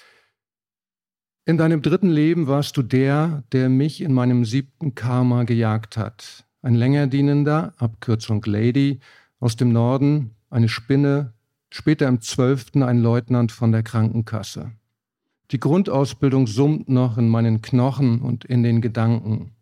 In 1.45 1.57
deinem 1.57 1.81
dritten 1.81 2.09
Leben 2.09 2.47
warst 2.47 2.75
du 2.75 2.81
der, 2.81 3.43
der 3.53 3.69
mich 3.69 4.01
in 4.01 4.13
meinem 4.13 4.43
siebten 4.43 4.93
Karma 4.93 5.45
gejagt 5.45 5.95
hat. 5.95 6.45
Ein 6.61 6.75
länger 6.75 7.07
dienender, 7.07 7.73
Abkürzung 7.77 8.43
Lady, 8.45 8.99
aus 9.39 9.55
dem 9.55 9.71
Norden, 9.71 10.35
eine 10.49 10.67
Spinne, 10.67 11.33
später 11.69 12.09
im 12.09 12.19
zwölften 12.19 12.83
ein 12.83 12.99
Leutnant 12.99 13.53
von 13.53 13.71
der 13.71 13.83
Krankenkasse. 13.83 14.73
Die 15.51 15.61
Grundausbildung 15.61 16.45
summt 16.45 16.89
noch 16.89 17.17
in 17.17 17.29
meinen 17.29 17.61
Knochen 17.61 18.19
und 18.21 18.43
in 18.43 18.63
den 18.63 18.81
Gedanken. 18.81 19.53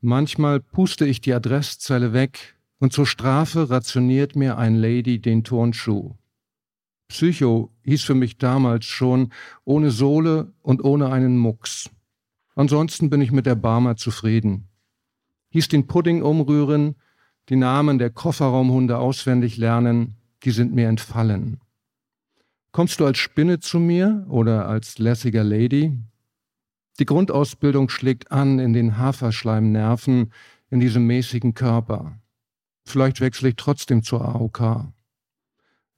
Manchmal 0.00 0.60
puste 0.60 1.06
ich 1.06 1.20
die 1.20 1.32
Adresszelle 1.32 2.12
weg 2.12 2.56
und 2.78 2.92
zur 2.92 3.06
Strafe 3.06 3.68
rationiert 3.68 4.36
mir 4.36 4.56
ein 4.56 4.76
Lady 4.76 5.20
den 5.20 5.42
Turnschuh. 5.42 6.14
Psycho 7.08 7.72
hieß 7.82 8.04
für 8.04 8.14
mich 8.14 8.38
damals 8.38 8.84
schon 8.84 9.32
ohne 9.64 9.90
Sohle 9.90 10.52
und 10.62 10.84
ohne 10.84 11.10
einen 11.10 11.36
Mucks. 11.36 11.90
Ansonsten 12.54 13.10
bin 13.10 13.20
ich 13.20 13.32
mit 13.32 13.46
der 13.46 13.56
Barmer 13.56 13.96
zufrieden. 13.96 14.68
Hieß 15.50 15.68
den 15.68 15.86
Pudding 15.86 16.22
umrühren, 16.22 16.94
die 17.48 17.56
Namen 17.56 17.98
der 17.98 18.10
Kofferraumhunde 18.10 18.98
auswendig 18.98 19.56
lernen, 19.56 20.16
die 20.44 20.50
sind 20.50 20.74
mir 20.74 20.88
entfallen. 20.88 21.60
Kommst 22.70 23.00
du 23.00 23.06
als 23.06 23.18
Spinne 23.18 23.58
zu 23.58 23.80
mir 23.80 24.26
oder 24.28 24.68
als 24.68 24.98
lässiger 24.98 25.42
Lady? 25.42 25.98
Die 26.98 27.04
Grundausbildung 27.04 27.88
schlägt 27.88 28.32
an 28.32 28.58
in 28.58 28.72
den 28.72 28.98
Haferschleimnerven 28.98 30.32
in 30.70 30.80
diesem 30.80 31.06
mäßigen 31.06 31.54
Körper. 31.54 32.20
Vielleicht 32.84 33.20
wechsle 33.20 33.50
ich 33.50 33.56
trotzdem 33.56 34.02
zur 34.02 34.24
AOK. 34.24 34.92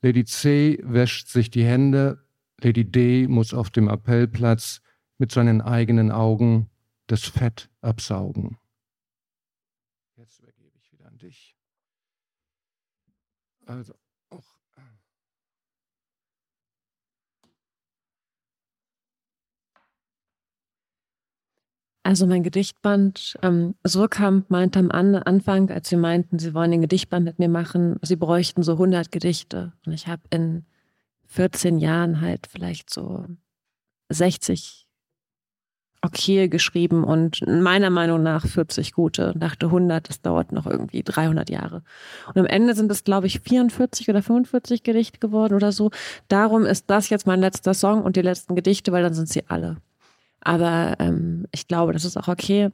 Lady 0.03 0.25
C 0.25 0.79
wäscht 0.83 1.29
sich 1.29 1.51
die 1.51 1.65
Hände, 1.65 2.25
Lady 2.61 2.85
D 2.85 3.27
muss 3.29 3.55
auf 3.55 3.71
dem 3.71 3.89
Appellplatz 3.89 4.83
mit 5.19 5.33
seinen 5.33 5.61
eigenen 5.61 6.11
Augen 6.11 6.69
das 7.07 7.25
Fett 7.25 7.71
absaugen. 7.81 8.59
Jetzt 10.17 10.39
übergebe 10.39 10.77
ich 10.77 10.93
wieder 10.93 11.07
an 11.07 11.19
dich. 11.19 11.57
Also, 13.67 13.95
Also 22.03 22.27
mein 22.27 22.43
Gedichtband, 22.43 23.37
ähm, 23.43 23.75
Surkamp 23.85 24.51
meinte 24.51 24.79
am 24.79 24.91
Anfang, 24.91 25.71
als 25.71 25.91
sie 25.91 25.97
meinten, 25.97 26.39
sie 26.39 26.55
wollen 26.55 26.71
den 26.71 26.81
Gedichtband 26.81 27.25
mit 27.25 27.39
mir 27.39 27.51
machen, 27.51 27.99
sie 28.03 28.17
bräuchten 28.17 28.63
so 28.63 28.73
100 28.73 29.13
Gedichte. 29.13 29.73
Und 29.85 29.93
ich 29.93 30.07
habe 30.07 30.23
in 30.31 30.65
14 31.27 31.79
Jahren 31.79 32.21
halt 32.21 32.47
vielleicht 32.47 32.91
so 32.91 33.27
60 34.09 34.87
okay 36.03 36.49
geschrieben 36.49 37.05
und 37.05 37.47
meiner 37.47 37.91
Meinung 37.91 38.23
nach 38.23 38.47
40 38.47 38.93
gute. 38.93 39.35
Dachte 39.37 39.67
100, 39.67 40.09
das 40.09 40.23
dauert 40.23 40.53
noch 40.53 40.67
irgendwie 40.67 41.03
300 41.03 41.51
Jahre. 41.51 41.83
Und 42.29 42.39
am 42.39 42.47
Ende 42.47 42.75
sind 42.75 42.91
es, 42.91 43.05
glaube 43.05 43.27
ich, 43.27 43.41
44 43.41 44.09
oder 44.09 44.23
45 44.23 44.83
Gedichte 44.83 45.19
geworden 45.19 45.55
oder 45.55 45.73
so. 45.73 45.91
Darum 46.29 46.65
ist 46.65 46.89
das 46.89 47.11
jetzt 47.11 47.27
mein 47.27 47.41
letzter 47.41 47.75
Song 47.75 48.03
und 48.03 48.17
die 48.17 48.23
letzten 48.23 48.55
Gedichte, 48.55 48.93
weil 48.93 49.03
dann 49.03 49.15
sind 49.15 49.29
sie 49.29 49.45
alle. 49.49 49.77
Aber 50.41 50.97
ähm, 50.99 51.47
ich 51.53 51.69
glaube, 51.69 51.93
das 51.93 52.05
ist 52.05 52.17
auch 52.17 52.29
okay. 52.29 52.71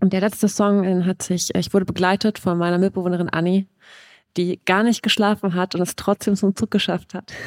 Und 0.00 0.12
der 0.12 0.20
letzte 0.20 0.48
Song 0.48 1.06
hat 1.06 1.22
sich, 1.22 1.54
ich 1.54 1.72
wurde 1.74 1.84
begleitet 1.84 2.38
von 2.38 2.58
meiner 2.58 2.78
Mitbewohnerin 2.78 3.28
Annie, 3.28 3.66
die 4.36 4.60
gar 4.64 4.82
nicht 4.82 5.02
geschlafen 5.02 5.54
hat 5.54 5.74
und 5.74 5.80
es 5.80 5.96
trotzdem 5.96 6.36
zum 6.36 6.54
Zug 6.54 6.70
geschafft 6.70 7.14
hat. 7.14 7.32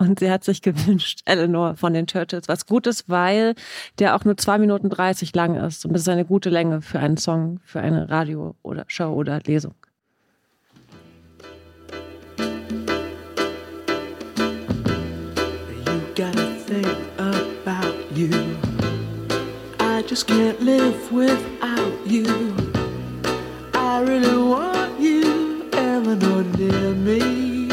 Und 0.00 0.20
sie 0.20 0.30
hat 0.30 0.44
sich 0.44 0.62
gewünscht, 0.62 1.22
Eleanor 1.24 1.76
von 1.76 1.92
den 1.92 2.06
Turtles, 2.06 2.46
was 2.46 2.66
gut 2.66 2.86
ist, 2.86 3.08
weil 3.08 3.56
der 3.98 4.14
auch 4.14 4.24
nur 4.24 4.36
zwei 4.36 4.56
Minuten 4.56 4.90
dreißig 4.90 5.34
lang 5.34 5.56
ist. 5.56 5.84
Und 5.84 5.92
das 5.92 6.02
ist 6.02 6.08
eine 6.08 6.24
gute 6.24 6.50
Länge 6.50 6.82
für 6.82 7.00
einen 7.00 7.16
Song, 7.16 7.58
für 7.64 7.80
eine 7.80 8.08
Radio- 8.08 8.54
oder 8.62 8.84
Show 8.86 9.12
oder 9.12 9.40
Lesung. 9.44 9.74
You 15.84 16.00
gotta 16.14 16.46
think 16.68 16.86
about 17.18 18.16
you. 18.16 18.47
I 19.98 20.02
just 20.02 20.28
can't 20.28 20.60
live 20.62 21.10
without 21.10 22.06
you. 22.06 22.54
I 23.74 24.00
really 24.02 24.40
want 24.40 25.00
you, 25.00 25.68
Eleanor, 25.72 26.44
near 26.56 26.94
me. 26.94 27.66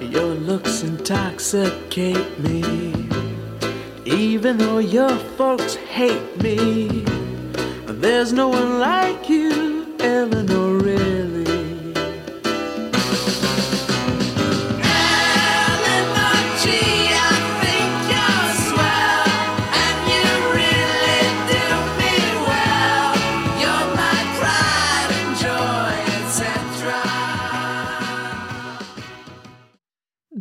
Your 0.00 0.34
looks 0.34 0.82
intoxicate 0.82 2.40
me. 2.40 3.08
Even 4.04 4.58
though 4.58 4.78
your 4.80 5.16
folks 5.38 5.76
hate 5.76 6.42
me, 6.42 7.04
there's 7.86 8.32
no 8.32 8.48
one 8.48 8.80
like 8.80 9.28
you, 9.28 9.94
Eleanor, 10.00 10.69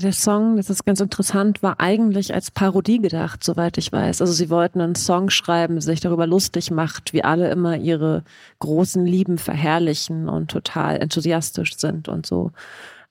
Der 0.02 0.14
Song, 0.14 0.56
das 0.56 0.70
ist 0.70 0.86
ganz 0.86 1.02
interessant, 1.02 1.62
war 1.62 1.82
eigentlich 1.82 2.34
als 2.34 2.52
Parodie 2.52 3.00
gedacht, 3.00 3.44
soweit 3.44 3.78
ich 3.78 3.92
weiß. 3.92 4.22
Also 4.22 4.32
sie 4.32 4.50
wollten 4.50 4.80
einen 4.80 4.96
Song 4.96 5.30
schreiben, 5.30 5.82
sich 5.82 6.00
darüber 6.00 6.26
lustig 6.26 6.72
macht, 6.72 7.12
wie 7.12 7.26
alle 7.26 7.52
immer 7.52 7.76
ihre 7.76 8.24
großen 8.60 9.06
Lieben 9.06 9.38
verherrlichen 9.38 10.30
und 10.30 10.52
total 10.52 11.02
enthusiastisch 11.02 11.76
sind 11.78 12.08
und 12.08 12.26
so. 12.26 12.54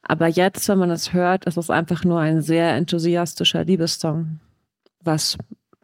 Aber 0.01 0.29
jetzt, 0.29 0.67
wenn 0.71 0.79
man 0.79 0.89
das 0.89 1.13
hört, 1.13 1.45
ist 1.45 1.59
es 1.59 1.69
einfach 1.69 2.05
nur 2.05 2.21
ein 2.21 2.41
sehr 2.41 2.75
enthusiastischer 2.75 3.65
Liebessong, 3.65 4.41
was 5.03 5.37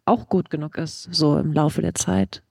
auch 0.07 0.31
gut 0.31 0.49
genug 0.49 0.79
ist, 0.79 1.11
so 1.13 1.37
im 1.37 1.53
Laufe 1.53 1.83
der 1.83 1.95
Zeit. 1.95 2.43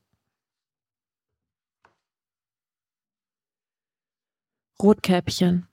Rotkäppchen. 4.79 5.65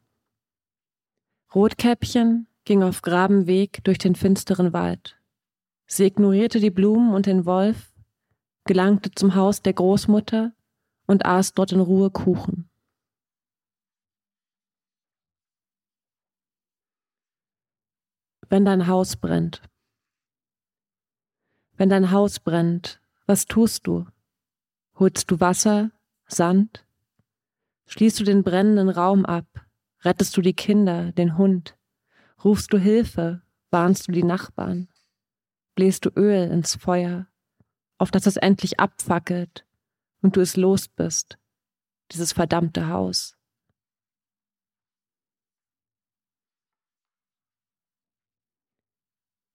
Rotkäppchen 1.54 2.46
ging 2.70 2.84
auf 2.84 3.02
Grabenweg 3.02 3.82
durch 3.82 3.98
den 3.98 4.14
finsteren 4.14 4.72
Wald. 4.72 5.20
Sie 5.86 6.04
ignorierte 6.04 6.60
die 6.60 6.70
Blumen 6.70 7.14
und 7.14 7.26
den 7.26 7.44
Wolf, 7.44 7.92
gelangte 8.64 9.10
zum 9.10 9.34
Haus 9.34 9.60
der 9.60 9.72
Großmutter 9.72 10.52
und 11.08 11.26
aß 11.26 11.54
dort 11.54 11.72
in 11.72 11.80
Ruhe 11.80 12.12
Kuchen. 12.12 12.70
Wenn 18.48 18.64
dein 18.64 18.86
Haus 18.86 19.16
brennt. 19.16 19.62
Wenn 21.72 21.88
dein 21.88 22.12
Haus 22.12 22.38
brennt, 22.38 23.02
was 23.26 23.46
tust 23.46 23.88
du? 23.88 24.06
Holst 24.94 25.28
du 25.28 25.40
Wasser, 25.40 25.90
Sand? 26.28 26.86
Schließt 27.86 28.20
du 28.20 28.22
den 28.22 28.44
brennenden 28.44 28.90
Raum 28.90 29.26
ab? 29.26 29.66
Rettest 30.02 30.36
du 30.36 30.40
die 30.40 30.54
Kinder, 30.54 31.10
den 31.10 31.36
Hund? 31.36 31.76
Rufst 32.42 32.72
du 32.72 32.78
Hilfe? 32.78 33.42
Warnst 33.70 34.08
du 34.08 34.12
die 34.12 34.22
Nachbarn? 34.22 34.88
Bläst 35.74 36.06
du 36.06 36.10
Öl 36.16 36.50
ins 36.50 36.74
Feuer, 36.74 37.26
auf 37.98 38.10
das 38.10 38.26
es 38.26 38.38
endlich 38.38 38.80
abfackelt 38.80 39.66
und 40.22 40.36
du 40.36 40.40
es 40.40 40.56
los 40.56 40.88
bist, 40.88 41.38
dieses 42.12 42.32
verdammte 42.32 42.88
Haus? 42.88 43.36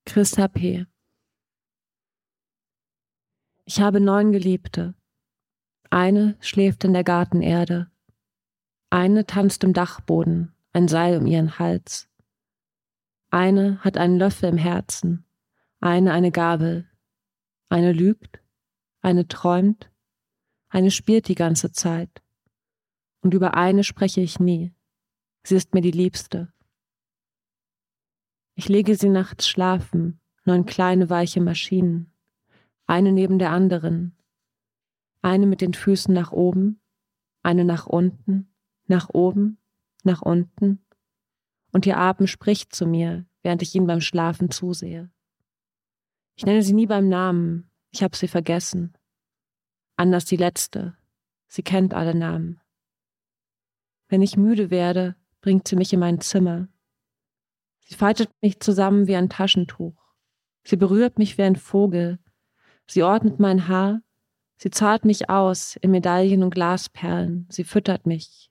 Christa 0.05 0.47
P. 0.47 0.85
Ich 3.65 3.81
habe 3.81 3.99
neun 3.99 4.31
Geliebte. 4.31 4.93
Eine 5.89 6.37
schläft 6.39 6.83
in 6.83 6.93
der 6.93 7.03
Gartenerde. 7.03 7.89
Eine 8.91 9.25
tanzt 9.25 9.63
im 9.63 9.73
Dachboden, 9.73 10.53
ein 10.71 10.87
Seil 10.87 11.17
um 11.17 11.25
ihren 11.25 11.57
Hals. 11.57 12.07
Eine 13.35 13.83
hat 13.83 13.97
einen 13.97 14.17
Löffel 14.17 14.47
im 14.47 14.55
Herzen, 14.55 15.25
eine 15.81 16.13
eine 16.13 16.31
Gabel. 16.31 16.89
Eine 17.67 17.91
lügt, 17.91 18.41
eine 19.01 19.27
träumt, 19.27 19.91
eine 20.69 20.89
spielt 20.89 21.27
die 21.27 21.35
ganze 21.35 21.73
Zeit. 21.73 22.23
Und 23.19 23.33
über 23.33 23.55
eine 23.55 23.83
spreche 23.83 24.21
ich 24.21 24.39
nie. 24.39 24.73
Sie 25.43 25.57
ist 25.57 25.73
mir 25.73 25.81
die 25.81 25.91
Liebste. 25.91 26.53
Ich 28.53 28.69
lege 28.69 28.95
sie 28.95 29.09
nachts 29.09 29.49
schlafen, 29.49 30.21
neun 30.45 30.65
kleine 30.65 31.09
weiche 31.09 31.41
Maschinen, 31.41 32.13
eine 32.85 33.11
neben 33.11 33.37
der 33.37 33.51
anderen, 33.51 34.15
eine 35.21 35.45
mit 35.45 35.59
den 35.59 35.73
Füßen 35.73 36.13
nach 36.13 36.31
oben, 36.31 36.79
eine 37.43 37.65
nach 37.65 37.85
unten, 37.85 38.55
nach 38.87 39.09
oben, 39.09 39.57
nach 40.03 40.21
unten, 40.21 40.84
und 41.75 41.85
ihr 41.85 41.97
Atem 41.97 42.25
spricht 42.25 42.73
zu 42.73 42.85
mir, 42.85 43.25
während 43.41 43.61
ich 43.61 43.75
ihnen 43.75 43.85
beim 43.85 43.99
Schlafen 43.99 44.49
zusehe. 44.49 45.11
Ich 46.37 46.45
nenne 46.45 46.63
sie 46.63 46.71
nie 46.71 46.85
beim 46.85 47.09
Namen, 47.09 47.69
ich 47.91 48.01
habe 48.01 48.15
sie 48.15 48.29
vergessen. 48.29 48.93
Anders 49.97 50.23
die 50.23 50.37
letzte, 50.37 50.95
sie 51.49 51.63
kennt 51.63 51.93
alle 51.93 52.15
Namen. 52.15 52.61
Wenn 54.07 54.21
ich 54.21 54.37
müde 54.37 54.69
werde, 54.69 55.17
bringt 55.41 55.67
sie 55.67 55.75
mich 55.75 55.91
in 55.91 55.99
mein 55.99 56.21
Zimmer. 56.21 56.69
Sie 57.81 57.95
faltet 57.95 58.29
mich 58.41 58.61
zusammen 58.61 59.07
wie 59.07 59.17
ein 59.17 59.27
Taschentuch. 59.27 60.01
Sie 60.63 60.77
berührt 60.77 61.19
mich 61.19 61.37
wie 61.37 61.43
ein 61.43 61.57
Vogel. 61.57 62.19
Sie 62.87 63.03
ordnet 63.03 63.41
mein 63.41 63.67
Haar. 63.67 63.99
Sie 64.55 64.69
zahlt 64.69 65.03
mich 65.03 65.29
aus 65.29 65.75
in 65.81 65.91
Medaillen 65.91 66.41
und 66.41 66.55
Glasperlen. 66.55 67.49
Sie 67.51 67.65
füttert 67.65 68.05
mich. 68.05 68.49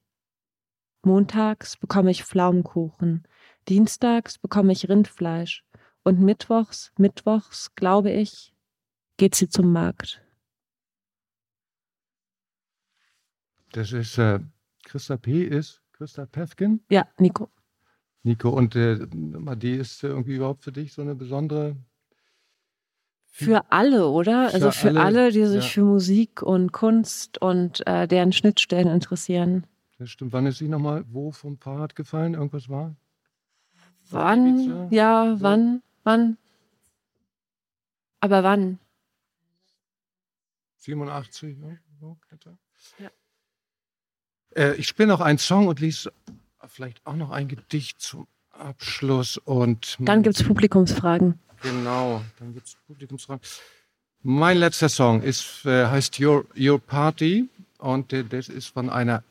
Montags 1.05 1.77
bekomme 1.77 2.11
ich 2.11 2.25
Pflaumenkuchen, 2.25 3.27
dienstags 3.69 4.39
bekomme 4.39 4.73
ich 4.73 4.89
Rindfleisch 4.89 5.65
und 6.03 6.21
mittwochs, 6.21 6.93
mittwochs, 6.99 7.75
glaube 7.75 8.11
ich, 8.11 8.55
geht 9.17 9.35
sie 9.35 9.49
zum 9.49 9.73
Markt. 9.73 10.21
Das 13.73 13.93
ist 13.93 14.19
äh, 14.19 14.39
Christa 14.85 15.17
P. 15.17 15.43
ist 15.43 15.83
Christa 15.93 16.27
Pefkin. 16.27 16.81
Ja, 16.91 17.09
Nico. 17.19 17.51
Nico, 18.23 18.51
und 18.51 18.77
äh, 18.77 19.07
Madi 19.13 19.75
ist 19.75 20.03
irgendwie 20.03 20.37
überhaupt 20.37 20.65
für 20.65 20.73
dich 20.73 20.93
so 20.93 21.03
eine 21.03 21.15
besondere. 21.15 21.77
Für 23.27 23.73
alle, 23.73 24.09
oder? 24.09 24.49
Für 24.49 24.55
also 24.55 24.71
für 24.71 24.89
alle, 24.89 25.01
alle, 25.03 25.33
die 25.33 25.45
sich 25.47 25.65
ja. 25.65 25.71
für 25.71 25.85
Musik 25.85 26.41
und 26.41 26.73
Kunst 26.73 27.43
und 27.43 27.85
äh, 27.87 28.07
deren 28.07 28.33
Schnittstellen 28.33 28.89
interessieren. 28.89 29.67
Das 29.99 30.11
stimmt. 30.11 30.33
Wann 30.33 30.47
ist 30.47 30.59
sie 30.59 30.69
nochmal 30.69 31.05
wo 31.09 31.31
vom 31.31 31.57
Fahrrad 31.59 31.95
gefallen? 31.95 32.35
Irgendwas 32.35 32.69
war? 32.69 32.95
Wann? 34.11 34.91
Ja, 34.91 35.35
So. 35.37 35.43
wann? 35.43 35.83
Wann? 36.03 36.37
Aber 38.21 38.43
wann? 38.43 38.79
87, 40.79 41.57
ja, 41.59 41.77
so 42.01 42.17
etwa. 42.31 42.59
Ja. 42.99 43.11
Äh, 44.57 44.75
ich 44.75 44.89
spiele 44.89 45.09
noch 45.09 45.21
einen 45.21 45.39
Song 45.39 45.67
und 45.69 45.81
lese 45.81 46.13
vielleicht 46.67 47.05
auch 47.07 47.17
noch 47.17 47.31
ein 47.31 47.49
Gedicht 47.49 48.01
zum 48.01 48.27
Abschluss. 48.51 49.39
Und 49.39 49.97
Dann 50.01 50.23
gibt 50.23 50.37
es 50.37 50.43
Publikumsfragen. 50.47 51.39
Genau, 51.63 52.23
dann 52.39 52.53
gibt 52.53 52.67
es 52.67 52.77
Publikumsfragen. 52.87 53.43
Mein 54.23 54.59
letzter 54.59 54.89
Song 54.89 55.23
ist, 55.23 55.65
äh, 55.65 55.87
heißt 55.87 56.19
Your, 56.21 56.47
Your 56.59 56.79
Party 56.79 57.49
und 57.79 58.13
äh, 58.13 58.25
das 58.25 58.49
ist 58.49 58.69
von 58.69 58.91
einer 58.91 59.23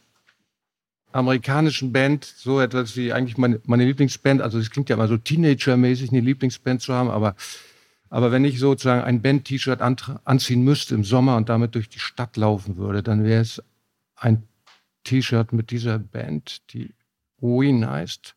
amerikanischen 1.14 1.92
Band, 1.94 2.26
so 2.26 2.60
etwas 2.60 2.98
wie 2.98 3.14
eigentlich 3.14 3.38
meine, 3.38 3.62
meine 3.66 3.86
Lieblingsband. 3.86 4.42
Also 4.42 4.60
es 4.60 4.70
klingt 4.70 4.90
ja 4.90 4.96
immer 4.96 5.08
so 5.08 5.18
Teenager-mäßig, 5.18 6.12
eine 6.12 6.22
Lieblingsband 6.22 6.82
zu 6.82 6.94
haben, 6.94 7.10
aber, 7.10 7.36
aber 8.10 8.32
wenn 8.32 8.46
ich 8.46 8.60
sozusagen 8.60 9.04
ein 9.04 9.22
Band-T-Shirt 9.22 9.82
anziehen 9.82 10.64
müsste 10.64 10.96
im 10.96 11.04
Sommer 11.04 11.38
und 11.38 11.50
damit 11.50 11.76
durch 11.76 11.90
die 11.90 12.00
Stadt 12.00 12.36
laufen 12.38 12.78
würde, 12.78 13.04
dann 13.04 13.24
wäre 13.24 13.42
es 13.42 13.62
ein 14.16 14.44
T-Shirt 15.04 15.54
mit 15.54 15.72
dieser 15.72 16.00
Band, 16.00 16.62
die 16.74 16.94
Ween 17.40 17.90
heißt. 17.90 18.36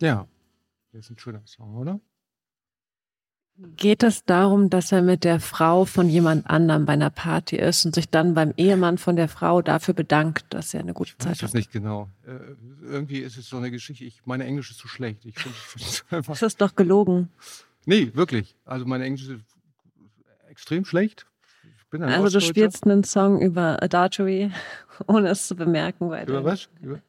Ja, 0.00 0.26
das 0.92 1.06
ist 1.06 1.10
ein 1.10 1.18
schöner 1.18 1.42
Song, 1.46 1.76
oder? 1.76 2.00
Geht 3.76 4.02
es 4.02 4.24
darum, 4.24 4.70
dass 4.70 4.90
er 4.90 5.02
mit 5.02 5.22
der 5.22 5.38
Frau 5.38 5.84
von 5.84 6.08
jemand 6.08 6.48
anderem 6.48 6.86
bei 6.86 6.94
einer 6.94 7.10
Party 7.10 7.56
ist 7.56 7.84
und 7.84 7.94
sich 7.94 8.08
dann 8.08 8.32
beim 8.32 8.54
Ehemann 8.56 8.96
von 8.96 9.16
der 9.16 9.28
Frau 9.28 9.60
dafür 9.60 9.92
bedankt, 9.92 10.46
dass 10.54 10.72
er 10.72 10.80
eine 10.80 10.94
gute 10.94 11.10
Ich 11.18 11.26
weiß 11.26 11.38
Zeit 11.38 11.48
hat? 11.48 11.54
nicht 11.54 11.70
genau. 11.70 12.08
Äh, 12.26 12.38
irgendwie 12.82 13.18
ist 13.18 13.36
es 13.36 13.50
so 13.50 13.58
eine 13.58 13.70
Geschichte. 13.70 14.04
Ich, 14.04 14.24
meine 14.24 14.44
Englisch 14.44 14.70
ist 14.70 14.78
zu 14.78 14.88
schlecht. 14.88 15.26
Ich 15.26 15.36
einfach. 16.10 16.32
Das 16.32 16.42
ist 16.42 16.60
doch 16.62 16.74
gelogen. 16.74 17.28
Nee, 17.84 18.10
wirklich. 18.14 18.56
Also 18.64 18.86
meine 18.86 19.04
Englisch 19.04 19.28
ist 19.28 19.44
extrem 20.48 20.86
schlecht. 20.86 21.26
Ich 21.92 22.00
Also 22.00 22.38
du 22.38 22.44
spielst 22.44 22.84
einen 22.84 23.04
Song 23.04 23.40
über 23.42 23.82
Adultery, 23.82 24.50
ohne 25.06 25.28
es 25.28 25.48
zu 25.48 25.54
bemerken. 25.54 26.08
Weil 26.08 26.26
Über 26.26 26.44
was? 26.44 26.70
Über? 26.80 27.02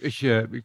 Ich, 0.00 0.24
äh, 0.24 0.48
ich 0.52 0.64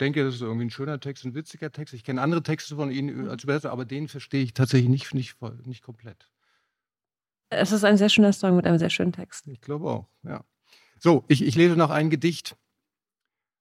denke, 0.00 0.24
das 0.24 0.36
ist 0.36 0.40
irgendwie 0.40 0.66
ein 0.66 0.70
schöner 0.70 0.98
Text, 1.00 1.24
ein 1.24 1.34
witziger 1.34 1.70
Text. 1.70 1.94
Ich 1.94 2.04
kenne 2.04 2.22
andere 2.22 2.42
Texte 2.42 2.76
von 2.76 2.90
Ihnen 2.90 3.28
als 3.28 3.44
Übersetzer, 3.44 3.70
aber 3.70 3.84
den 3.84 4.08
verstehe 4.08 4.42
ich 4.42 4.54
tatsächlich 4.54 4.88
nicht, 4.88 5.14
nicht, 5.14 5.32
voll- 5.32 5.58
nicht 5.64 5.82
komplett. 5.82 6.28
Es 7.50 7.72
ist 7.72 7.84
ein 7.84 7.96
sehr 7.96 8.08
schöner 8.08 8.32
Song 8.32 8.56
mit 8.56 8.66
einem 8.66 8.78
sehr 8.78 8.90
schönen 8.90 9.12
Text. 9.12 9.46
Ich 9.48 9.60
glaube 9.60 9.90
auch, 9.90 10.08
ja. 10.22 10.44
So, 10.98 11.24
ich, 11.28 11.42
ich 11.42 11.54
lese 11.56 11.76
noch 11.76 11.90
ein 11.90 12.10
Gedicht. 12.10 12.56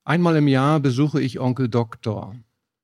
Einmal 0.03 0.35
im 0.35 0.47
Jahr 0.47 0.79
besuche 0.79 1.21
ich 1.21 1.39
Onkel 1.39 1.69
Doktor. 1.69 2.35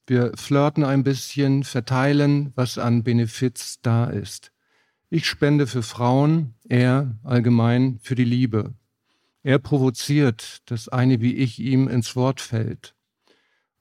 Wir 0.08 0.32
flirten 0.36 0.84
ein 0.84 1.04
bisschen, 1.04 1.64
verteilen, 1.64 2.54
was 2.56 2.78
an 2.78 3.04
Benefiz 3.04 3.80
da 3.82 4.06
ist. 4.06 4.52
Ich 5.10 5.28
spende 5.28 5.68
für 5.68 5.84
Frauen, 5.84 6.56
er 6.68 7.16
allgemein 7.24 8.00
für 8.02 8.16
die 8.16 8.24
Liebe. 8.24 8.74
Er 9.44 9.60
provoziert, 9.60 10.70
dass 10.70 10.90
eine 10.90 11.22
wie 11.22 11.36
ich 11.36 11.60
ihm 11.60 11.88
ins 11.88 12.16
Wort 12.16 12.42
fällt. 12.42 12.95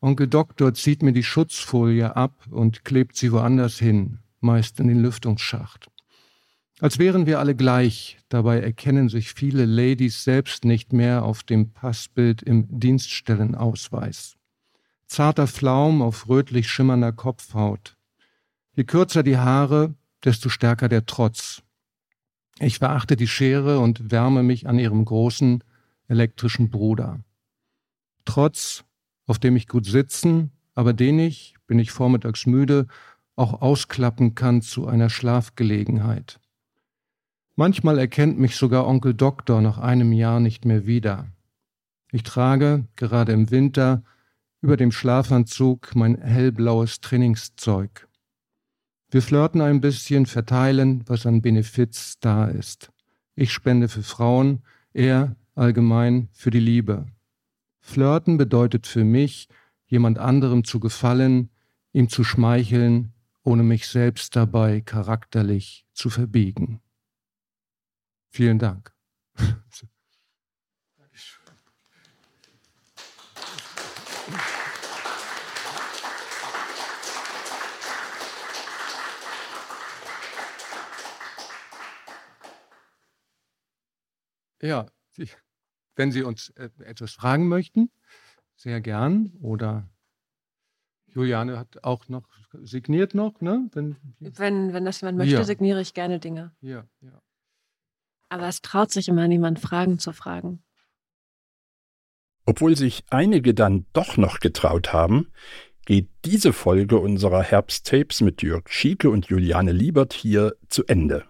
Onkel 0.05 0.29
Doktor 0.29 0.75
zieht 0.75 1.03
mir 1.03 1.15
die 1.15 1.23
Schutzfolie 1.23 2.15
ab 2.15 2.35
und 2.51 2.85
klebt 2.85 3.17
sie 3.17 3.33
woanders 3.33 3.79
hin, 3.79 4.19
meist 4.41 4.79
in 4.79 4.89
den 4.89 5.01
Lüftungsschacht. 5.01 5.91
Als 6.79 6.99
wären 6.99 7.25
wir 7.25 7.39
alle 7.39 7.55
gleich, 7.55 8.19
dabei 8.29 8.61
erkennen 8.61 9.09
sich 9.09 9.33
viele 9.33 9.65
Ladies 9.65 10.23
selbst 10.23 10.67
nicht 10.67 10.93
mehr 10.93 11.25
auf 11.25 11.43
dem 11.43 11.73
Passbild 11.73 12.43
im 12.43 12.67
Dienststellenausweis. 12.69 14.37
Zarter 15.07 15.47
Flaum 15.47 16.03
auf 16.03 16.29
rötlich 16.29 16.69
schimmernder 16.69 17.13
Kopfhaut. 17.13 17.97
Je 18.77 18.85
kürzer 18.85 19.23
die 19.23 19.39
Haare, 19.39 19.95
desto 20.23 20.51
stärker 20.51 20.91
der 20.91 21.07
Trotz. 21.07 21.63
Ich 22.59 22.79
verachte 22.79 23.17
die 23.17 23.29
Schere 23.29 23.79
und 23.79 24.11
wärme 24.11 24.43
mich 24.43 24.69
an 24.69 24.79
ihrem 24.79 25.03
großen 25.07 25.65
elektrischen 26.09 26.69
Bruder. 26.69 27.25
Trotz, 28.27 28.85
auf 29.27 29.39
dem 29.39 29.57
ich 29.57 29.69
gut 29.69 29.87
sitzen, 29.87 30.53
aber 30.75 30.93
den 30.93 31.19
ich, 31.19 31.55
bin 31.67 31.79
ich 31.79 31.91
vormittags 31.91 32.47
müde, 32.47 32.87
auch 33.37 33.63
ausklappen 33.63 34.35
kann 34.35 34.63
zu 34.63 34.87
einer 34.87 35.11
Schlafgelegenheit. 35.11 36.41
Manchmal 37.57 37.99
erkennt 37.99 38.39
mich 38.39 38.57
sogar 38.57 38.87
Onkel 38.87 39.15
Doktor 39.15 39.61
nach 39.61 39.79
einem 39.79 40.13
Jahr 40.13 40.41
nicht 40.41 40.65
mehr 40.65 40.87
wieder. 40.87 41.29
Ich 42.11 42.23
trage, 42.23 42.87
gerade 42.97 43.33
im 43.33 43.51
Winter, 43.51 44.03
über 44.61 44.77
dem 44.77 44.93
Schlafanzug 44.93 45.95
mein 45.95 46.21
hellblaues 46.21 47.01
Trainingszeug. 47.01 48.09
Wir 49.11 49.23
flirten 49.23 49.61
ein 49.61 49.81
bisschen, 49.81 50.27
verteilen, 50.27 51.05
was 51.07 51.27
an 51.27 51.43
Benefiz 51.43 52.19
da 52.19 52.47
ist. 52.47 52.91
Ich 53.37 53.53
spende 53.53 53.89
für 53.89 54.03
Frauen, 54.03 54.63
er 54.93 55.37
allgemein 55.55 56.29
für 56.33 56.51
die 56.51 56.61
Liebe. 56.61 57.07
Flirten 57.85 58.39
bedeutet 58.39 58.87
für 58.87 59.05
mich, 59.05 59.47
jemand 59.87 60.19
anderem 60.19 60.65
zu 60.65 60.81
gefallen, 60.81 61.51
ihm 61.93 62.09
zu 62.09 62.25
schmeicheln, 62.25 63.13
ohne 63.43 63.63
mich 63.63 63.87
selbst 63.87 64.35
dabei 64.35 64.81
charakterlich 64.81 65.87
zu 65.93 66.09
verbiegen. 66.09 66.81
Vielen 68.31 68.59
Dank. 68.59 68.93
Ja, 84.63 84.87
Sie, 85.11 85.29
wenn 85.97 86.13
Sie 86.13 86.23
uns 86.23 86.51
äh, 86.51 86.71
etwas 86.85 87.13
fragen 87.13 87.49
möchten, 87.49 87.91
sehr 88.57 88.81
gern. 88.81 89.33
Oder 89.41 89.89
Juliane 91.07 91.59
hat 91.59 91.83
auch 91.85 92.09
noch 92.09 92.25
signiert 92.63 93.15
noch, 93.15 93.41
ne? 93.41 93.69
Wenn, 93.73 93.97
Wenn, 94.21 94.73
wenn 94.73 94.85
das 94.85 95.01
jemand 95.01 95.19
möchte, 95.19 95.35
Ja. 95.35 95.45
signiere 95.45 95.81
ich 95.81 95.95
gerne 95.95 96.21
Dinge. 96.21 96.55
ja, 96.61 96.85
ja. 97.01 97.21
Aber 98.29 98.49
es 98.49 98.63
traut 98.63 98.91
sich 98.91 99.09
immer 99.09 99.29
niemand, 99.29 99.61
Fragen 99.61 99.99
zu 99.99 100.13
fragen. 100.13 100.65
Obwohl 102.47 102.77
sich 102.77 103.05
einige 103.11 103.55
dann 103.55 103.87
doch 103.93 104.17
noch 104.17 104.41
getraut 104.41 104.93
haben, 104.93 105.31
geht 105.87 106.09
diese 106.25 106.53
Folge 106.53 106.99
unserer 106.99 107.43
Herbsttapes 107.43 108.21
mit 108.23 108.43
Jörg 108.43 108.69
Schieke 108.69 109.11
und 109.11 109.27
Juliane 109.27 109.73
Liebert 109.73 110.13
hier 110.13 110.57
zu 110.69 110.85
Ende. 110.87 111.25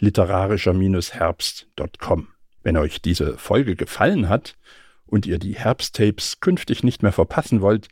info@literarischer-herbst.com. 0.00 2.28
Wenn 2.62 2.76
euch 2.76 3.00
diese 3.00 3.38
Folge 3.38 3.76
gefallen 3.76 4.28
hat 4.28 4.56
und 5.06 5.26
ihr 5.26 5.38
die 5.38 5.54
Herbsttapes 5.54 6.40
künftig 6.40 6.84
nicht 6.84 7.02
mehr 7.02 7.12
verpassen 7.12 7.60
wollt, 7.60 7.88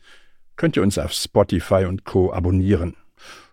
könnt 0.55 0.75
ihr 0.75 0.83
uns 0.83 0.97
auf 0.97 1.13
Spotify 1.13 1.85
und 1.85 2.03
Co 2.03 2.33
abonnieren 2.33 2.95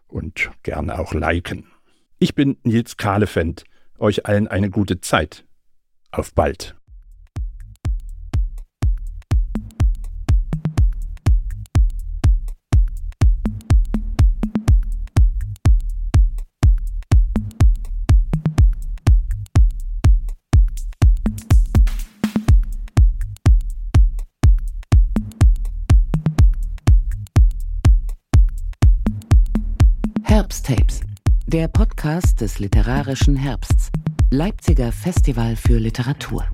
und 0.09 0.51
gerne 0.63 0.99
auch 0.99 1.15
liken. 1.15 1.71
Ich 2.19 2.35
bin 2.35 2.57
Nils 2.65 2.97
Kahlefeld. 2.97 3.65
Euch 3.99 4.27
allen 4.27 4.49
eine 4.49 4.71
gute 4.71 5.01
Zeit. 5.01 5.45
Auf 6.11 6.35
bald. 6.35 6.77
Der 31.57 31.69
Podcast 31.69 32.43
des 32.43 32.59
literarischen 32.59 33.35
Herbsts. 33.35 33.89
Leipziger 34.31 34.93
Festival 34.93 35.57
für 35.57 35.79
Literatur. 35.79 36.45